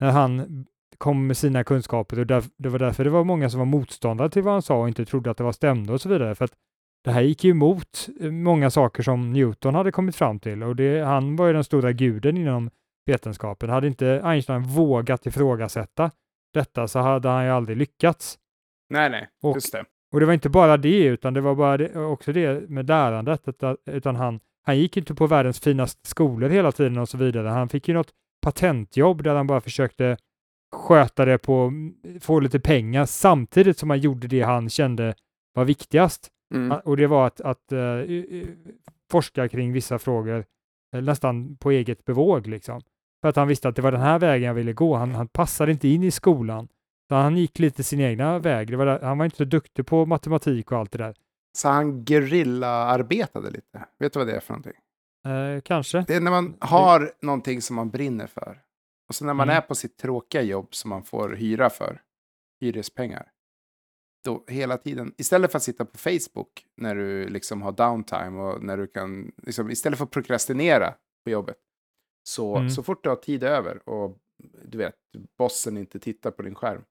när 0.00 0.10
han 0.10 0.66
kom 0.98 1.26
med 1.26 1.36
sina 1.36 1.64
kunskaper 1.64 2.18
och 2.18 2.26
där, 2.26 2.44
det 2.56 2.68
var 2.68 2.78
därför 2.78 3.04
det 3.04 3.10
var 3.10 3.24
många 3.24 3.50
som 3.50 3.58
var 3.58 3.66
motståndare 3.66 4.30
till 4.30 4.42
vad 4.42 4.52
han 4.52 4.62
sa 4.62 4.80
och 4.80 4.88
inte 4.88 5.04
trodde 5.04 5.30
att 5.30 5.36
det 5.36 5.44
var 5.44 5.52
stämde 5.52 5.92
och 5.92 6.00
så 6.00 6.08
vidare. 6.08 6.34
För 6.34 6.44
att 6.44 6.52
det 7.04 7.10
här 7.10 7.22
gick 7.22 7.44
ju 7.44 7.50
emot 7.50 8.08
eh, 8.20 8.30
många 8.30 8.70
saker 8.70 9.02
som 9.02 9.32
Newton 9.32 9.74
hade 9.74 9.92
kommit 9.92 10.16
fram 10.16 10.38
till 10.38 10.62
och 10.62 10.76
det, 10.76 11.04
han 11.04 11.36
var 11.36 11.46
ju 11.46 11.52
den 11.52 11.64
stora 11.64 11.92
guden 11.92 12.36
inom 12.36 12.70
vetenskapen. 13.06 13.70
Hade 13.70 13.86
inte 13.86 14.20
Einstein 14.24 14.62
vågat 14.62 15.26
ifrågasätta 15.26 16.10
detta 16.54 16.88
så 16.88 16.98
hade 16.98 17.28
han 17.28 17.44
ju 17.44 17.50
aldrig 17.50 17.76
lyckats. 17.76 18.38
Nej, 18.90 19.10
nej, 19.10 19.28
och, 19.42 19.54
just 19.56 19.72
det. 19.72 19.84
Och 20.12 20.20
det 20.20 20.26
var 20.26 20.32
inte 20.32 20.48
bara 20.48 20.76
det, 20.76 21.04
utan 21.04 21.34
det 21.34 21.40
var 21.40 21.54
bara 21.54 21.76
det, 21.76 21.96
också 21.96 22.32
det 22.32 22.68
med 22.68 22.88
lärandet, 22.88 23.42
utan 23.86 24.16
han, 24.16 24.40
han 24.62 24.78
gick 24.78 24.96
inte 24.96 25.14
på 25.14 25.26
världens 25.26 25.60
finaste 25.60 26.08
skolor 26.08 26.48
hela 26.48 26.72
tiden 26.72 26.98
och 26.98 27.08
så 27.08 27.18
vidare. 27.18 27.48
Han 27.48 27.68
fick 27.68 27.88
ju 27.88 27.94
något 27.94 28.12
patentjobb 28.40 29.22
där 29.22 29.34
han 29.34 29.46
bara 29.46 29.60
försökte 29.60 30.16
sköta 30.72 31.24
det 31.24 31.38
på, 31.38 31.72
få 32.20 32.40
lite 32.40 32.60
pengar 32.60 33.06
samtidigt 33.06 33.78
som 33.78 33.90
han 33.90 33.98
gjorde 33.98 34.26
det 34.26 34.42
han 34.42 34.68
kände 34.68 35.14
var 35.54 35.64
viktigast. 35.64 36.28
Mm. 36.54 36.78
Och 36.84 36.96
det 36.96 37.06
var 37.06 37.26
att, 37.26 37.40
att 37.40 37.72
uh, 37.72 38.02
forska 39.10 39.48
kring 39.48 39.72
vissa 39.72 39.98
frågor 39.98 40.44
eh, 40.94 41.02
nästan 41.02 41.56
på 41.56 41.70
eget 41.70 42.04
bevåg 42.04 42.46
liksom. 42.46 42.80
För 43.20 43.28
att 43.28 43.36
han 43.36 43.48
visste 43.48 43.68
att 43.68 43.76
det 43.76 43.82
var 43.82 43.92
den 43.92 44.00
här 44.00 44.18
vägen 44.18 44.46
jag 44.46 44.54
ville 44.54 44.72
gå. 44.72 44.96
Han, 44.96 45.14
han 45.14 45.28
passade 45.28 45.72
inte 45.72 45.88
in 45.88 46.04
i 46.04 46.10
skolan. 46.10 46.68
Så 47.08 47.14
han 47.14 47.36
gick 47.36 47.58
lite 47.58 47.82
sin 47.82 48.00
egna 48.00 48.38
väg. 48.38 48.76
Var 48.76 49.00
han 49.02 49.18
var 49.18 49.24
inte 49.24 49.36
så 49.36 49.44
duktig 49.44 49.86
på 49.86 50.06
matematik 50.06 50.72
och 50.72 50.78
allt 50.78 50.92
det 50.92 50.98
där. 50.98 51.14
Så 51.56 51.68
han 51.68 52.04
gerilla-arbetade 52.04 53.50
lite? 53.50 53.84
Vet 53.98 54.12
du 54.12 54.18
vad 54.18 54.26
det 54.26 54.36
är 54.36 54.40
för 54.40 54.52
någonting? 54.52 54.72
Eh, 55.26 55.60
kanske. 55.60 56.04
Det 56.08 56.14
är 56.14 56.20
när 56.20 56.30
man 56.30 56.56
har 56.60 57.12
någonting 57.20 57.62
som 57.62 57.76
man 57.76 57.90
brinner 57.90 58.26
för. 58.26 58.62
Och 59.08 59.14
så 59.14 59.24
när 59.24 59.34
man 59.34 59.48
mm. 59.48 59.56
är 59.56 59.60
på 59.60 59.74
sitt 59.74 59.96
tråkiga 59.96 60.42
jobb 60.42 60.74
som 60.74 60.90
man 60.90 61.04
får 61.04 61.28
hyra 61.28 61.70
för, 61.70 62.02
hyrespengar. 62.60 63.32
Då 64.24 64.44
hela 64.48 64.78
tiden, 64.78 65.14
istället 65.18 65.52
för 65.52 65.56
att 65.56 65.62
sitta 65.62 65.84
på 65.84 65.98
Facebook 65.98 66.66
när 66.76 66.94
du 66.94 67.28
liksom 67.28 67.62
har 67.62 67.72
downtime 67.72 68.40
och 68.40 68.62
när 68.62 68.76
du 68.76 68.86
kan, 68.86 69.32
liksom, 69.42 69.70
istället 69.70 69.98
för 69.98 70.04
att 70.04 70.10
prokrastinera 70.10 70.94
på 71.24 71.30
jobbet. 71.30 71.56
Så, 72.28 72.56
mm. 72.56 72.70
så 72.70 72.82
fort 72.82 73.04
du 73.04 73.08
har 73.08 73.16
tid 73.16 73.44
över 73.44 73.88
och 73.88 74.18
du 74.64 74.78
vet, 74.78 74.94
bossen 75.38 75.76
inte 75.76 75.98
tittar 75.98 76.30
på 76.30 76.42
din 76.42 76.54
skärm. 76.54 76.84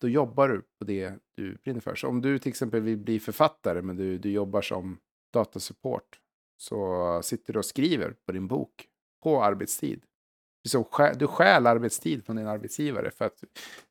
Då 0.00 0.08
jobbar 0.08 0.48
du 0.48 0.62
på 0.78 0.84
det 0.84 1.14
du 1.36 1.54
brinner 1.54 1.80
för. 1.80 1.94
Så 1.94 2.08
om 2.08 2.20
du 2.20 2.38
till 2.38 2.50
exempel 2.50 2.80
vill 2.80 2.98
bli 2.98 3.20
författare 3.20 3.82
men 3.82 3.96
du, 3.96 4.18
du 4.18 4.30
jobbar 4.30 4.62
som 4.62 4.98
datasupport 5.32 6.21
så 6.62 7.20
sitter 7.22 7.52
du 7.52 7.58
och 7.58 7.64
skriver 7.64 8.14
på 8.26 8.32
din 8.32 8.46
bok 8.48 8.86
på 9.22 9.44
arbetstid. 9.44 10.02
Så 10.68 10.88
du 11.18 11.26
stjäl 11.26 11.66
arbetstid 11.66 12.24
från 12.26 12.36
din 12.36 12.46
arbetsgivare 12.46 13.10
för 13.10 13.24
att 13.24 13.44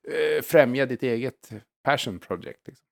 eh, 0.08 0.42
främja 0.42 0.86
ditt 0.86 1.02
eget 1.02 1.50
passion 1.84 2.18
project. 2.18 2.60
Liksom. 2.68 2.86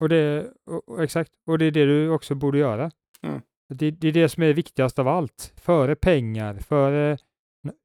Och 0.00 0.08
det, 0.08 0.50
och, 0.86 1.02
exakt, 1.04 1.32
och 1.46 1.58
det 1.58 1.64
är 1.64 1.70
det 1.70 1.84
du 1.86 2.08
också 2.10 2.34
borde 2.34 2.58
göra. 2.58 2.90
Mm. 3.22 3.40
Det, 3.74 3.90
det 3.90 4.08
är 4.08 4.12
det 4.12 4.28
som 4.28 4.42
är 4.42 4.52
viktigast 4.52 4.98
av 4.98 5.08
allt. 5.08 5.52
Före 5.56 5.94
pengar, 5.96 6.54
före, 6.54 7.18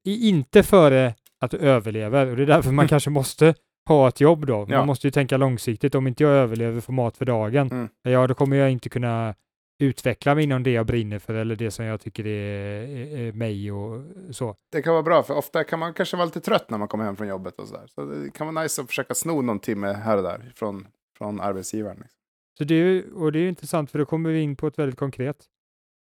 inte 0.06 0.64
före 0.64 1.16
att 1.40 1.52
du 1.52 1.58
överlever. 1.58 2.28
Och 2.28 2.36
det 2.38 2.44
är 2.44 2.48
därför 2.48 2.70
man 2.72 2.84
Mm. 2.84 2.88
kanske 2.88 3.10
måste 3.10 3.56
ha 3.88 4.08
ett 4.08 4.22
jobb 4.22 4.46
då. 4.46 4.58
Man 4.60 4.70
Ja. 4.70 4.86
måste 4.86 5.08
ju 5.08 5.12
tänka 5.12 5.38
långsiktigt. 5.38 5.96
Om 5.96 6.08
inte 6.08 6.24
jag 6.24 6.32
överlever 6.32 6.82
för 6.82 6.94
mat 6.94 7.18
för 7.18 7.26
dagen, 7.26 7.68
Mm. 7.72 7.90
ja 8.02 8.28
då 8.28 8.34
kommer 8.34 8.58
jag 8.58 8.72
inte 8.72 8.90
kunna 8.90 9.36
utveckla 9.80 10.36
mig 10.36 10.44
inom 10.44 10.64
det 10.64 10.72
jag 10.72 10.86
brinner 10.86 11.20
för 11.20 11.34
eller 11.34 11.56
det 11.56 11.72
som 11.72 11.86
jag 11.86 12.02
tycker 12.02 12.28
är, 12.28 12.88
är, 12.88 13.18
är 13.18 13.32
mig 13.34 13.72
och 13.72 14.02
så. 14.32 14.56
Det 14.72 14.82
kan 14.82 14.94
vara 14.94 15.04
bra, 15.04 15.24
för 15.24 15.34
ofta 15.34 15.64
kan 15.64 15.80
man 15.80 15.94
kanske 15.94 16.18
vara 16.18 16.26
lite 16.26 16.42
trött 16.42 16.70
när 16.70 16.78
man 16.78 16.88
kommer 16.88 17.06
hem 17.06 17.16
från 17.16 17.28
jobbet 17.28 17.60
och 17.60 17.68
sådär. 17.68 17.88
Så 17.88 18.06
det 18.06 18.32
kan 18.32 18.54
vara 18.54 18.64
nice 18.64 18.82
att 18.82 18.88
försöka 18.88 19.14
sno 19.14 19.42
någon 19.42 19.60
timme 19.60 19.88
här 19.88 20.18
och 20.18 20.24
där 20.24 20.52
från, 20.56 20.88
från 21.18 21.40
arbetsgivaren. 21.42 21.98
Liksom. 21.98 22.20
Så 22.58 22.64
det 22.64 22.76
är, 22.76 23.14
och 23.14 23.32
det 23.32 23.40
är 23.40 23.50
intressant 23.50 23.92
för 23.92 24.00
då 24.00 24.06
kommer 24.06 24.30
vi 24.30 24.42
in 24.42 24.56
på 24.56 24.68
ett 24.68 24.80
väldigt 24.80 25.00
konkret 25.00 25.46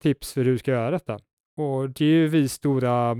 tips 0.03 0.33
för 0.33 0.43
hur 0.43 0.51
du 0.51 0.57
ska 0.57 0.71
göra 0.71 0.91
detta. 0.91 1.19
Och 1.57 1.89
det 1.89 2.05
är 2.05 2.09
ju 2.09 2.27
vi 2.27 2.49
stora 2.49 3.17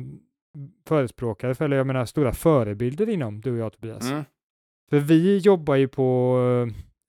förespråkare 0.88 1.56
för, 1.56 1.66
eller 1.66 1.78
jag 1.78 1.88
menar 1.88 2.06
stora 2.06 2.34
förebilder 2.34 3.10
inom, 3.10 3.42
du 3.42 3.52
och 3.52 3.58
jag 3.58 3.74
Tobias. 3.74 4.12
Mm. 4.12 4.24
För 4.90 5.00
vi 5.00 5.38
jobbar 5.38 5.76
ju 5.76 5.88
på 5.88 6.38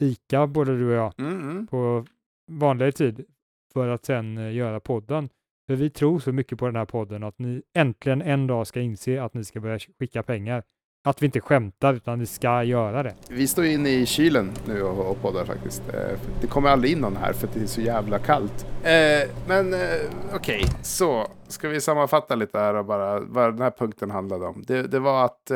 eh, 0.00 0.06
ICA, 0.08 0.46
både 0.46 0.78
du 0.78 0.86
och 0.86 0.94
jag, 0.94 1.20
Mm, 1.20 1.50
mm. 1.50 1.66
på 1.66 2.06
vanlig 2.46 2.94
tid 2.94 3.24
för 3.72 3.88
att 3.88 4.04
sen 4.04 4.38
eh, 4.38 4.54
göra 4.54 4.80
podden. 4.80 5.28
För 5.66 5.74
vi 5.74 5.90
tror 5.90 6.18
så 6.18 6.32
mycket 6.32 6.58
på 6.58 6.66
den 6.66 6.76
här 6.76 6.84
podden 6.84 7.22
att 7.22 7.38
ni 7.38 7.62
äntligen 7.74 8.22
en 8.22 8.46
dag 8.46 8.66
ska 8.66 8.80
inse 8.80 9.22
att 9.22 9.34
ni 9.34 9.44
ska 9.44 9.60
börja 9.60 9.78
skicka 9.78 10.22
pengar. 10.22 10.62
Att 11.06 11.22
vi 11.22 11.26
inte 11.26 11.40
skämtar 11.40 11.94
utan 11.94 12.20
vi 12.20 12.26
ska 12.26 12.62
göra 12.62 13.02
det. 13.02 13.14
Vi 13.28 13.46
står 13.46 13.64
inne 13.64 13.90
i 13.90 14.06
kylen 14.06 14.52
nu 14.66 14.82
och, 14.82 15.22
poddar 15.22 15.44
faktiskt. 15.44 15.82
Eh, 15.88 16.18
det 16.40 16.46
kommer 16.46 16.68
aldrig 16.70 16.92
in 16.92 16.98
någon 16.98 17.16
här 17.16 17.32
för 17.32 17.46
att 17.46 17.54
det 17.54 17.60
är 17.60 17.66
så 17.66 17.80
jävla 17.80 18.18
kallt. 18.18 18.66
Eh, 18.82 19.30
men 19.48 19.74
okej, 19.74 20.08
okej, 20.34 20.64
så 20.82 21.26
ska 21.48 21.68
vi 21.68 21.80
sammanfatta 21.80 22.34
lite 22.34 22.58
här 22.58 22.74
och 22.74 22.84
bara 22.84 23.20
vad 23.20 23.52
den 23.52 23.62
här 23.62 23.70
punkten 23.70 24.10
handlade 24.10 24.46
om. 24.46 24.64
Det, 24.66 24.82
det 24.82 24.98
var 24.98 25.24
att... 25.24 25.50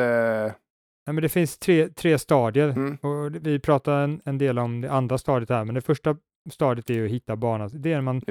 Ja, 1.09 1.13
men 1.13 1.23
det 1.23 1.29
finns 1.29 1.59
tre, 1.59 1.89
tre 1.89 2.19
stadier 2.19 2.69
mm, 2.69 2.97
och 2.97 3.47
vi 3.47 3.59
pratar 3.59 4.05
en, 4.05 4.21
en 4.25 4.39
del 4.39 4.59
om 4.59 4.81
det 4.81 4.91
andra 4.93 5.19
stadiet 5.19 5.51
här, 5.51 5.65
men 5.65 5.75
det 5.75 5.81
första 5.81 6.17
stadiet 6.51 6.91
är 6.91 7.05
att 7.05 7.11
hitta 7.11 7.37
banan. 7.37 7.71
Det 7.73 7.93
är 7.93 7.95
när 7.95 8.03
man 8.03 8.23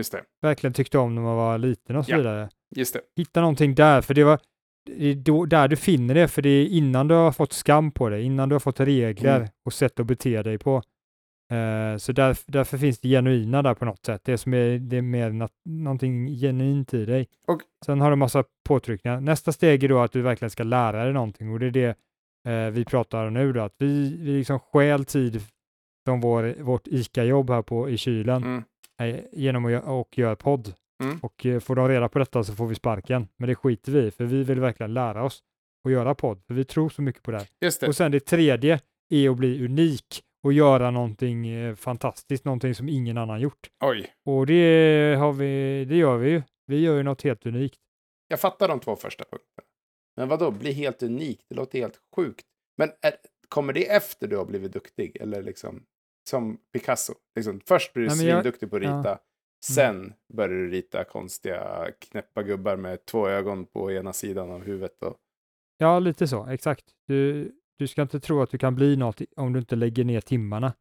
verkligen 0.42 0.74
tyckte 0.74 0.98
om 0.98 1.16
när 1.16 1.22
man 1.22 1.36
var 1.36 1.58
liten 1.58 1.96
och 1.96 2.06
så 2.06 2.12
Ja. 2.12 2.18
vidare. 2.18 2.50
just 2.76 2.94
det. 2.94 3.02
Hitta 3.16 3.42
någonting 3.42 3.76
där, 3.76 4.02
för 4.02 4.14
det 4.14 4.24
var 4.24 4.40
det 4.86 5.04
är 5.06 5.16
då, 5.16 5.46
där 5.46 5.68
du 5.68 5.76
finner 5.76 6.14
det, 6.14 6.28
för 6.28 6.42
det 6.42 6.50
är 6.50 6.66
innan 6.66 7.08
du 7.08 7.16
har 7.16 7.32
fått 7.32 7.54
skam 7.54 7.92
på 7.92 8.10
det, 8.10 8.22
innan 8.22 8.50
du 8.50 8.56
har 8.56 8.60
fått 8.60 8.80
regler 8.80 9.36
Mm. 9.38 9.50
och 9.66 9.74
sätt 9.74 10.00
att 10.00 10.06
bete 10.06 10.44
dig 10.44 10.58
på. 10.58 10.76
Eh, 11.52 11.98
så 11.98 12.12
där, 12.12 12.38
därför 12.46 12.78
finns 12.78 13.00
det 13.00 13.10
genuina 13.10 13.62
där 13.62 13.74
på 13.74 13.86
något 13.86 14.06
sätt. 14.06 14.22
Det 14.26 14.38
som 14.38 14.54
är, 14.54 14.78
det 14.80 14.98
är 14.98 15.02
mer 15.02 15.30
nat- 15.30 15.52
någonting 15.66 16.28
genuint 16.28 16.94
i 16.94 17.06
dig. 17.06 17.28
Och- 17.48 17.62
Sen 17.86 18.02
har 18.02 18.10
du 18.10 18.16
massa 18.16 18.44
påtryckningar. 18.68 19.20
Nästa 19.22 19.52
steg 19.52 19.84
är 19.84 19.90
då 19.90 20.00
att 20.00 20.12
du 20.12 20.22
verkligen 20.22 20.50
ska 20.50 20.64
lära 20.64 21.04
dig 21.04 21.14
någonting 21.14 21.52
och 21.52 21.60
det 21.60 21.66
är 21.66 21.72
det 21.72 21.98
eh, 22.48 22.70
vi 22.72 22.86
pratar 22.86 23.30
nu 23.30 23.54
då, 23.54 23.62
att 23.62 23.76
vi, 23.78 24.18
vi 24.20 24.38
liksom 24.38 24.60
stjäl 24.60 25.06
tid 25.06 25.42
från 26.06 26.22
vår, 26.22 26.64
vårt 26.64 26.88
ICA-jobb 26.88 27.50
här 27.50 27.62
på, 27.62 27.90
i 27.90 27.98
kylen 27.98 28.44
Mm, 28.44 28.64
eh, 29.02 29.20
genom 29.32 29.66
att 29.66 29.84
och 29.84 30.18
göra 30.18 30.36
podd. 30.36 30.74
Mm. 31.04 31.20
Och 31.22 31.46
eh, 31.46 31.60
får 31.60 31.76
de 31.76 31.88
reda 31.90 32.10
på 32.10 32.20
detta 32.20 32.44
så 32.44 32.56
får 32.56 32.68
vi 32.68 32.76
sparken. 32.76 33.28
Men 33.38 33.50
det 33.50 33.56
skiter 33.56 33.92
vi 33.92 34.12
för 34.12 34.26
vi 34.26 34.44
vill 34.44 34.60
verkligen 34.60 34.94
lära 34.94 35.24
oss 35.24 35.44
att 35.86 35.92
göra 35.92 36.16
podd, 36.16 36.42
för 36.48 36.54
vi 36.54 36.66
tror 36.66 36.90
så 36.90 37.02
mycket 37.02 37.24
på 37.24 37.32
det 37.32 37.38
här. 37.38 37.48
det. 37.80 37.88
Och 37.88 37.96
sen 37.96 38.12
det 38.12 38.20
tredje 38.20 38.80
är 39.10 39.30
att 39.30 39.38
bli 39.38 39.66
unik 39.66 40.24
och 40.44 40.54
göra 40.54 40.92
någonting 40.92 41.48
eh, 41.48 41.76
fantastiskt, 41.76 42.46
någonting 42.46 42.76
som 42.76 42.90
ingen 42.90 43.18
annan 43.18 43.42
gjort. 43.42 43.70
Oj, 43.84 44.08
Och 44.26 44.46
det, 44.46 45.16
har 45.20 45.34
vi, 45.34 45.86
det 45.86 45.96
gör 45.96 46.18
vi 46.18 46.30
ju. 46.30 46.42
Vi 46.68 46.80
gör 46.80 46.98
ju 46.98 47.04
något 47.04 47.22
helt 47.22 47.46
unikt. 47.46 47.80
jag 48.28 48.40
fattar 48.40 48.68
de 48.68 48.80
två 48.80 48.96
första 48.96 49.24
punkterna. 49.24 49.67
Men 50.18 50.28
vad 50.28 50.40
då? 50.40 50.52
bli 50.52 50.72
helt 50.72 51.04
unik? 51.04 51.46
Det 51.50 51.56
låter 51.56 51.80
helt 51.80 52.00
sjukt. 52.16 52.46
Men 52.78 52.90
är, 53.02 53.14
kommer 53.50 53.74
det 53.74 53.90
efter 53.90 54.28
du 54.28 54.38
har 54.38 54.46
blivit 54.46 54.74
duktig? 54.74 55.18
Eller 55.22 55.42
liksom 55.44 55.84
som 56.30 56.58
Picasso? 56.74 57.14
Liksom, 57.36 57.62
först 57.68 57.94
blir 57.94 58.04
du 58.10 58.16
Nej, 58.16 58.28
jag- 58.28 58.36
svinduktig 58.44 58.70
på 58.70 58.76
att 58.76 58.84
ja. 58.84 58.90
Mm. 58.90 59.00
rita. 59.00 59.20
Sen 59.66 60.14
börjar 60.34 60.50
du 60.50 60.70
rita 60.70 61.04
konstiga 61.04 61.92
knäppa 62.00 62.44
gubbar 62.44 62.76
med 62.76 63.06
två 63.06 63.28
ögon 63.28 63.66
på 63.66 63.92
ena 63.92 64.14
sidan 64.14 64.52
av 64.52 64.64
huvudet. 64.64 65.04
Och... 65.04 65.18
Ja, 65.78 66.00
lite 66.00 66.28
så, 66.28 66.48
exakt. 66.48 66.86
Du, 67.08 67.52
du 67.80 67.88
ska 67.88 68.02
inte 68.02 68.20
tro 68.20 68.42
att 68.42 68.52
du 68.52 68.58
kan 68.58 68.76
bli 68.76 68.96
något 68.96 69.22
om 69.36 69.54
du 69.54 69.60
inte 69.60 69.76
lägger 69.76 70.04
ner 70.04 70.22
timmarna. 70.22 70.74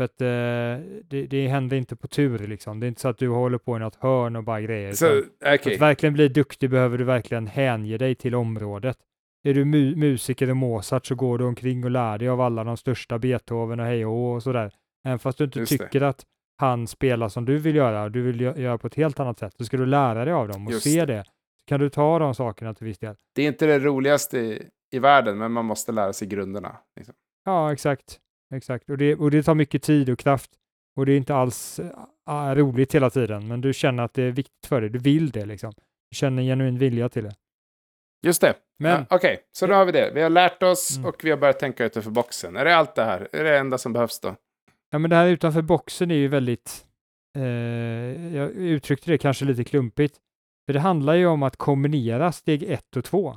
För 0.00 0.04
att 0.04 0.20
eh, 0.20 0.86
det, 1.08 1.26
det 1.26 1.48
händer 1.48 1.76
inte 1.76 1.96
på 1.96 2.08
tur 2.08 2.38
liksom. 2.38 2.80
Det 2.80 2.86
är 2.86 2.88
inte 2.88 3.00
så 3.00 3.08
att 3.08 3.18
du 3.18 3.28
håller 3.28 3.58
på 3.58 3.76
i 3.76 3.78
något 3.80 3.94
hörn 3.96 4.36
och 4.36 4.44
bara 4.44 4.60
grejer. 4.60 4.92
Så, 4.92 5.06
okej. 5.44 5.58
För 5.62 5.70
att 5.70 5.80
verkligen 5.80 6.12
bli 6.12 6.28
duktig 6.28 6.70
behöver 6.70 6.98
du 6.98 7.04
verkligen 7.04 7.46
hänge 7.46 7.98
dig 7.98 8.14
till 8.14 8.34
området. 8.34 8.96
Är 9.44 9.54
du 9.54 9.64
mu 9.64 9.96
musiker 9.96 10.50
och 10.50 10.56
Mozart 10.56 11.06
så 11.06 11.14
går 11.14 11.38
du 11.38 11.44
omkring 11.44 11.84
och 11.84 11.90
lär 11.90 12.18
dig 12.18 12.28
av 12.28 12.40
alla 12.40 12.64
de 12.64 12.76
största 12.76 13.18
Beethoven 13.18 13.80
och 13.80 13.86
hej 13.86 14.06
och 14.06 14.34
och 14.34 14.42
sådär. 14.42 14.72
Även 15.06 15.18
fast 15.18 15.38
du 15.38 15.44
inte 15.44 15.58
Just 15.58 15.72
det. 15.72 15.78
tycker 15.78 16.00
att 16.02 16.24
han 16.56 16.86
spelar 16.86 17.28
som 17.28 17.44
du 17.44 17.58
vill 17.58 17.76
göra 17.76 18.02
och 18.02 18.10
du 18.10 18.22
vill 18.22 18.40
gö- 18.40 18.58
göra 18.60 18.78
på 18.78 18.86
ett 18.86 18.94
helt 18.94 19.20
annat 19.20 19.38
sätt, 19.38 19.54
så 19.58 19.64
ska 19.64 19.76
du 19.76 19.86
lära 19.86 20.24
dig 20.24 20.34
av 20.34 20.48
dem 20.48 20.66
och 20.66 20.72
Just 20.72 20.84
se 20.84 21.04
det. 21.04 21.12
det. 21.14 21.24
Så 21.24 21.64
kan 21.66 21.80
du 21.80 21.88
ta 21.90 22.18
de 22.18 22.34
sakerna 22.34 22.74
till 22.74 22.86
viss 22.86 22.98
del. 22.98 23.14
Det 23.34 23.42
är 23.42 23.46
inte 23.48 23.66
det 23.66 23.78
roligaste 23.78 24.38
i, 24.38 24.68
i 24.92 24.98
världen, 24.98 25.38
men 25.38 25.52
man 25.52 25.64
måste 25.64 25.92
lära 25.92 26.12
sig 26.12 26.28
grunderna. 26.28 26.76
Liksom. 26.96 27.14
Ja, 27.44 27.72
exakt. 27.72 28.18
Exakt. 28.54 28.90
Och, 28.90 28.98
det, 28.98 29.14
och 29.14 29.30
det 29.30 29.42
tar 29.42 29.54
mycket 29.54 29.82
tid 29.82 30.10
och 30.10 30.18
kraft 30.18 30.50
och 30.96 31.06
det 31.06 31.12
är 31.12 31.16
inte 31.16 31.34
alls 31.34 31.80
äh, 32.28 32.54
roligt 32.54 32.94
hela 32.94 33.10
tiden, 33.10 33.48
men 33.48 33.60
du 33.60 33.72
känner 33.72 34.02
att 34.02 34.14
det 34.14 34.22
är 34.22 34.30
viktigt 34.30 34.66
för 34.66 34.80
dig. 34.80 34.90
Du 34.90 34.98
vill 34.98 35.30
det 35.30 35.46
liksom. 35.46 35.72
Du 36.10 36.16
känner 36.16 36.42
en 36.42 36.48
genuin 36.48 36.78
vilja 36.78 37.08
till 37.08 37.24
det. 37.24 37.34
Just 38.26 38.40
det. 38.40 38.54
Men 38.78 38.90
Ja, 39.10 39.16
Okej, 39.16 39.40
så 39.52 39.66
då 39.66 39.74
har 39.74 39.84
vi 39.84 39.92
det. 39.92 40.10
Vi 40.14 40.22
har 40.22 40.30
lärt 40.30 40.62
oss 40.62 40.96
Mm. 40.96 41.08
och 41.08 41.24
vi 41.24 41.30
har 41.30 41.38
börjat 41.38 41.58
tänka 41.58 41.84
utanför 41.84 42.10
boxen. 42.10 42.56
Är 42.56 42.64
det 42.64 42.76
allt 42.76 42.94
det 42.94 43.04
här? 43.04 43.28
Är 43.32 43.44
det 43.44 43.50
det 43.50 43.58
enda 43.58 43.78
som 43.78 43.92
behövs 43.92 44.20
då? 44.20 44.36
Ja, 44.90 44.98
men 44.98 45.10
det 45.10 45.16
här 45.16 45.26
utanför 45.26 45.62
boxen 45.62 46.10
är 46.10 46.14
ju 46.14 46.28
väldigt, 46.28 46.86
eh, 47.36 47.42
jag 48.36 48.50
uttryckte 48.50 49.10
det 49.10 49.18
kanske 49.18 49.44
lite 49.44 49.64
klumpigt, 49.64 50.16
för 50.66 50.72
det 50.72 50.80
handlar 50.80 51.14
ju 51.14 51.26
om 51.26 51.42
att 51.42 51.56
kombinera 51.56 52.32
steg 52.32 52.62
ett 52.62 52.96
och 52.96 53.04
två. 53.04 53.36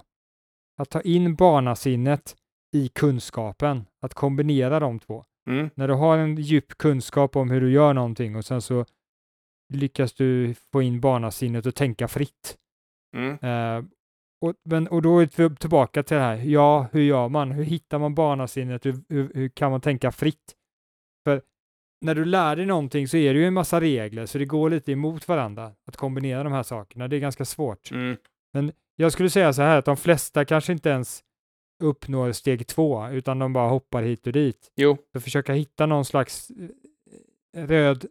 Att 0.77 0.89
ta 0.89 1.01
in 1.01 1.35
barnasinnet 1.35 2.35
i 2.73 2.87
kunskapen, 2.87 3.85
att 4.01 4.13
kombinera 4.13 4.79
de 4.79 4.99
två. 4.99 5.25
Mm. 5.49 5.69
När 5.75 5.87
du 5.87 5.93
har 5.93 6.17
en 6.17 6.35
djup 6.35 6.77
kunskap 6.77 7.35
om 7.35 7.51
hur 7.51 7.61
du 7.61 7.71
gör 7.71 7.93
någonting 7.93 8.35
och 8.35 8.45
sen 8.45 8.61
så 8.61 8.85
lyckas 9.73 10.13
du 10.13 10.53
få 10.71 10.81
in 10.81 11.01
barnasinnet 11.01 11.65
och 11.65 11.75
tänka 11.75 12.07
fritt. 12.07 12.57
Mm. 13.17 13.37
Eh, 13.41 13.85
och, 14.41 14.53
men, 14.65 14.87
och 14.87 15.01
då 15.01 15.19
är 15.19 15.49
vi 15.49 15.55
tillbaka 15.55 16.03
till 16.03 16.17
det 16.17 16.23
här, 16.23 16.35
ja, 16.35 16.87
hur 16.91 17.01
gör 17.01 17.29
man? 17.29 17.51
Hur 17.51 17.63
hittar 17.63 17.99
man 17.99 18.15
barnasinnet? 18.15 18.85
Hur, 18.85 19.03
hur, 19.09 19.31
hur 19.33 19.49
kan 19.49 19.71
man 19.71 19.81
tänka 19.81 20.11
fritt? 20.11 20.55
För 21.23 21.41
när 22.01 22.15
du 22.15 22.25
lär 22.25 22.55
dig 22.55 22.65
någonting 22.65 23.07
så 23.07 23.17
är 23.17 23.33
det 23.33 23.39
ju 23.39 23.47
en 23.47 23.53
massa 23.53 23.81
regler, 23.81 24.25
så 24.25 24.37
det 24.37 24.45
går 24.45 24.69
lite 24.69 24.91
emot 24.91 25.27
varandra 25.27 25.71
att 25.87 25.97
kombinera 25.97 26.43
de 26.43 26.53
här 26.53 26.63
sakerna. 26.63 27.07
Det 27.07 27.15
är 27.15 27.19
ganska 27.19 27.45
svårt. 27.45 27.91
Mm. 27.91 28.17
Jag 28.95 29.11
skulle 29.11 29.29
säga 29.29 29.53
så 29.53 29.61
här 29.61 29.79
att 29.79 29.85
de 29.85 29.97
flesta 29.97 30.45
kanske 30.45 30.73
inte 30.73 30.89
ens 30.89 31.23
uppnår 31.83 32.31
steg 32.31 32.67
två, 32.67 33.07
utan 33.09 33.39
de 33.39 33.53
bara 33.53 33.69
hoppar 33.69 34.03
hit 34.03 34.27
och 34.27 34.33
dit. 34.33 34.71
Jo. 34.75 34.97
Så 35.13 35.19
försöka 35.19 35.53
hitta 35.53 35.85
någon 35.85 36.05
slags 36.05 36.51
eh, 37.55 37.67
röd, 37.67 38.05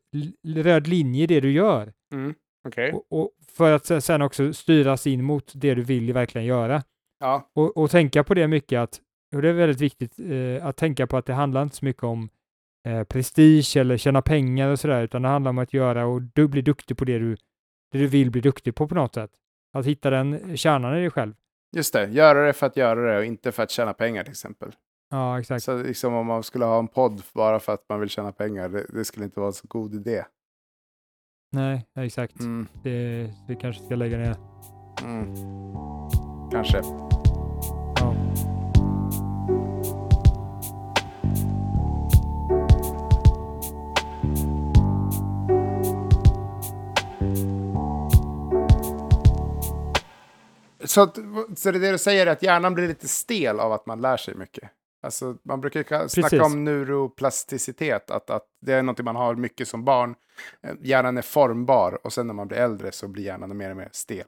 röd 0.46 0.86
linje 0.86 1.24
i 1.24 1.26
det 1.26 1.40
du 1.40 1.52
gör. 1.52 1.92
Mm. 2.12 2.34
Okej. 2.68 2.92
Och, 2.92 3.20
och 3.22 3.30
för 3.56 3.72
att 3.72 3.86
se- 3.86 4.00
sen 4.00 4.22
också 4.22 4.52
styras 4.52 5.06
in 5.06 5.24
mot 5.24 5.52
det 5.54 5.74
du 5.74 5.82
vill 5.82 6.12
verkligen 6.12 6.46
göra. 6.46 6.82
Ja. 7.20 7.50
Och, 7.54 7.76
och 7.76 7.90
tänka 7.90 8.24
på 8.24 8.34
det 8.34 8.48
mycket 8.48 8.80
att, 8.80 9.00
och 9.34 9.42
det 9.42 9.48
är 9.48 9.52
väldigt 9.52 9.80
viktigt 9.80 10.18
eh, 10.18 10.66
att 10.66 10.76
tänka 10.76 11.06
på 11.06 11.16
att 11.16 11.26
det 11.26 11.32
handlar 11.34 11.62
inte 11.62 11.76
så 11.76 11.84
mycket 11.84 12.02
om 12.02 12.28
eh, 12.88 13.04
prestige 13.04 13.76
eller 13.76 13.96
tjäna 13.96 14.22
pengar 14.22 14.68
och 14.68 14.80
sådär, 14.80 15.02
utan 15.02 15.22
det 15.22 15.28
handlar 15.28 15.50
om 15.50 15.58
att 15.58 15.72
göra 15.72 16.06
och 16.06 16.22
du 16.22 16.48
blir 16.48 16.62
duktig 16.62 16.96
på 16.96 17.04
det 17.04 17.18
du, 17.18 17.36
det 17.92 17.98
du 17.98 18.06
vill 18.06 18.30
bli 18.30 18.40
duktig 18.40 18.74
på 18.74 18.88
på 18.88 18.94
något 18.94 19.14
sätt. 19.14 19.30
Att 19.74 19.86
hitta 19.86 20.10
den 20.10 20.56
kärnan 20.56 20.96
i 20.96 21.00
dig 21.00 21.10
själv. 21.10 21.34
Just 21.72 21.92
det. 21.92 22.06
Göra 22.06 22.46
det 22.46 22.52
för 22.52 22.66
att 22.66 22.76
göra 22.76 23.12
det 23.12 23.18
och 23.18 23.24
inte 23.24 23.52
för 23.52 23.62
att 23.62 23.70
tjäna 23.70 23.92
pengar 23.92 24.22
till 24.22 24.30
exempel. 24.30 24.72
Ja, 25.10 25.40
exakt. 25.40 25.64
Så 25.64 25.82
liksom 25.82 26.14
om 26.14 26.26
man 26.26 26.42
skulle 26.42 26.64
ha 26.64 26.78
en 26.78 26.88
podd 26.88 27.22
bara 27.34 27.60
för 27.60 27.72
att 27.72 27.88
man 27.88 28.00
vill 28.00 28.08
tjäna 28.08 28.32
pengar, 28.32 28.68
det, 28.68 28.86
det 28.88 29.04
skulle 29.04 29.24
inte 29.24 29.40
vara 29.40 29.48
en 29.48 29.52
så 29.52 29.66
god 29.68 29.94
idé. 29.94 30.24
Nej, 31.52 31.86
exakt. 31.96 32.40
Mm. 32.40 32.66
Det, 32.82 33.30
det 33.48 33.54
kanske 33.54 33.84
ska 33.84 33.94
lägga 33.94 34.18
ner. 34.18 34.36
Mm. 35.02 35.34
Kanske. 36.50 36.82
Så, 50.92 51.02
att, 51.02 51.18
så 51.58 51.70
det, 51.70 51.78
det 51.78 51.90
du 51.92 51.98
säger 51.98 52.26
är 52.26 52.30
att 52.30 52.42
hjärnan 52.42 52.74
blir 52.74 52.88
lite 52.88 53.08
stel 53.08 53.60
av 53.60 53.72
att 53.72 53.86
man 53.86 54.00
lär 54.00 54.16
sig 54.16 54.34
mycket? 54.34 54.70
Alltså, 55.02 55.36
man 55.44 55.60
brukar 55.60 55.82
ka- 55.82 56.08
snacka 56.08 56.28
Precis. 56.28 56.46
om 56.46 56.64
neuroplasticitet, 56.64 58.10
att, 58.10 58.30
att 58.30 58.46
det 58.60 58.72
är 58.72 58.82
något 58.82 59.04
man 59.04 59.16
har 59.16 59.34
mycket 59.34 59.68
som 59.68 59.84
barn. 59.84 60.14
Eh, 60.62 60.74
Hjärnan 60.82 61.18
är 61.18 61.22
formbar 61.22 61.98
och 62.06 62.12
sen 62.12 62.26
när 62.26 62.34
man 62.34 62.48
blir 62.48 62.58
äldre 62.58 62.92
så 62.92 63.08
blir 63.08 63.24
hjärnan 63.24 63.56
mer 63.56 63.70
och 63.70 63.76
mer 63.76 63.88
stel. 63.92 64.26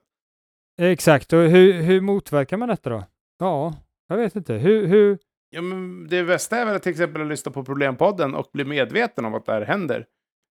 Exakt, 0.81 1.33
och 1.33 1.39
hur, 1.39 1.73
hur 1.83 2.01
motverkar 2.01 2.57
man 2.57 2.69
detta 2.69 2.91
då? 2.91 3.05
Ja, 3.39 3.75
jag 4.09 4.17
vet 4.17 4.37
inte. 4.37 4.55
Hur, 4.55 4.87
hur, 4.87 5.19
Ja, 5.51 5.63
men 5.63 6.07
det 6.09 6.25
bästa 6.25 6.57
är 6.57 6.67
väl 6.67 6.81
till 6.81 6.91
exempel 6.93 7.23
att 7.23 7.29
lyssna 7.29 7.53
på 7.53 7.65
Problempodden 7.65 8.35
och 8.35 8.51
bli 8.53 8.65
medveten 8.65 9.25
om 9.25 9.35
att 9.35 9.47
det 9.47 9.53
här 9.53 9.63
händer. 9.63 10.07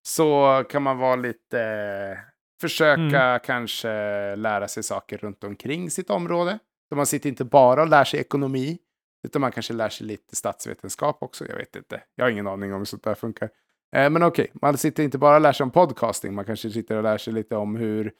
Så 0.06 0.64
kan 0.70 0.82
man 0.82 0.98
vara 0.98 1.16
lite... 1.16 2.18
Försöka 2.60 3.38
kanske 3.38 3.88
lära 4.36 4.68
sig 4.68 4.82
saker 4.82 5.18
runt 5.18 5.44
omkring 5.44 5.90
sitt 5.90 6.10
område. 6.10 6.58
Så 6.88 6.96
man 6.96 7.06
sitter 7.06 7.28
inte 7.28 7.44
bara 7.44 7.82
och 7.82 7.88
lär 7.88 8.04
sig 8.04 8.20
ekonomi, 8.20 8.78
utan 9.24 9.40
man 9.40 9.52
kanske 9.52 9.72
lär 9.72 9.88
sig 9.88 10.06
lite 10.06 10.36
statsvetenskap 10.36 11.22
också. 11.22 11.46
Jag 11.48 11.56
vet 11.56 11.76
inte. 11.76 12.02
Jag 12.14 12.24
har 12.24 12.30
ingen 12.30 12.46
aning 12.46 12.72
om 12.72 12.78
hur 12.78 12.84
sånt 12.84 13.04
där 13.04 13.14
funkar. 13.14 13.50
Eh, 13.96 14.10
men 14.10 14.22
okej, 14.22 14.50
man 14.52 14.78
sitter 14.78 15.02
inte 15.02 15.18
bara 15.18 15.34
och 15.34 15.40
lär 15.40 15.52
sig 15.52 15.64
om 15.64 15.70
podcasting. 15.70 16.34
Man 16.34 16.44
kanske 16.44 16.70
sitter 16.70 16.96
och 16.96 17.02
lär 17.02 17.18
sig 17.18 17.32
lite 17.32 17.56
om 17.56 17.76
hur, 17.76 18.12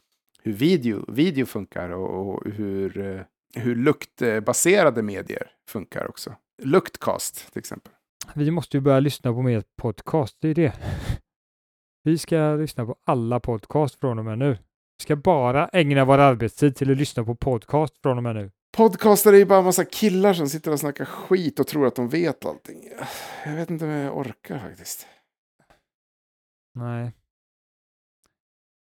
hur 0.43 0.53
video, 0.53 1.13
video 1.13 1.47
funkar 1.47 1.91
och, 1.91 2.29
och 2.29 2.51
hur, 2.51 2.99
eh, 2.99 3.21
hur 3.55 3.77
luktbaserade 3.77 5.03
medier 5.03 5.51
funkar 5.69 6.09
också. 6.09 6.35
Luktcast 6.63 7.53
till 7.53 7.59
exempel. 7.59 7.93
vi 8.35 8.51
måste 8.51 8.77
ju 8.77 8.81
börja 8.81 9.01
lyssna 9.01 9.33
på 9.33 9.43
mer 9.43 9.63
podcast, 9.77 10.37
det 10.41 10.49
är 10.49 10.55
det. 10.55 10.73
Vi 12.05 12.19
ska 12.19 12.55
lyssna 12.57 12.87
på 12.87 12.97
alla 13.05 13.41
podcast 13.41 14.01
från 14.01 14.19
och 14.19 14.25
med 14.25 14.39
nu. 14.39 14.51
Vi 14.99 15.03
ska 15.03 15.17
bara 15.17 15.69
ägna 15.69 16.05
vår 16.05 16.19
arbetstid 16.19 16.77
till 16.77 16.91
att 16.91 16.97
lyssna 16.97 17.25
på 17.25 17.35
podcast 17.35 17.99
från 18.03 18.17
och 18.17 18.23
med 18.23 18.35
nu. 18.37 18.51
Podcaster 18.77 19.33
är 19.33 19.37
ju 19.37 19.45
bara 19.45 19.59
en 19.59 19.65
massa 19.65 19.85
killar 19.85 20.35
som 20.35 20.49
sitter 20.49 20.73
och 20.73 20.81
snackar 20.81 21.05
skit 21.05 21.61
och 21.61 21.67
tror 21.67 21.87
att 21.87 21.95
de 21.95 22.09
vet 22.09 22.45
allting. 22.45 22.89
Jag 23.47 23.55
vet 23.57 23.71
inte 23.71 23.85
om 23.85 23.91
jag 23.91 24.17
orkar 24.19 24.59
faktiskt. 24.59 25.07
Nej. 26.75 27.13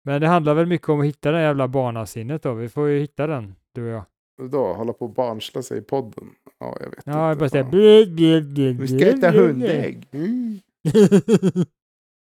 Men 0.05 0.21
det 0.21 0.27
handlar 0.27 0.53
väl 0.53 0.65
mycket 0.65 0.89
om 0.89 0.99
att 0.99 1.05
hitta 1.05 1.31
det 1.31 1.41
jävla 1.41 1.67
barnasinnet 1.67 2.43
då. 2.43 2.53
Vi 2.53 2.69
får 2.69 2.87
ju 2.87 2.99
hitta 2.99 3.27
den, 3.27 3.55
du 3.71 3.83
och 3.83 3.89
jag. 3.89 4.05
Då 4.51 4.73
hålla 4.73 4.93
på 4.93 5.05
och 5.05 5.13
barnsla 5.13 5.61
sig 5.61 5.77
i 5.77 5.81
podden. 5.81 6.29
Ja, 6.59 6.77
jag 6.79 6.89
vet 6.89 6.99
Ja, 7.05 7.11
jag 7.27 7.31
inte. 7.31 7.39
bara 7.39 7.63
fan. 7.63 7.71
blä, 7.71 8.05
blä, 8.05 8.41
blä, 8.41 8.71
Vi 8.71 8.87
ska 8.87 9.07
äta 9.09 9.31
hundägg. 9.31 10.07
Mm. 10.11 10.59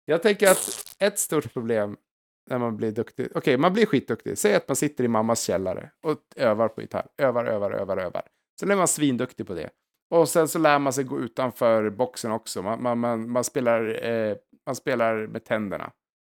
Jag 0.05 0.23
tänker 0.23 0.51
att 0.51 0.95
ett 0.99 1.19
stort 1.19 1.53
problem 1.53 1.97
när 2.51 2.59
man 2.59 2.77
blir 2.77 2.93
duktig. 2.93 3.29
Okej, 3.35 3.57
man 3.57 3.73
blir 3.73 3.87
skitduktig. 3.87 4.39
Säg 4.39 4.55
att 4.55 4.69
man 4.69 4.77
sitter 4.77 5.05
i 5.05 5.09
mammas 5.09 5.43
källare 5.43 5.91
och 6.03 6.19
övar 6.37 6.69
på 6.69 6.81
gitarr. 6.81 7.07
Övar, 7.19 7.45
övar, 7.45 7.71
övar, 7.71 7.97
övar. 7.97 8.23
Sen 8.61 8.71
är 8.71 8.77
man 8.77 8.89
svinduktig 8.89 9.47
på 9.47 9.55
det. 9.55 9.71
Och 10.11 10.29
sen 10.29 10.49
så 10.49 10.59
lär 10.59 10.79
man 10.79 10.93
sig 10.93 11.05
gå 11.05 11.21
utanför 11.21 11.91
boxen 11.91 12.33
också. 12.33 12.63
Man, 12.63 12.83
man, 12.83 12.99
man, 12.99 13.31
man, 13.31 13.45
spelar, 13.45 14.07
eh, 14.07 14.37
man 14.67 14.77
spelar 14.77 15.27
med 15.27 15.45
tänderna. 15.45 15.93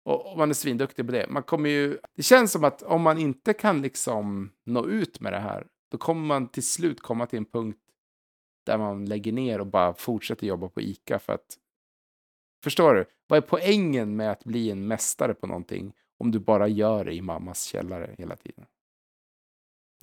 Och, 0.05 0.32
och 0.32 0.38
man 0.38 0.49
är 0.49 0.53
svinduktig 0.53 1.05
på 1.05 1.12
det. 1.12 1.26
Man 1.30 1.43
kommer 1.43 1.70
ju, 1.70 1.97
det 2.16 2.24
känns 2.24 2.51
som 2.51 2.64
att 2.64 2.84
om 2.84 3.01
man 3.01 3.18
inte 3.18 3.53
kan 3.53 3.82
liksom 3.82 4.51
nå 4.66 4.88
ut 4.88 5.20
med 5.20 5.34
det 5.34 5.39
här, 5.39 5.68
då 5.91 5.97
kommer 5.97 6.22
man 6.22 6.47
till 6.47 6.68
slut 6.68 7.01
komma 7.01 7.26
till 7.26 7.38
en 7.38 7.45
punkt 7.45 7.80
där 8.66 8.78
man 8.78 9.05
lägger 9.05 9.32
ner 9.32 9.59
och 9.59 9.68
bara 9.68 9.93
fortsätter 9.93 10.47
jobba 10.47 10.70
på 10.70 10.82
ICA 10.82 11.20
för 11.20 11.34
att 11.34 11.57
Förstår 12.64 12.93
du? 12.93 13.05
Vad 13.32 13.38
är 13.38 13.42
poängen 13.42 14.16
med 14.16 14.32
att 14.32 14.44
bli 14.44 14.72
en 14.72 14.88
mästare 14.88 15.34
på 15.34 15.48
någonting 15.48 15.94
om 16.20 16.32
du 16.32 16.40
bara 16.40 16.68
gör 16.68 17.06
det 17.06 17.14
i 17.14 17.22
mammas 17.22 17.64
källare 17.64 18.16
hela 18.18 18.36
tiden? 18.36 18.66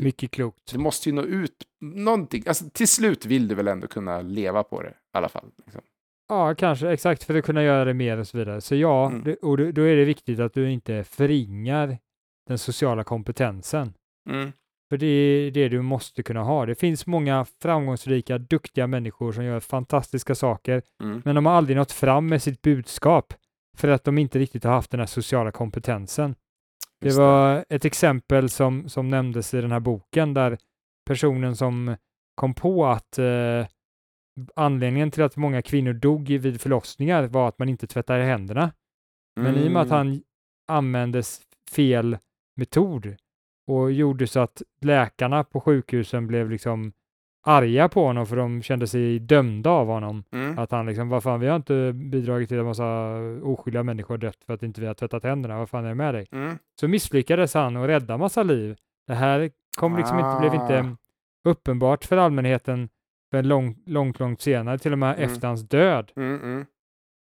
Mycket 0.01 0.31
klokt. 0.31 0.73
Du 0.73 0.79
måste 0.79 1.09
ju 1.09 1.15
nå 1.15 1.23
ut 1.23 1.57
någonting. 1.81 2.45
Alltså, 2.47 2.71
till 2.71 2.89
slut 2.89 3.27
vill 3.27 3.49
du 3.49 3.55
väl 3.55 3.69
ändå 3.69 3.87
kunna 3.87 4.21
leva 4.23 4.63
på 4.63 4.83
det 4.83 4.89
i 4.89 4.93
alla 5.13 5.29
fall. 5.29 5.51
Liksom. 5.65 5.83
Ja, 6.29 6.55
kanske 6.55 6.91
exakt 6.91 7.25
för 7.25 7.35
att 7.35 7.45
kunna 7.45 7.63
göra 7.63 7.85
det 7.85 7.95
mer 7.95 8.19
och 8.19 8.29
så 8.29 8.39
vidare. 8.39 8.61
Så 8.61 8.75
ja, 8.75 9.07
Mm. 9.11 9.25
det, 9.25 9.37
och 9.37 9.57
då, 9.73 9.83
är 9.83 9.97
det 9.97 10.05
viktigt 10.05 10.41
att 10.41 10.55
du 10.55 10.71
inte 10.71 11.05
förringar 11.05 11.99
den 12.47 12.59
sociala 12.59 13.05
kompetensen. 13.05 13.95
Mm. 14.31 14.53
För 14.91 14.97
det 14.97 15.07
är 15.07 15.51
det 15.51 15.69
du 15.69 15.83
måste 15.83 16.23
kunna 16.23 16.43
ha. 16.43 16.67
Det 16.67 16.75
finns 16.75 17.07
många 17.07 17.45
framgångsrika, 17.63 18.39
duktiga 18.39 18.87
människor 18.87 19.33
som 19.33 19.45
gör 19.45 19.61
fantastiska 19.61 20.35
saker, 20.35 20.83
Mm. 21.03 21.23
men 21.25 21.35
de 21.35 21.47
har 21.47 21.53
aldrig 21.53 21.77
nått 21.77 21.93
fram 21.93 22.27
med 22.27 22.43
sitt 22.43 22.63
budskap 22.63 23.35
för 23.77 23.89
att 23.89 24.05
de 24.05 24.19
inte 24.19 24.39
riktigt 24.39 24.65
har 24.65 24.73
haft 24.73 24.91
den 24.91 25.01
här 25.01 25.07
sociala 25.07 25.53
kompetensen. 25.53 26.35
Det 27.01 27.07
Just 27.07 27.19
var 27.19 27.65
ett 27.69 27.85
exempel 27.85 28.49
som, 28.51 28.89
som 28.89 29.09
nämndes 29.09 29.55
i 29.55 29.61
den 29.61 29.73
här 29.73 29.81
boken 29.81 30.35
där 30.35 30.59
personen 31.07 31.57
som 31.57 31.97
kom 32.35 32.55
på 32.55 32.87
att 32.87 33.19
eh, 33.19 33.67
anledningen 34.57 35.11
till 35.11 35.23
att 35.23 35.37
många 35.37 35.63
kvinnor 35.63 35.93
dog 35.93 36.29
vid 36.29 36.61
förlossningar 36.61 37.23
var 37.27 37.49
att 37.49 37.59
man 37.59 37.69
inte 37.69 37.87
tvättade 37.87 38.23
händerna. 38.25 38.73
Men 39.41 39.57
i 39.57 39.69
och 39.69 39.73
med 39.73 39.83
att 39.83 39.89
Mm. 39.91 39.97
han 40.09 40.23
använde 40.69 41.19
s- 41.19 41.41
fel 41.71 42.19
metod 42.57 43.17
och 43.69 43.93
gjorde 43.93 44.27
så 44.27 44.41
att 44.41 44.63
läkarna 44.81 45.45
på 45.45 45.61
sjukhusen 45.61 46.27
blev 46.27 46.51
liksom 46.51 46.93
arga 47.47 47.89
på 47.89 48.05
honom 48.05 48.27
för 48.27 48.37
de 48.37 48.63
kände 48.63 48.87
sig 48.87 49.19
dömda 49.19 49.71
av 49.71 49.87
honom. 49.87 50.25
Mm. 50.33 50.59
Att 50.59 50.71
han 50.71 50.87
liksom, 50.87 51.09
vad 51.09 51.23
fan, 51.23 51.41
vi 51.41 51.47
har 51.49 51.57
inte 51.57 51.93
bidragit 51.93 52.49
till 52.49 52.59
att 52.61 52.67
massa 52.67 53.17
oskyldiga 53.43 53.83
människor 53.83 54.19
dött 54.19 54.45
för 54.47 54.55
att 54.55 54.63
inte 54.63 54.81
vi 54.81 54.87
har 54.87 54.95
tvättat 54.95 55.23
händerna, 55.23 55.59
vad 55.59 55.69
fan 55.71 55.85
är 55.85 55.89
det 55.89 55.95
med 55.95 56.15
dig? 56.15 56.27
Mm. 56.33 56.59
Så 56.81 56.89
misslyckades 56.89 57.55
han 57.55 57.77
och 57.77 57.87
rädda 57.87 58.19
massa 58.19 58.43
liv. 58.43 58.77
Det 59.07 59.15
här 59.15 59.51
kom 59.79 59.97
liksom 59.97 60.19
inte, 60.19 60.37
blev 60.41 60.53
Ah. 60.53 60.63
inte 60.63 60.97
uppenbart 61.45 62.05
för 62.05 62.17
allmänheten 62.17 62.89
förrän 63.31 63.49
lång, 63.49 63.77
långt, 63.87 64.21
långt 64.21 64.41
senare, 64.41 64.79
till 64.79 64.93
och 64.93 64.99
med 64.99 65.15
Mm. 65.17 65.31
efter 65.31 65.49
hans 65.49 65.63
död. 65.69 66.13
Mm. 66.17 66.43
Mm. 66.43 66.67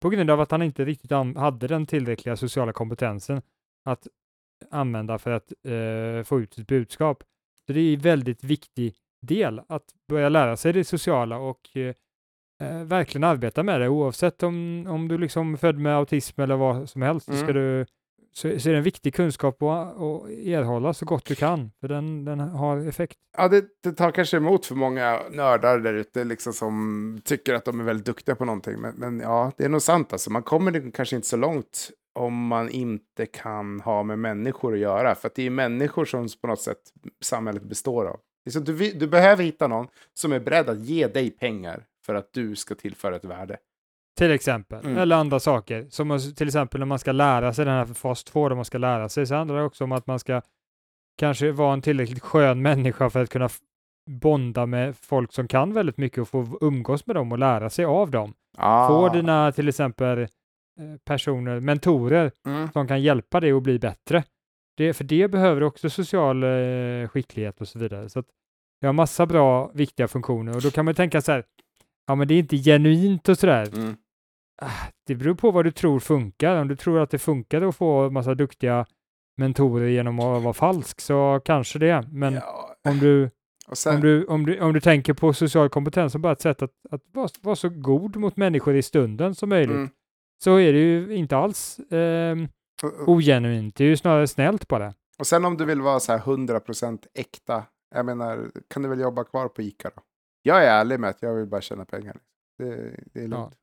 På 0.02 0.08
grund 0.10 0.30
av 0.30 0.40
att 0.40 0.50
han 0.50 0.62
inte 0.62 0.84
riktigt 0.84 1.10
hade 1.36 1.66
den 1.66 1.86
tillräckliga 1.86 2.36
sociala 2.36 2.72
kompetensen 2.72 3.42
att 3.84 4.06
använda 4.70 5.18
för 5.18 5.30
att 5.30 5.52
eh, 5.66 6.24
få 6.24 6.40
ut 6.40 6.54
sitt 6.54 6.66
budskap. 6.66 7.22
Så 7.66 7.72
det 7.72 7.80
är 7.80 7.94
en 7.94 8.00
väldigt 8.00 8.44
viktig 8.44 8.94
del 9.22 9.60
att 9.68 9.84
börja 10.08 10.28
lära 10.28 10.56
sig 10.56 10.72
det 10.72 10.84
sociala 10.84 11.36
och 11.38 11.60
eh, 11.76 11.94
eh, 12.68 12.84
verkligen 12.84 13.24
arbeta 13.24 13.62
med 13.62 13.80
det 13.80 13.88
oavsett 13.88 14.42
om, 14.42 14.86
om 14.88 15.08
du 15.08 15.18
liksom 15.18 15.52
är 15.52 15.56
född 15.56 15.78
med 15.78 15.96
autism 15.96 16.40
eller 16.40 16.56
vad 16.56 16.88
som 16.90 17.02
helst. 17.02 17.26
Så, 17.26 17.32
ska 17.32 17.50
Mm. 17.50 17.54
du, 17.56 17.86
så, 18.34 18.40
så 18.60 18.68
är 18.68 18.72
det 18.72 18.78
en 18.78 18.82
viktig 18.84 19.14
kunskap 19.14 19.62
att, 19.62 19.96
att 19.96 20.28
erhålla 20.30 20.94
så 20.94 21.04
gott 21.04 21.24
du 21.24 21.34
kan, 21.34 21.70
för 21.80 21.88
den, 21.88 22.24
den 22.24 22.40
har 22.40 22.88
effekt. 22.88 23.18
Ja, 23.36 23.48
det, 23.48 23.64
det 23.82 23.92
tar 23.92 24.10
kanske 24.10 24.36
emot 24.36 24.66
för 24.66 24.74
många 24.74 25.20
nördar 25.30 25.78
där 25.78 25.94
ute 25.94 26.24
liksom, 26.24 26.52
som 26.52 27.20
tycker 27.24 27.54
att 27.54 27.64
de 27.64 27.80
är 27.80 27.84
väldigt 27.84 28.06
duktiga 28.06 28.34
på 28.34 28.44
någonting. 28.44 28.80
Men, 28.80 28.94
men 28.94 29.20
ja, 29.20 29.52
det 29.56 29.64
är 29.64 29.68
nog 29.68 29.82
sant. 29.82 30.12
Alltså. 30.12 30.30
Man 30.30 30.42
kommer 30.42 30.90
kanske 30.90 31.16
inte 31.16 31.28
så 31.28 31.36
långt 31.36 31.90
om 32.14 32.46
man 32.46 32.68
inte 32.68 33.26
kan 33.26 33.80
ha 33.80 34.02
med 34.02 34.18
människor 34.18 34.72
att 34.72 34.78
göra. 34.78 35.14
För 35.14 35.28
att 35.28 35.34
det 35.34 35.46
är 35.46 35.50
människor 35.50 36.04
som 36.04 36.28
på 36.40 36.46
något 36.46 36.60
sätt 36.60 36.78
samhället 37.20 37.62
består 37.62 38.06
av. 38.06 38.20
Liksom, 38.44 38.64
du, 38.64 38.92
du 38.92 39.06
behöver 39.06 39.44
hitta 39.44 39.68
någon 39.68 39.86
som 40.14 40.32
är 40.32 40.40
beredd 40.40 40.68
att 40.68 40.80
ge 40.80 41.06
dig 41.06 41.30
pengar 41.30 41.84
för 42.06 42.14
att 42.14 42.32
du 42.32 42.56
ska 42.56 42.74
tillföra 42.74 43.16
ett 43.16 43.24
värde. 43.24 43.56
Till 44.18 44.30
exempel, 44.30 44.84
Mm. 44.84 44.98
eller 44.98 45.16
andra 45.16 45.40
saker. 45.40 45.86
Som 45.90 46.20
till 46.36 46.46
exempel 46.46 46.78
när 46.80 46.86
man 46.86 46.98
ska 46.98 47.12
lära 47.12 47.52
sig 47.54 47.64
den 47.64 47.74
här 47.74 47.86
fas 47.86 48.24
2, 48.24 48.48
där 48.48 48.56
man 48.56 48.64
ska 48.64 48.78
lära 48.78 49.08
sig, 49.08 49.26
så 49.26 49.34
handlar 49.34 49.56
det 49.56 49.64
också 49.64 49.84
om 49.84 49.92
att 49.92 50.06
man 50.06 50.18
ska 50.18 50.42
kanske 51.18 51.52
vara 51.52 51.72
en 51.72 51.82
tillräckligt 51.82 52.22
skön 52.22 52.62
människa 52.62 53.10
för 53.10 53.22
att 53.22 53.30
kunna 53.30 53.48
bonda 54.10 54.66
med 54.66 54.96
folk 54.96 55.32
som 55.32 55.48
kan 55.48 55.72
väldigt 55.72 55.96
mycket 55.96 56.18
och 56.18 56.28
få 56.28 56.58
umgås 56.60 57.06
med 57.06 57.16
dem 57.16 57.32
och 57.32 57.38
lära 57.38 57.70
sig 57.70 57.84
av 57.84 58.10
dem. 58.10 58.34
Ah. 58.56 58.88
Få 58.88 59.08
dina 59.08 59.52
till 59.52 59.68
exempel 59.68 60.28
personer, 61.04 61.60
mentorer 61.60 62.32
Mm. 62.46 62.72
som 62.72 62.88
kan 62.88 63.02
hjälpa 63.02 63.40
dig 63.40 63.52
att 63.52 63.62
bli 63.62 63.78
bättre. 63.78 64.24
Det, 64.76 64.92
för 64.94 65.04
det 65.04 65.28
behöver 65.28 65.60
du 65.60 65.66
också 65.66 65.90
social 65.90 66.42
eh, 66.42 67.08
skicklighet 67.08 67.60
och 67.60 67.68
så 67.68 67.78
vidare. 67.78 68.08
Så 68.08 68.18
att 68.18 68.26
jag 68.80 68.88
har 68.88 68.92
massa 68.92 69.26
bra, 69.26 69.70
viktiga 69.74 70.08
funktioner 70.08 70.56
och 70.56 70.62
då 70.62 70.70
kan 70.70 70.84
man 70.84 70.94
tänka 70.94 71.20
så 71.22 71.32
här, 71.32 71.44
ja 72.06 72.14
men 72.14 72.28
det 72.28 72.34
är 72.34 72.38
inte 72.38 72.56
genuint 72.56 73.28
och 73.28 73.38
sådär. 73.38 73.68
Mm. 73.76 73.96
Ah, 74.62 74.70
Det 75.06 75.14
beror 75.14 75.34
på 75.34 75.50
vad 75.50 75.64
du 75.64 75.70
tror 75.70 76.00
funkar. 76.00 76.56
Om 76.56 76.68
du 76.68 76.76
tror 76.76 77.00
att 77.00 77.10
det 77.10 77.18
funkar 77.18 77.62
att 77.62 77.76
få 77.76 78.10
massa 78.10 78.34
duktiga 78.34 78.86
mentorer 79.36 79.88
genom 79.88 80.20
att 80.20 80.42
vara 80.42 80.52
falsk 80.54 81.00
så 81.00 81.40
kanske 81.44 81.78
det. 81.78 82.08
Men 82.12 82.34
Ja. 82.34 82.74
om, 82.88 82.98
du, 82.98 83.30
sen, 83.72 83.94
om, 83.94 84.00
du, 84.00 84.24
om, 84.24 84.46
du, 84.46 84.60
om 84.60 84.72
du 84.72 84.80
tänker 84.80 85.12
på 85.14 85.32
social 85.32 85.68
kompetens 85.68 86.12
som 86.12 86.22
bara 86.22 86.32
ett 86.32 86.40
sätt 86.40 86.62
att, 86.62 86.70
att 86.90 87.02
vara, 87.12 87.28
vara 87.42 87.56
så 87.56 87.68
god 87.68 88.16
mot 88.16 88.36
människor 88.36 88.74
i 88.76 88.82
stunden 88.82 89.34
som 89.34 89.48
möjligt 89.48 89.76
mm. 89.76 89.88
Så 90.42 90.56
är 90.56 90.72
det 90.72 90.78
ju 90.78 91.14
inte 91.14 91.36
alls 91.36 91.80
och- 92.82 93.08
ogenuint. 93.08 93.74
Det 93.76 93.84
är 93.84 93.88
ju 93.88 93.96
snarare 93.96 94.28
snällt 94.28 94.68
bara. 94.68 94.94
Och 95.18 95.26
sen 95.26 95.44
om 95.44 95.56
du 95.56 95.64
vill 95.64 95.80
vara 95.80 96.00
så 96.00 96.12
här 96.12 96.18
100% 96.18 97.06
äkta, 97.14 97.64
jag 97.94 98.06
menar, 98.06 98.50
kan 98.68 98.82
du 98.82 98.88
väl 98.88 99.00
jobba 99.00 99.24
kvar 99.24 99.48
på 99.48 99.62
ICA 99.62 99.90
då? 99.96 100.02
Jag 100.42 100.64
är 100.64 100.70
ärlig 100.70 101.00
med 101.00 101.10
att 101.10 101.22
jag 101.22 101.34
vill 101.34 101.46
bara 101.46 101.60
tjäna 101.60 101.84
pengar. 101.84 102.16
Det, 102.58 102.94
det 103.12 103.24
är 103.24 103.28
lugnt. 103.28 103.54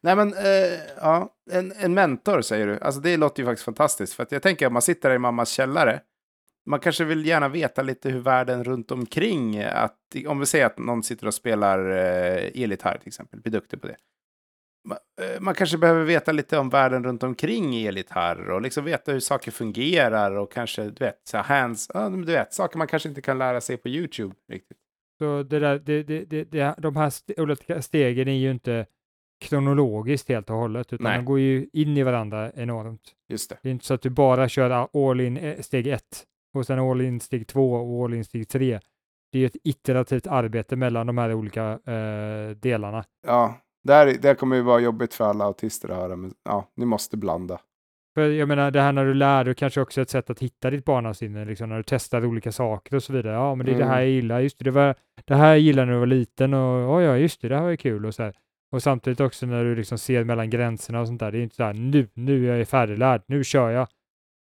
Nej 0.00 0.16
men, 0.16 0.32
eh, 0.32 0.80
ja, 0.96 1.34
en, 1.50 1.72
en 1.72 1.94
mentor 1.94 2.40
säger 2.40 2.66
du. 2.66 2.78
Alltså 2.78 3.00
det 3.00 3.16
låter 3.16 3.42
ju 3.42 3.46
faktiskt 3.46 3.64
fantastiskt. 3.64 4.14
För 4.14 4.22
att 4.22 4.32
jag 4.32 4.42
tänker 4.42 4.66
om 4.66 4.72
man 4.72 4.82
sitter 4.82 5.08
där 5.08 5.16
i 5.16 5.18
mammas 5.18 5.50
källare 5.50 6.00
man 6.66 6.80
kanske 6.80 7.04
vill 7.04 7.26
gärna 7.26 7.48
veta 7.48 7.82
lite 7.82 8.10
hur 8.10 8.20
världen 8.20 8.64
runt 8.64 8.90
omkring, 8.90 9.62
att, 9.62 9.98
om 10.26 10.40
vi 10.40 10.46
säger 10.46 10.66
att 10.66 10.78
någon 10.78 11.02
sitter 11.02 11.26
och 11.26 11.34
spelar 11.34 11.90
eh, 11.90 12.62
elgitarr 12.62 12.98
till 12.98 13.08
exempel, 13.08 13.40
blir 13.40 13.52
duktig 13.52 13.80
på 13.80 13.86
det. 13.86 13.96
Man, 14.84 14.98
eh, 15.20 15.40
man 15.40 15.54
kanske 15.54 15.78
behöver 15.78 16.04
veta 16.04 16.32
lite 16.32 16.58
om 16.58 16.68
världen 16.68 17.04
runt 17.04 17.22
omkring 17.22 17.86
elgitarr 17.86 18.50
och 18.50 18.62
liksom 18.62 18.84
veta 18.84 19.12
hur 19.12 19.20
saker 19.20 19.50
fungerar 19.50 20.36
och 20.36 20.52
kanske, 20.52 20.84
du 20.84 21.04
vet, 21.04 21.20
så 21.24 21.38
hands, 21.38 21.88
du 22.26 22.32
vet, 22.32 22.54
saker 22.54 22.78
man 22.78 22.86
kanske 22.86 23.08
inte 23.08 23.22
kan 23.22 23.38
lära 23.38 23.60
sig 23.60 23.76
på 23.76 23.88
YouTube 23.88 24.34
riktigt. 24.52 24.78
Så 25.18 25.42
det 25.42 25.58
där, 25.58 25.78
det, 25.78 26.02
det, 26.02 26.24
det, 26.24 26.44
det, 26.44 26.74
de 26.78 26.96
här 26.96 27.12
olika 27.36 27.82
stegen 27.82 28.28
är 28.28 28.32
ju 28.32 28.50
inte 28.50 28.86
kronologiskt 29.42 30.28
helt 30.28 30.50
och 30.50 30.56
hållet, 30.56 30.92
utan 30.92 31.04
Nej. 31.04 31.16
de 31.16 31.24
går 31.24 31.38
ju 31.38 31.68
in 31.72 31.96
i 31.96 32.02
varandra 32.02 32.52
enormt. 32.52 33.14
Just 33.28 33.50
det. 33.50 33.58
Det 33.62 33.68
är 33.68 33.72
inte 33.72 33.84
så 33.84 33.94
att 33.94 34.02
du 34.02 34.10
bara 34.10 34.48
kör 34.48 34.70
all 35.10 35.20
in 35.20 35.36
eh, 35.36 35.60
steg 35.60 35.86
ett 35.86 36.24
och 36.54 36.66
sen 36.66 36.78
all 36.78 37.00
in 37.00 37.20
steg 37.20 37.46
två 37.46 37.72
och 37.72 38.04
all 38.04 38.14
in 38.14 38.24
steg 38.24 38.48
tre. 38.48 38.80
Det 39.32 39.38
är 39.38 39.46
ett 39.46 39.56
iterativt 39.64 40.26
arbete 40.26 40.76
mellan 40.76 41.06
de 41.06 41.18
här 41.18 41.34
olika 41.34 41.78
eh, 41.86 42.50
delarna. 42.56 43.04
Ja, 43.26 43.60
det, 43.84 43.92
här, 43.92 44.06
det 44.22 44.34
kommer 44.34 44.56
ju 44.56 44.62
vara 44.62 44.80
jobbigt 44.80 45.14
för 45.14 45.24
alla 45.24 45.44
autister 45.44 45.88
att 45.88 45.96
höra, 45.96 46.16
men 46.16 46.34
ja, 46.44 46.70
ni 46.76 46.84
måste 46.86 47.16
blanda. 47.16 47.60
För 48.14 48.28
jag 48.30 48.48
menar, 48.48 48.70
det 48.70 48.80
här 48.80 48.92
när 48.92 49.04
du 49.04 49.14
lär 49.14 49.44
dig 49.44 49.54
kanske 49.54 49.80
också 49.80 50.00
ett 50.00 50.10
sätt 50.10 50.30
att 50.30 50.38
hitta 50.40 50.70
ditt 50.70 50.84
barnasinne, 50.84 51.44
liksom 51.44 51.68
när 51.68 51.76
du 51.76 51.82
testar 51.86 52.24
olika 52.26 52.52
saker 52.52 52.96
och 52.96 53.02
så 53.02 53.12
vidare. 53.12 53.32
Ja, 53.34 53.54
men 53.54 53.66
det 53.66 53.72
är 53.72 53.78
det 53.78 53.84
här 53.84 53.92
Mm. 53.92 54.02
jag 54.04 54.10
gillar, 54.10 54.40
just 54.40 54.58
det, 54.58 54.64
det, 54.64 54.70
var, 54.70 54.94
det 55.24 55.34
här 55.34 55.48
jag 55.48 55.58
gillade 55.58 55.86
när 55.86 55.92
du 55.92 55.98
var 55.98 56.06
liten 56.06 56.54
och 56.54 56.96
oj, 56.96 57.04
ja, 57.04 57.16
just 57.16 57.40
det, 57.42 57.48
det 57.48 57.54
här 57.56 57.62
var 57.62 57.70
ju 57.70 57.76
kul 57.76 58.06
och 58.06 58.14
så 58.14 58.22
här. 58.22 58.34
Och 58.72 58.82
samtidigt 58.82 59.20
också 59.20 59.46
när 59.46 59.64
du 59.64 59.76
liksom 59.76 59.98
ser 59.98 60.24
mellan 60.24 60.50
gränserna 60.50 61.00
och 61.00 61.06
sånt 61.06 61.20
där, 61.20 61.32
det 61.32 61.38
är 61.38 61.42
inte 61.42 61.56
så 61.56 61.62
här 61.64 61.72
nu, 61.74 62.08
nu 62.14 62.50
är 62.52 62.56
jag 62.56 62.68
färdiglärd, 62.68 63.22
nu 63.26 63.44
kör 63.44 63.70
jag. 63.70 63.88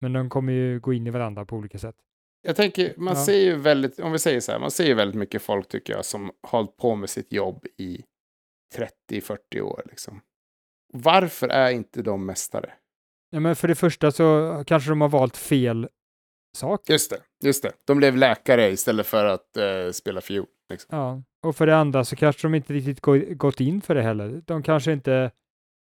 Men 0.01 0.13
de 0.13 0.29
kommer 0.29 0.53
ju 0.53 0.79
gå 0.79 0.93
in 0.93 1.07
i 1.07 1.09
varandra 1.09 1.45
på 1.45 1.55
olika 1.55 1.77
sätt. 1.77 1.95
Jag 2.41 2.55
tänker, 2.55 2.93
man 2.97 3.13
Ja. 3.13 3.25
ser 3.25 3.39
ju 3.39 3.55
väldigt, 3.55 3.99
om 3.99 4.11
vi 4.11 4.19
säger 4.19 4.39
så 4.39 4.51
här, 4.51 4.59
man 4.59 4.71
ser 4.71 4.85
ju 4.85 4.93
väldigt 4.93 5.15
mycket 5.17 5.41
folk 5.41 5.67
tycker 5.67 5.93
jag 5.93 6.05
som 6.05 6.31
har 6.41 6.59
hållit 6.59 6.77
på 6.77 6.95
med 6.95 7.09
sitt 7.09 7.33
jobb 7.33 7.65
i 7.77 8.01
30-40 9.11 9.61
år 9.61 9.81
liksom. 9.89 10.21
Varför 10.93 11.47
är 11.47 11.71
inte 11.71 12.01
de 12.01 12.25
mästare? 12.25 12.73
Ja, 13.29 13.39
men 13.39 13.55
för 13.55 13.67
det 13.67 13.75
första 13.75 14.11
så 14.11 14.63
kanske 14.67 14.89
de 14.91 15.01
har 15.01 15.09
valt 15.09 15.37
fel 15.37 15.87
sak. 16.57 16.89
Just 16.89 17.09
det, 17.11 17.19
just 17.47 17.63
det. 17.63 17.71
De 17.85 17.97
blev 17.97 18.17
läkare 18.17 18.69
istället 18.69 19.07
för 19.07 19.25
att 19.25 19.57
eh, 19.57 19.91
spela 19.91 20.21
fiol. 20.21 20.45
Liksom. 20.69 20.97
Ja, 20.97 21.23
och 21.47 21.55
för 21.55 21.67
det 21.67 21.77
andra 21.77 22.05
så 22.05 22.15
kanske 22.15 22.47
de 22.47 22.55
inte 22.55 22.73
riktigt 22.73 22.99
gå, 23.01 23.17
gått 23.29 23.59
in 23.59 23.81
för 23.81 23.95
det 23.95 24.01
heller. 24.01 24.41
De 24.45 24.63
kanske 24.63 24.91
inte, 24.91 25.31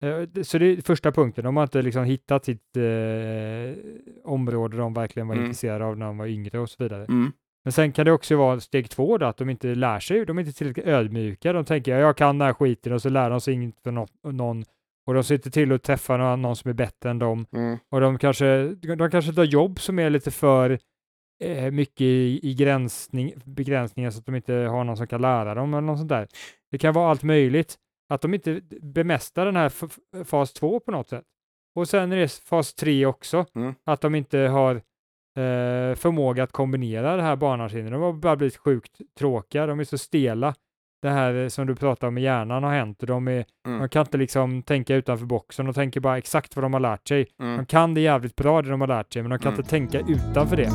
eh, 0.02 0.42
så 0.42 0.58
det 0.58 0.66
är 0.66 0.80
första 0.82 1.12
punkten, 1.12 1.44
de 1.44 1.56
har 1.56 1.62
inte 1.62 1.82
liksom 1.82 2.04
hittat 2.04 2.44
sitt 2.44 2.76
eh, 2.76 3.84
område 4.24 4.76
de 4.76 4.94
verkligen 4.94 5.28
var 5.28 5.34
Mm. 5.34 5.46
intresserade 5.46 5.84
av 5.84 5.98
när 5.98 6.06
de 6.06 6.18
var 6.18 6.26
yngre 6.26 6.58
och 6.58 6.70
så 6.70 6.82
vidare. 6.84 7.04
Mm. 7.04 7.32
Men 7.64 7.72
sen 7.72 7.92
kan 7.92 8.06
det 8.06 8.12
också 8.12 8.36
vara 8.36 8.60
steg 8.60 8.90
två 8.90 9.18
då, 9.18 9.26
att 9.26 9.36
de 9.36 9.50
inte 9.50 9.74
lär 9.74 10.00
sig, 10.00 10.26
de 10.26 10.38
är 10.38 10.42
inte 10.42 10.58
tillräckligt 10.58 10.86
ödmjuka. 10.86 11.52
De 11.52 11.64
tänker, 11.64 11.92
ja, 11.92 11.98
jag 11.98 12.16
kan 12.16 12.38
den 12.38 12.46
här 12.46 12.54
skiten 12.54 12.92
och 12.92 13.02
så 13.02 13.08
lär 13.08 13.30
de 13.30 13.40
sig 13.40 13.54
inget 13.54 13.80
för 13.80 13.90
nå- 13.90 14.06
någon. 14.24 14.64
Och 15.06 15.14
de 15.14 15.24
sitter 15.24 15.50
till 15.50 15.72
och 15.72 15.82
träffar 15.82 16.18
någon, 16.18 16.42
någon 16.42 16.56
som 16.56 16.68
är 16.68 16.74
bättre 16.74 17.10
än 17.10 17.18
dem. 17.18 17.46
Mm. 17.52 17.78
Och 17.90 18.00
de 18.00 18.18
kanske, 18.18 18.68
de 18.96 19.10
kanske 19.10 19.32
tar 19.32 19.44
jobb 19.44 19.80
som 19.80 19.98
är 19.98 20.10
lite 20.10 20.30
för 20.30 20.78
eh, 21.44 21.70
mycket 21.70 22.00
i, 22.00 22.40
i 22.42 22.54
gränsning, 22.54 23.32
begränsningar 23.44 24.10
så 24.10 24.18
att 24.18 24.26
de 24.26 24.34
inte 24.34 24.54
har 24.54 24.84
någon 24.84 24.96
som 24.96 25.06
kan 25.06 25.22
lära 25.22 25.54
dem 25.54 25.74
eller 25.74 25.86
något 25.86 25.98
sånt 25.98 26.08
där. 26.08 26.28
Det 26.70 26.78
kan 26.78 26.94
vara 26.94 27.10
allt 27.10 27.22
möjligt. 27.22 27.76
Att 28.08 28.20
de 28.20 28.34
inte 28.34 28.60
bemästrar 28.82 29.46
den 29.46 29.56
här 29.56 29.72
fas 30.24 30.52
2 30.52 30.80
på 30.80 30.90
något 30.90 31.08
sätt. 31.08 31.24
Och 31.74 31.88
sen 31.88 32.12
är 32.12 32.16
det 32.16 32.32
fas 32.32 32.74
3 32.74 33.06
också. 33.06 33.46
Mm. 33.54 33.74
Att 33.84 34.00
de 34.00 34.14
inte 34.14 34.38
har 34.38 34.82
eh, 35.38 35.94
förmåga 35.94 36.42
att 36.42 36.52
kombinera 36.52 37.16
det 37.16 37.22
här 37.22 37.36
barnasinnet. 37.36 37.92
De 37.92 38.02
har 38.02 38.12
bara 38.12 38.36
blivit 38.36 38.56
sjukt 38.56 38.92
tråkiga. 39.18 39.66
De 39.66 39.80
är 39.80 39.84
så 39.84 39.98
stela. 39.98 40.54
Det 41.02 41.08
här 41.08 41.48
som 41.48 41.66
du 41.66 41.74
pratar 41.76 42.08
om 42.08 42.14
med 42.14 42.22
hjärnan 42.22 42.62
har 42.64 42.70
hänt. 42.72 42.98
De, 43.00 43.28
är, 43.28 43.44
Mm. 43.66 43.78
de 43.80 43.88
kan 43.88 44.00
inte 44.00 44.18
liksom 44.18 44.62
tänka 44.62 44.94
utanför 44.94 45.26
boxen. 45.26 45.66
De 45.66 45.74
tänker 45.74 46.00
bara 46.00 46.18
exakt 46.18 46.56
vad 46.56 46.64
de 46.64 46.72
har 46.72 46.80
lärt 46.80 47.08
sig. 47.08 47.26
Mm. 47.42 47.56
De 47.56 47.66
kan 47.66 47.94
det 47.94 48.00
jävligt 48.00 48.36
bra 48.36 48.62
det 48.62 48.70
de 48.70 48.80
har 48.80 48.88
lärt 48.88 49.12
sig, 49.12 49.22
men 49.22 49.30
de 49.30 49.38
kan 49.38 49.52
Mm. 49.52 49.60
inte 49.60 49.70
tänka 49.70 49.98
utanför 50.00 50.56
det. 50.56 50.70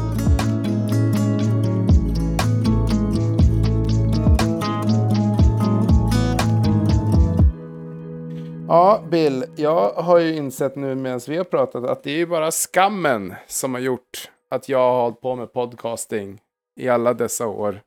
Ja, 8.68 9.04
Bill, 9.12 9.46
jag 9.56 9.90
har 9.90 10.20
ju 10.20 10.36
insett 10.36 10.76
nu 10.76 10.96
medan 10.96 11.20
vi 11.28 11.38
har 11.38 11.44
pratat 11.44 11.84
att 11.84 12.04
det 12.04 12.12
är 12.12 12.16
ju 12.18 12.26
bara 12.26 12.52
skammen 12.52 13.34
som 13.48 13.74
har 13.74 13.82
gjort 13.82 14.30
att 14.54 14.70
jag 14.70 14.80
har 14.80 15.02
hållit 15.02 15.22
på 15.22 15.36
med 15.36 15.54
podcasting 15.54 16.42
i 16.80 16.90
alla 16.90 17.14
dessa 17.14 17.48
år. 17.48 17.82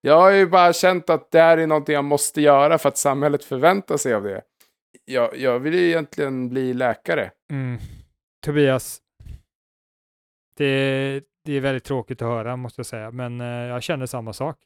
Jag 0.00 0.20
har 0.20 0.30
ju 0.30 0.46
bara 0.46 0.72
känt 0.72 1.10
att 1.10 1.30
det 1.30 1.40
här 1.40 1.58
är 1.58 1.66
någonting 1.66 1.94
jag 1.94 2.04
måste 2.04 2.40
göra 2.40 2.78
för 2.78 2.88
att 2.88 2.98
samhället 2.98 3.44
förväntar 3.44 3.96
sig 3.96 4.14
av 4.14 4.22
det. 4.22 4.42
Jag, 5.04 5.36
jag 5.36 5.58
vill 5.58 5.74
ju 5.74 5.88
egentligen 5.88 6.48
bli 6.48 6.74
läkare. 6.74 7.30
Mm. 7.52 7.78
Tobias, 8.44 9.00
det, 10.56 11.24
det 11.44 11.52
är 11.52 11.60
väldigt 11.60 11.84
tråkigt 11.84 12.22
att 12.22 12.28
höra 12.28 12.56
måste 12.56 12.78
jag 12.78 12.86
säga, 12.86 13.10
men 13.10 13.40
eh, 13.40 13.46
jag 13.46 13.82
känner 13.82 14.06
samma 14.06 14.32
sak. 14.32 14.56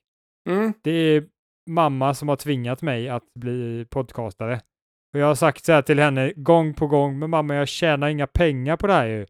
Mm. 0.49 0.73
Det 0.83 0.91
är 0.91 1.25
mamma 1.67 2.15
som 2.15 2.29
har 2.29 2.37
tvingat 2.37 2.83
mig 2.83 3.09
att 3.09 3.35
bli 3.35 3.87
podcastare. 3.91 4.61
Och 5.13 5.21
jag 5.21 5.27
har 5.27 5.35
sagt 5.35 5.65
så 5.65 5.73
här 5.73 5.83
till 5.83 5.99
henne 5.99 6.33
gång 6.37 6.75
på 6.75 6.87
gång, 6.87 7.19
men 7.19 7.31
mamma 7.31 7.55
jag 7.55 7.69
tjänar 7.69 8.09
inga 8.09 8.27
pengar 8.27 8.77
på 8.77 8.87
det 8.87 8.93
här 8.93 9.07
ju. 9.07 9.27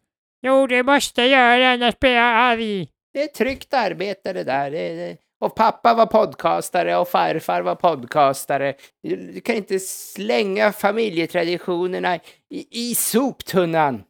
Jo, 0.47 0.67
det 0.67 0.83
måste 0.83 1.23
jag 1.23 1.31
göra, 1.31 1.73
annars 1.73 1.99
blir 1.99 2.11
jag 2.11 2.25
arg. 2.25 2.89
Det 3.13 3.23
är 3.23 3.27
tryggt 3.27 3.75
arbete 3.75 4.33
det 4.33 4.45
där. 4.45 4.71
Det, 4.71 4.95
det. 4.95 5.17
Och 5.41 5.55
pappa 5.55 5.95
var 5.95 6.07
podcastare 6.07 6.97
och 6.97 7.09
farfar 7.09 7.63
var 7.63 7.75
podcastare. 7.75 8.75
Du 9.03 9.41
kan 9.41 9.57
inte 9.57 9.79
slänga 9.79 10.73
familjetraditionerna 10.73 12.17
i, 12.51 12.91
i 12.91 12.95
soptunnan. 12.95 14.03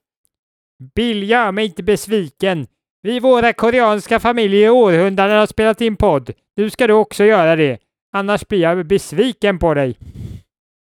Bill, 0.95 1.31
gör 1.31 1.53
mig 1.53 1.67
inte 1.67 1.83
besviken. 1.83 2.67
Vi 3.03 3.21
våra 3.21 3.53
koreanska 3.53 4.21
familjer 4.21 4.67
i 4.67 4.71
århundraden 4.71 5.39
har 5.39 5.47
spelat 5.47 5.81
in 5.81 5.97
podd. 5.97 6.31
Nu 6.57 6.71
ska 6.71 6.87
du 6.87 6.93
också 6.93 7.25
göra 7.25 7.57
det. 7.57 7.79
Annars 8.13 8.49
blir 8.49 8.61
jag 8.61 8.87
besviken 8.87 9.59
på 9.59 9.75
dig. 9.75 9.97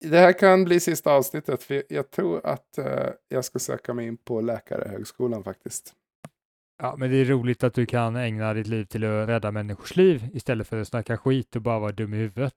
Det 0.02 0.18
här 0.18 0.34
kan 0.34 0.66
bli 0.66 0.80
sista 0.80 1.14
avsnittet, 1.14 1.64
för 1.64 1.84
jag 1.90 2.12
tror 2.12 2.46
att 2.46 2.78
eh, 2.78 3.10
jag 3.28 3.46
ska 3.46 3.60
söka 3.60 3.94
mig 3.94 4.08
in 4.08 4.18
på 4.18 4.42
Läkarhögskolan 4.42 5.44
faktiskt. 5.44 5.94
Ja, 6.84 6.96
men 6.98 7.12
det 7.12 7.18
är 7.18 7.26
roligt 7.26 7.64
att 7.64 7.74
du 7.74 7.86
kan 7.86 8.16
ägna 8.16 8.54
ditt 8.54 8.68
liv 8.68 8.86
till 8.86 9.04
att 9.04 9.30
rädda 9.30 9.52
människors 9.52 9.96
liv 9.96 10.28
istället 10.34 10.68
för 10.68 10.82
att 10.82 10.88
snacka 10.88 11.18
skit 11.18 11.56
och 11.56 11.62
bara 11.62 11.80
vara 11.80 11.92
dum 11.92 12.14
i 12.14 12.18
huvudet. 12.18 12.54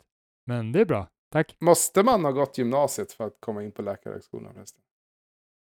Men 0.47 0.73
det 0.73 0.81
är 0.81 0.85
bra. 0.85 1.09
Tack. 1.33 1.57
Måste 1.61 2.03
man 2.03 2.25
ha 2.25 2.33
gått 2.33 2.59
gymnasiet 2.59 3.13
för 3.13 3.27
att 3.27 3.37
komma 3.41 3.63
in 3.63 3.73
på 3.73 3.83
Läkarhögskolan? 3.83 4.55
förresten? 4.55 4.83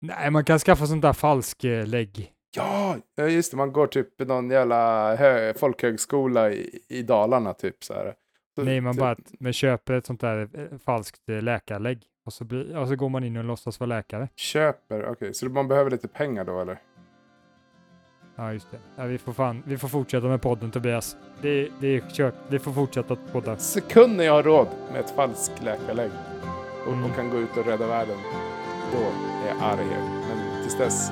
Nej, 0.01 0.31
man 0.31 0.45
kan 0.45 0.59
skaffa 0.59 0.87
sånt 0.87 1.01
där 1.01 1.13
falsklägg. 1.13 2.33
Ja, 2.55 2.97
ja, 3.15 3.27
just 3.27 3.51
det. 3.51 3.57
Man 3.57 3.73
går 3.73 3.87
typ 3.87 4.19
någon 4.19 4.49
jävla 4.49 5.15
hö- 5.15 5.53
folkhögskola 5.53 6.51
i, 6.51 6.79
i 6.87 7.03
Dalarna 7.03 7.53
typ 7.53 7.83
så 7.83 7.93
här. 7.93 8.15
Så, 8.57 8.63
Nej, 8.63 8.81
man 8.81 8.93
typ, 8.93 8.99
bara 8.99 9.15
men 9.39 9.53
köper 9.53 9.93
ett 9.93 10.05
sånt 10.05 10.21
där 10.21 10.49
eh, 10.53 10.77
falskt 10.85 11.29
eh, 11.29 11.41
läkarlägg 11.41 12.03
och 12.25 12.33
så, 12.33 12.43
blir, 12.43 12.77
och 12.77 12.87
så 12.87 12.95
går 12.95 13.09
man 13.09 13.23
in 13.23 13.37
och 13.37 13.43
låtsas 13.43 13.79
vara 13.79 13.87
läkare. 13.87 14.29
Köper, 14.35 15.05
okej. 15.09 15.33
Så 15.33 15.45
man 15.49 15.67
behöver 15.67 15.91
lite 15.91 16.07
pengar 16.07 16.43
då 16.43 16.61
eller? 16.61 16.79
Ja, 18.35 18.53
just 18.53 18.71
det. 18.71 18.77
Ja, 18.95 19.03
vi, 19.05 19.17
får 19.17 19.33
fan, 19.33 19.63
vi 19.65 19.77
får 19.77 19.87
fortsätta 19.87 20.27
med 20.27 20.41
podden 20.41 20.71
Tobias. 20.71 21.17
Det, 21.41 21.69
det 21.79 21.87
är 21.87 22.01
kört. 22.09 22.33
Vi 22.49 22.59
får 22.59 22.71
fortsätta 22.71 23.13
att 23.13 23.31
podda. 23.33 23.57
Sekund 23.57 24.17
när 24.17 24.23
jag 24.23 24.33
har 24.33 24.43
råd 24.43 24.67
med 24.91 24.99
ett 24.99 25.09
falskt 25.11 25.63
läkarlägg 25.63 26.11
och, 26.87 26.93
Mm. 26.93 27.05
och 27.09 27.15
kan 27.15 27.29
gå 27.29 27.37
ut 27.37 27.57
och 27.57 27.65
rädda 27.65 27.87
världen, 27.87 28.17
då 28.93 28.97
är 28.99 29.47
jag 29.47 29.57
arg. 29.61 29.85
Men 30.29 30.61
tills 30.63 30.77
dess, 30.77 31.09